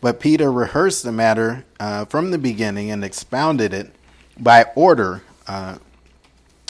But 0.00 0.18
Peter 0.18 0.50
rehearsed 0.50 1.04
the 1.04 1.12
matter 1.12 1.64
uh, 1.78 2.06
from 2.06 2.30
the 2.30 2.38
beginning 2.38 2.90
and 2.90 3.04
expounded 3.04 3.74
it 3.74 3.94
by 4.38 4.64
order, 4.74 5.22
uh, 5.46 5.76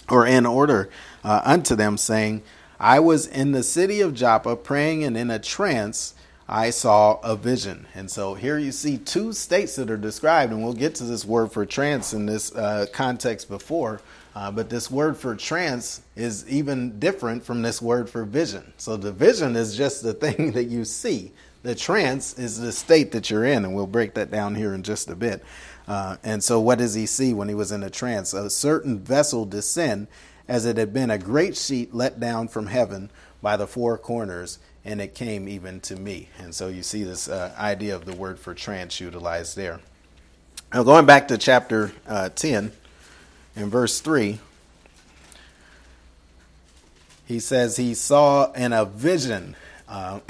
or 0.08 0.26
in 0.26 0.44
order, 0.44 0.90
uh, 1.22 1.40
unto 1.44 1.76
them, 1.76 1.96
saying, 1.96 2.42
I 2.80 2.98
was 2.98 3.26
in 3.26 3.52
the 3.52 3.62
city 3.62 4.00
of 4.00 4.14
Joppa 4.14 4.56
praying, 4.56 5.04
and 5.04 5.16
in 5.16 5.30
a 5.30 5.38
trance, 5.38 6.14
I 6.52 6.70
saw 6.70 7.20
a 7.20 7.36
vision. 7.36 7.86
And 7.94 8.10
so 8.10 8.34
here 8.34 8.58
you 8.58 8.72
see 8.72 8.98
two 8.98 9.32
states 9.32 9.76
that 9.76 9.88
are 9.88 9.96
described, 9.96 10.52
and 10.52 10.64
we'll 10.64 10.72
get 10.72 10.96
to 10.96 11.04
this 11.04 11.24
word 11.24 11.52
for 11.52 11.64
trance 11.64 12.12
in 12.12 12.26
this 12.26 12.52
uh, 12.56 12.86
context 12.92 13.48
before. 13.48 14.00
Uh, 14.34 14.50
but 14.50 14.68
this 14.68 14.90
word 14.90 15.16
for 15.16 15.36
trance 15.36 16.02
is 16.16 16.48
even 16.48 16.98
different 16.98 17.44
from 17.44 17.62
this 17.62 17.80
word 17.80 18.10
for 18.10 18.24
vision. 18.24 18.72
So 18.78 18.96
the 18.96 19.12
vision 19.12 19.54
is 19.54 19.76
just 19.76 20.02
the 20.02 20.12
thing 20.12 20.50
that 20.52 20.64
you 20.64 20.84
see. 20.84 21.30
The 21.62 21.76
trance 21.76 22.36
is 22.36 22.58
the 22.58 22.72
state 22.72 23.12
that 23.12 23.30
you're 23.30 23.44
in, 23.44 23.64
and 23.64 23.72
we'll 23.72 23.86
break 23.86 24.14
that 24.14 24.32
down 24.32 24.56
here 24.56 24.74
in 24.74 24.82
just 24.82 25.08
a 25.08 25.14
bit. 25.14 25.44
Uh, 25.86 26.16
and 26.24 26.42
so, 26.42 26.58
what 26.58 26.78
does 26.78 26.94
he 26.94 27.06
see 27.06 27.32
when 27.32 27.48
he 27.48 27.54
was 27.54 27.70
in 27.70 27.82
a 27.84 27.90
trance? 27.90 28.32
A 28.32 28.50
certain 28.50 28.98
vessel 28.98 29.44
descend, 29.44 30.08
as 30.48 30.64
it 30.64 30.78
had 30.78 30.92
been 30.92 31.10
a 31.10 31.18
great 31.18 31.56
sheet 31.56 31.94
let 31.94 32.18
down 32.18 32.48
from 32.48 32.66
heaven 32.66 33.10
by 33.42 33.56
the 33.56 33.66
four 33.66 33.98
corners, 33.98 34.58
and 34.84 35.00
it 35.00 35.14
came 35.14 35.48
even 35.48 35.80
to 35.80 35.96
me. 35.96 36.28
And 36.38 36.54
so, 36.54 36.68
you 36.68 36.82
see 36.82 37.02
this 37.02 37.28
uh, 37.28 37.54
idea 37.58 37.94
of 37.94 38.04
the 38.04 38.14
word 38.14 38.38
for 38.38 38.54
trance 38.54 39.00
utilized 39.00 39.56
there. 39.56 39.80
Now, 40.72 40.82
going 40.82 41.06
back 41.06 41.28
to 41.28 41.38
chapter 41.38 41.92
uh, 42.06 42.28
10, 42.30 42.72
in 43.56 43.70
verse 43.70 44.00
3, 44.00 44.38
he 47.26 47.40
says 47.40 47.76
he 47.76 47.94
saw 47.94 48.52
in 48.52 48.72
a 48.72 48.84
vision. 48.84 49.56
Uh, 49.88 50.20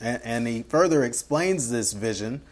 And, 0.00 0.20
and 0.24 0.46
he 0.46 0.62
further 0.62 1.04
explains 1.04 1.70
this 1.70 1.92
vision 1.92 2.42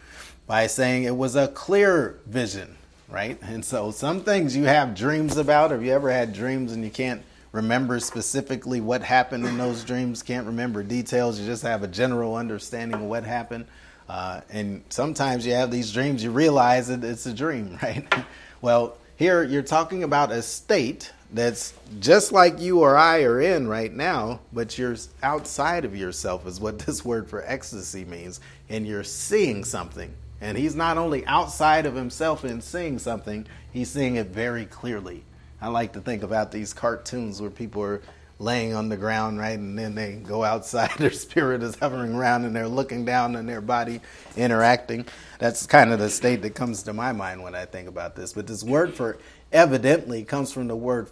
by 0.47 0.67
saying 0.67 1.03
it 1.03 1.15
was 1.15 1.35
a 1.35 1.47
clear 1.47 2.19
vision, 2.25 2.75
right? 3.09 3.37
And 3.41 3.63
so 3.63 3.91
some 3.91 4.21
things 4.21 4.55
you 4.55 4.63
have 4.65 4.95
dreams 4.95 5.37
about. 5.37 5.71
Have 5.71 5.83
you 5.83 5.91
ever 5.91 6.11
had 6.11 6.33
dreams 6.33 6.71
and 6.71 6.83
you 6.83 6.89
can't 6.89 7.21
remember 7.55 7.99
specifically 8.01 8.81
what 8.81 9.01
happened 9.01 9.45
in 9.45 9.57
those 9.57 9.83
dreams, 9.83 10.21
can't 10.21 10.45
remember 10.45 10.83
details, 10.83 11.39
you 11.39 11.45
just 11.45 11.63
have 11.63 11.83
a 11.83 11.87
general 11.87 12.35
understanding 12.35 13.01
of 13.01 13.07
what 13.07 13.23
happened? 13.23 13.65
Uh, 14.09 14.41
and 14.49 14.83
sometimes 14.89 15.47
you 15.47 15.53
have 15.53 15.71
these 15.71 15.91
dreams, 15.91 16.23
you 16.23 16.31
realize 16.31 16.89
that 16.89 17.03
it's 17.03 17.25
a 17.25 17.33
dream, 17.33 17.79
right? 17.83 18.05
well, 18.61 18.97
here 19.15 19.41
you're 19.41 19.63
talking 19.63 20.03
about 20.03 20.31
a 20.31 20.41
state 20.41 21.11
that's 21.31 21.73
just 21.99 22.31
like 22.31 22.59
you 22.59 22.81
or 22.81 22.97
I 22.97 23.23
are 23.23 23.41
in 23.41 23.67
right 23.67 23.91
now, 23.91 24.41
but 24.51 24.77
you're 24.77 24.97
outside 25.23 25.85
of 25.85 25.95
yourself, 25.95 26.45
is 26.45 26.59
what 26.59 26.79
this 26.85 27.05
word 27.05 27.29
for 27.29 27.43
ecstasy 27.45 28.03
means. 28.05 28.41
And 28.69 28.85
you're 28.85 29.03
seeing 29.03 29.63
something. 29.63 30.13
And 30.41 30.57
he's 30.57 30.75
not 30.75 30.97
only 30.97 31.25
outside 31.25 31.85
of 31.85 31.95
himself 31.95 32.43
and 32.43 32.61
seeing 32.61 32.99
something, 32.99 33.47
he's 33.71 33.89
seeing 33.89 34.17
it 34.17 34.27
very 34.27 34.65
clearly. 34.65 35.23
I 35.61 35.67
like 35.69 35.93
to 35.93 36.01
think 36.01 36.23
about 36.23 36.51
these 36.51 36.73
cartoons 36.73 37.41
where 37.41 37.49
people 37.49 37.81
are 37.83 38.01
laying 38.39 38.73
on 38.73 38.89
the 38.89 38.97
ground, 38.97 39.39
right? 39.39 39.57
And 39.57 39.77
then 39.77 39.95
they 39.95 40.13
go 40.13 40.43
outside, 40.43 40.91
their 40.97 41.11
spirit 41.11 41.63
is 41.63 41.75
hovering 41.75 42.13
around 42.13 42.45
and 42.45 42.55
they're 42.55 42.67
looking 42.67 43.05
down 43.05 43.35
on 43.35 43.45
their 43.45 43.61
body, 43.61 44.01
interacting. 44.35 45.05
That's 45.39 45.65
kind 45.65 45.93
of 45.93 45.99
the 45.99 46.09
state 46.09 46.41
that 46.41 46.55
comes 46.55 46.83
to 46.83 46.93
my 46.93 47.11
mind 47.11 47.41
when 47.41 47.55
I 47.55 47.65
think 47.65 47.87
about 47.87 48.15
this. 48.15 48.33
But 48.33 48.47
this 48.47 48.63
word 48.63 48.93
for 48.93 49.17
evidently 49.51 50.23
comes 50.23 50.51
from 50.51 50.67
the 50.67 50.75
word 50.75 51.09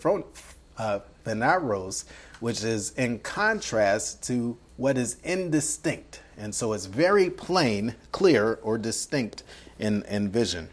uh, 0.77 0.99
phaneros, 1.23 2.05
which 2.39 2.63
is 2.63 2.91
in 2.91 3.19
contrast 3.19 4.23
to 4.23 4.57
what 4.75 4.97
is 4.97 5.17
indistinct. 5.23 6.21
And 6.37 6.53
so 6.53 6.73
it's 6.73 6.87
very 6.87 7.29
plain, 7.29 7.95
clear, 8.11 8.59
or 8.63 8.77
distinct 8.77 9.43
in, 9.79 10.03
in 10.03 10.29
vision. 10.29 10.69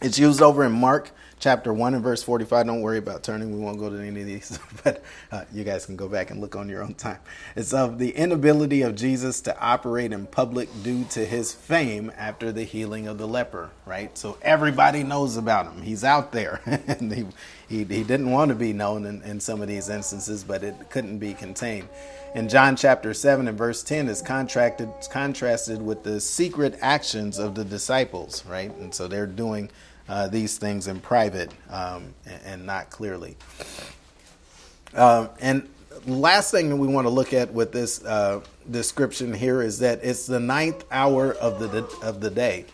It's 0.00 0.18
used 0.18 0.40
over 0.40 0.64
in 0.64 0.72
Mark 0.72 1.10
chapter 1.38 1.72
1 1.72 1.94
and 1.94 2.02
verse 2.02 2.22
45. 2.22 2.66
Don't 2.66 2.80
worry 2.80 2.98
about 2.98 3.22
turning. 3.22 3.52
We 3.52 3.60
won't 3.60 3.78
go 3.78 3.90
to 3.90 3.98
any 3.98 4.20
of 4.20 4.26
these, 4.26 4.58
but 4.84 5.02
uh, 5.30 5.44
you 5.52 5.64
guys 5.64 5.86
can 5.86 5.96
go 5.96 6.08
back 6.08 6.30
and 6.30 6.40
look 6.40 6.56
on 6.56 6.68
your 6.68 6.82
own 6.82 6.94
time. 6.94 7.18
It's 7.56 7.72
of 7.72 7.98
the 7.98 8.10
inability 8.10 8.82
of 8.82 8.94
Jesus 8.94 9.40
to 9.42 9.58
operate 9.60 10.12
in 10.12 10.26
public 10.26 10.68
due 10.82 11.04
to 11.10 11.24
his 11.24 11.52
fame 11.52 12.12
after 12.16 12.52
the 12.52 12.64
healing 12.64 13.06
of 13.06 13.18
the 13.18 13.28
leper, 13.28 13.70
right? 13.86 14.16
So 14.16 14.38
everybody 14.42 15.02
knows 15.02 15.36
about 15.36 15.72
him. 15.72 15.82
He's 15.82 16.04
out 16.04 16.32
there. 16.32 16.60
and 16.66 17.12
he, 17.12 17.26
he, 17.68 17.84
he, 17.84 18.04
didn't 18.04 18.30
want 18.30 18.50
to 18.50 18.54
be 18.54 18.72
known 18.72 19.04
in, 19.04 19.22
in 19.22 19.40
some 19.40 19.62
of 19.62 19.68
these 19.68 19.88
instances, 19.88 20.44
but 20.44 20.62
it 20.62 20.74
couldn't 20.90 21.18
be 21.18 21.34
contained. 21.34 21.88
In 22.34 22.48
John 22.48 22.76
chapter 22.76 23.14
7 23.14 23.48
and 23.48 23.56
verse 23.56 23.82
10 23.82 24.08
is 24.08 24.20
contracted, 24.20 24.90
contrasted 25.10 25.80
with 25.80 26.02
the 26.02 26.20
secret 26.20 26.78
actions 26.82 27.38
of 27.38 27.54
the 27.54 27.64
disciples, 27.64 28.44
right? 28.44 28.70
And 28.76 28.94
so 28.94 29.08
they're 29.08 29.26
doing 29.26 29.70
uh, 30.08 30.28
these 30.28 30.58
things 30.58 30.88
in 30.88 31.00
private 31.00 31.50
um, 31.70 32.14
and, 32.26 32.40
and, 32.44 32.66
not 32.66 32.90
clearly. 32.90 33.36
Uh, 34.94 35.28
and 35.40 35.68
last 36.06 36.50
thing 36.50 36.70
that 36.70 36.76
we 36.76 36.88
want 36.88 37.06
to 37.06 37.10
look 37.10 37.32
at 37.32 37.52
with 37.52 37.72
this 37.72 38.04
uh, 38.04 38.40
description 38.70 39.34
here 39.34 39.62
is 39.62 39.78
that 39.80 40.00
it's 40.02 40.26
the 40.26 40.40
ninth 40.40 40.84
hour 40.90 41.34
of 41.34 41.58
the 41.60 41.84
of 42.02 42.20
the 42.20 42.30
day, 42.30 42.64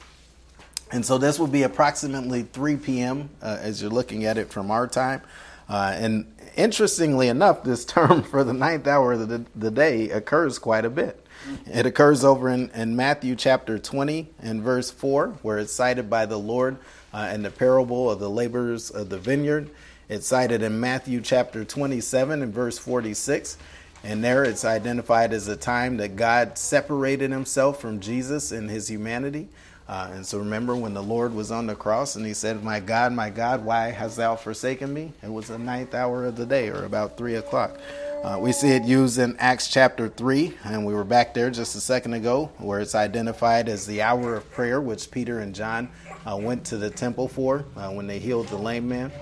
and 0.92 1.04
so 1.04 1.18
this 1.18 1.38
will 1.38 1.48
be 1.48 1.64
approximately 1.64 2.42
3 2.42 2.76
p.m. 2.76 3.30
Uh, 3.42 3.58
as 3.60 3.82
you're 3.82 3.90
looking 3.90 4.24
at 4.24 4.38
it 4.38 4.50
from 4.50 4.70
our 4.70 4.86
time. 4.86 5.22
Uh, 5.68 5.94
and 5.96 6.32
interestingly 6.56 7.28
enough, 7.28 7.64
this 7.64 7.84
term 7.94 8.22
for 8.22 8.44
the 8.44 8.52
ninth 8.52 8.86
hour 8.86 9.12
of 9.12 9.28
the, 9.28 9.44
the 9.56 9.70
day 9.70 10.10
occurs 10.10 10.58
quite 10.58 10.84
a 10.84 10.90
bit. 10.90 11.23
It 11.66 11.86
occurs 11.86 12.24
over 12.24 12.48
in, 12.48 12.70
in 12.70 12.96
Matthew 12.96 13.36
chapter 13.36 13.78
20 13.78 14.28
and 14.40 14.62
verse 14.62 14.90
4, 14.90 15.38
where 15.42 15.58
it's 15.58 15.72
cited 15.72 16.08
by 16.08 16.26
the 16.26 16.38
Lord 16.38 16.78
uh, 17.12 17.30
in 17.32 17.42
the 17.42 17.50
parable 17.50 18.10
of 18.10 18.18
the 18.18 18.30
laborers 18.30 18.90
of 18.90 19.08
the 19.10 19.18
vineyard. 19.18 19.70
It's 20.08 20.26
cited 20.26 20.62
in 20.62 20.80
Matthew 20.80 21.20
chapter 21.20 21.64
27 21.64 22.42
and 22.42 22.52
verse 22.52 22.78
46. 22.78 23.56
And 24.02 24.22
there 24.22 24.44
it's 24.44 24.64
identified 24.64 25.32
as 25.32 25.48
a 25.48 25.56
time 25.56 25.96
that 25.96 26.16
God 26.16 26.58
separated 26.58 27.30
himself 27.30 27.80
from 27.80 28.00
Jesus 28.00 28.52
in 28.52 28.68
his 28.68 28.88
humanity. 28.88 29.48
Uh, 29.88 30.10
and 30.12 30.26
so 30.26 30.38
remember 30.38 30.74
when 30.76 30.94
the 30.94 31.02
Lord 31.02 31.34
was 31.34 31.50
on 31.50 31.66
the 31.66 31.74
cross 31.74 32.16
and 32.16 32.24
he 32.24 32.34
said, 32.34 32.62
My 32.62 32.80
God, 32.80 33.12
my 33.12 33.30
God, 33.30 33.64
why 33.64 33.90
hast 33.90 34.16
thou 34.16 34.36
forsaken 34.36 34.92
me? 34.92 35.12
It 35.22 35.30
was 35.30 35.48
the 35.48 35.58
ninth 35.58 35.94
hour 35.94 36.24
of 36.24 36.36
the 36.36 36.46
day, 36.46 36.68
or 36.68 36.84
about 36.84 37.16
three 37.16 37.34
o'clock. 37.34 37.78
Uh, 38.24 38.38
we 38.38 38.52
see 38.52 38.70
it 38.70 38.84
used 38.84 39.18
in 39.18 39.36
Acts 39.36 39.68
chapter 39.68 40.08
3, 40.08 40.54
and 40.64 40.86
we 40.86 40.94
were 40.94 41.04
back 41.04 41.34
there 41.34 41.50
just 41.50 41.76
a 41.76 41.80
second 41.80 42.14
ago, 42.14 42.50
where 42.56 42.80
it's 42.80 42.94
identified 42.94 43.68
as 43.68 43.84
the 43.84 44.00
hour 44.00 44.34
of 44.34 44.50
prayer, 44.50 44.80
which 44.80 45.10
Peter 45.10 45.40
and 45.40 45.54
John 45.54 45.90
uh, 46.24 46.34
went 46.34 46.64
to 46.64 46.78
the 46.78 46.88
temple 46.88 47.28
for 47.28 47.66
uh, 47.76 47.90
when 47.90 48.06
they 48.06 48.18
healed 48.18 48.48
the 48.48 48.56
lame 48.56 48.88
man. 48.88 49.12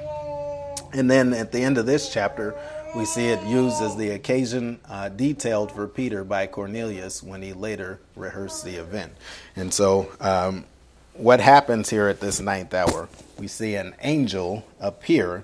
And 0.93 1.11
then 1.11 1.33
at 1.33 1.51
the 1.51 1.59
end 1.59 1.79
of 1.79 1.87
this 1.87 2.13
chapter, 2.13 2.55
we 2.95 3.05
see 3.05 3.27
it 3.27 3.43
used 3.45 3.83
as 3.83 3.97
the 3.97 4.11
occasion 4.11 4.79
uh, 4.89 5.09
detailed 5.09 5.73
for 5.73 5.89
Peter 5.89 6.23
by 6.23 6.47
Cornelius 6.47 7.25
when 7.25 7.43
he 7.43 7.53
later 7.53 7.99
rehearsed 8.15 8.65
the 8.65 8.77
event. 8.77 9.15
And 9.57 9.75
so, 9.75 10.13
um, 10.21 10.65
what 11.15 11.41
happens 11.41 11.91
here 11.91 12.07
at 12.07 12.21
this 12.21 12.39
ninth 12.39 12.73
hour? 12.73 13.09
We 13.37 13.49
see 13.49 13.75
an 13.75 13.97
angel 14.01 14.65
appear, 14.79 15.43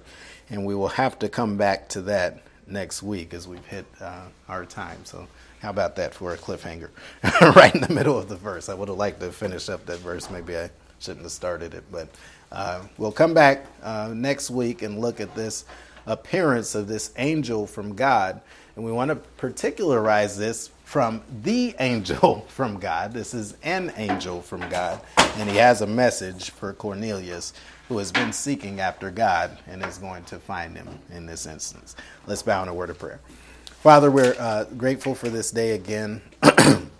and 0.49 0.65
we 0.65 0.77
will 0.77 0.91
have 0.91 1.19
to 1.19 1.29
come 1.29 1.57
back 1.57 1.89
to 1.89 2.03
that 2.03 2.45
next 2.71 3.03
week 3.03 3.35
as 3.35 3.49
we've 3.49 3.65
hit 3.67 3.87
uh, 4.01 4.27
our 4.49 4.65
time. 4.65 5.05
So, 5.05 5.27
how 5.61 5.71
about 5.71 5.97
that 5.97 6.15
for 6.15 6.33
a 6.33 6.37
cliffhanger? 6.37 6.91
right 7.57 7.75
in 7.75 7.81
the 7.81 7.93
middle 7.93 8.19
of 8.19 8.29
the 8.29 8.37
verse. 8.37 8.69
I 8.69 8.75
would 8.75 8.89
have 8.89 8.97
liked 8.99 9.21
to 9.21 9.33
finish 9.33 9.69
up 9.69 9.87
that 9.87 9.99
verse. 9.99 10.31
Maybe 10.31 10.57
I 10.57 10.71
shouldn't 11.01 11.25
have 11.25 11.33
started 11.33 11.75
it, 11.75 11.85
but 11.91 12.09
uh, 12.53 12.83
we'll 12.97 13.13
come 13.13 13.35
back 13.35 13.67
uh, 13.83 14.13
next 14.15 14.51
week 14.51 14.83
and 14.83 14.99
look 15.01 15.21
at 15.21 15.35
this 15.35 15.65
appearance 16.09 16.75
of 16.75 16.89
this 16.89 17.13
angel 17.17 17.67
from 17.67 17.95
God. 17.95 18.41
And 18.75 18.85
we 18.85 18.91
want 18.93 19.11
to 19.11 19.17
particularize 19.17 20.37
this 20.37 20.71
from 20.85 21.23
the 21.43 21.75
angel 21.79 22.47
from 22.49 22.79
God. 22.79 23.13
This 23.13 23.35
is 23.35 23.57
an 23.63 23.93
angel 23.97 24.41
from 24.43 24.69
God. 24.69 25.01
And 25.37 25.49
he 25.49 25.57
has 25.57 25.83
a 25.83 25.87
message 25.87 26.51
for 26.51 26.73
Cornelius, 26.73 27.53
who 27.89 27.99
has 27.99 28.11
been 28.11 28.33
seeking 28.33 28.81
after 28.81 29.11
God 29.11 29.59
and 29.67 29.85
is 29.85 29.99
going 29.99 30.25
to 30.25 30.39
find 30.39 30.77
him 30.77 30.89
in 31.11 31.27
this 31.27 31.47
instance. 31.47 31.95
Let's 32.27 32.43
bow 32.43 32.63
in 32.63 32.69
a 32.69 32.75
word 32.75 32.91
of 32.91 32.99
prayer. 32.99 33.21
Father, 33.67 34.11
we're 34.11 34.35
uh, 34.39 34.65
grateful 34.65 35.15
for 35.15 35.29
this 35.29 35.51
day 35.51 35.73
again. 35.73 36.21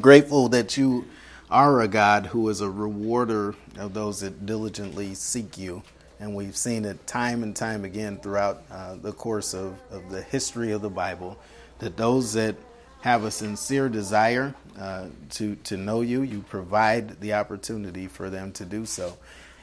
grateful 0.00 0.48
that 0.50 0.76
you 0.76 1.06
are 1.50 1.80
a 1.80 1.88
God 1.88 2.26
who 2.26 2.48
is 2.48 2.60
a 2.60 2.68
rewarder 2.68 3.54
of 3.78 3.94
those 3.94 4.20
that 4.20 4.46
diligently 4.46 5.14
seek 5.14 5.56
you. 5.56 5.82
And 6.18 6.34
we've 6.34 6.56
seen 6.56 6.84
it 6.84 7.06
time 7.06 7.42
and 7.42 7.54
time 7.54 7.84
again 7.84 8.18
throughout 8.18 8.62
uh, 8.70 8.96
the 8.96 9.12
course 9.12 9.54
of, 9.54 9.78
of 9.90 10.10
the 10.10 10.22
history 10.22 10.72
of 10.72 10.82
the 10.82 10.90
Bible 10.90 11.38
that 11.78 11.96
those 11.96 12.32
that 12.32 12.56
have 13.00 13.24
a 13.24 13.30
sincere 13.30 13.88
desire 13.88 14.54
uh, 14.78 15.06
to, 15.30 15.54
to 15.56 15.76
know 15.76 16.00
you, 16.00 16.22
you 16.22 16.40
provide 16.48 17.20
the 17.20 17.34
opportunity 17.34 18.06
for 18.06 18.30
them 18.30 18.50
to 18.52 18.64
do 18.64 18.86
so. 18.86 19.16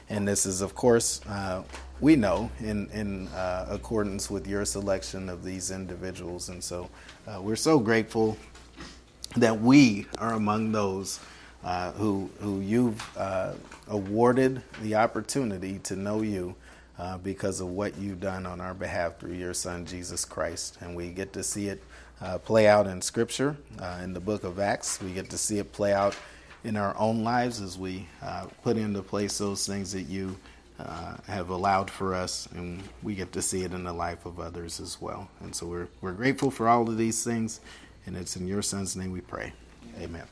And 0.08 0.28
this 0.28 0.46
is, 0.46 0.60
of 0.60 0.74
course, 0.74 1.20
uh, 1.26 1.62
we 2.00 2.14
know 2.14 2.50
in, 2.60 2.88
in 2.90 3.28
uh, 3.28 3.66
accordance 3.70 4.30
with 4.30 4.46
your 4.46 4.64
selection 4.64 5.28
of 5.28 5.42
these 5.42 5.70
individuals. 5.70 6.48
And 6.48 6.62
so 6.62 6.88
uh, 7.26 7.40
we're 7.42 7.56
so 7.56 7.78
grateful 7.78 8.36
that 9.36 9.60
we 9.60 10.06
are 10.18 10.34
among 10.34 10.72
those 10.72 11.20
uh, 11.64 11.92
who, 11.92 12.30
who 12.40 12.60
you've 12.60 13.02
uh, 13.16 13.52
awarded 13.88 14.62
the 14.82 14.94
opportunity 14.94 15.78
to 15.80 15.96
know 15.96 16.22
you 16.22 16.54
uh, 16.98 17.18
because 17.18 17.60
of 17.60 17.68
what 17.68 17.96
you've 17.98 18.20
done 18.20 18.46
on 18.46 18.60
our 18.60 18.74
behalf 18.74 19.18
through 19.18 19.32
your 19.32 19.54
Son, 19.54 19.84
Jesus 19.84 20.24
Christ. 20.24 20.78
And 20.80 20.94
we 20.94 21.08
get 21.08 21.32
to 21.32 21.42
see 21.42 21.68
it 21.68 21.82
uh, 22.20 22.38
play 22.38 22.68
out 22.68 22.86
in 22.86 23.02
Scripture, 23.02 23.56
uh, 23.80 24.00
in 24.02 24.12
the 24.12 24.20
book 24.20 24.44
of 24.44 24.58
Acts. 24.60 25.00
We 25.00 25.12
get 25.12 25.30
to 25.30 25.38
see 25.38 25.58
it 25.58 25.72
play 25.72 25.92
out 25.92 26.16
in 26.62 26.76
our 26.76 26.96
own 26.96 27.24
lives 27.24 27.60
as 27.60 27.76
we 27.78 28.06
uh, 28.22 28.46
put 28.62 28.76
into 28.76 29.02
place 29.02 29.38
those 29.38 29.66
things 29.66 29.92
that 29.92 30.02
you 30.02 30.36
uh, 30.78 31.16
have 31.26 31.50
allowed 31.50 31.90
for 31.90 32.14
us, 32.14 32.48
and 32.54 32.82
we 33.02 33.14
get 33.14 33.32
to 33.32 33.42
see 33.42 33.62
it 33.62 33.72
in 33.72 33.84
the 33.84 33.92
life 33.92 34.26
of 34.26 34.40
others 34.40 34.80
as 34.80 35.00
well. 35.00 35.28
And 35.40 35.54
so 35.54 35.66
we're, 35.66 35.88
we're 36.00 36.12
grateful 36.12 36.50
for 36.50 36.68
all 36.68 36.88
of 36.88 36.96
these 36.96 37.22
things, 37.22 37.60
and 38.06 38.16
it's 38.16 38.36
in 38.36 38.46
your 38.46 38.62
Son's 38.62 38.96
name 38.96 39.12
we 39.12 39.20
pray. 39.20 39.52
Amen. 40.00 40.22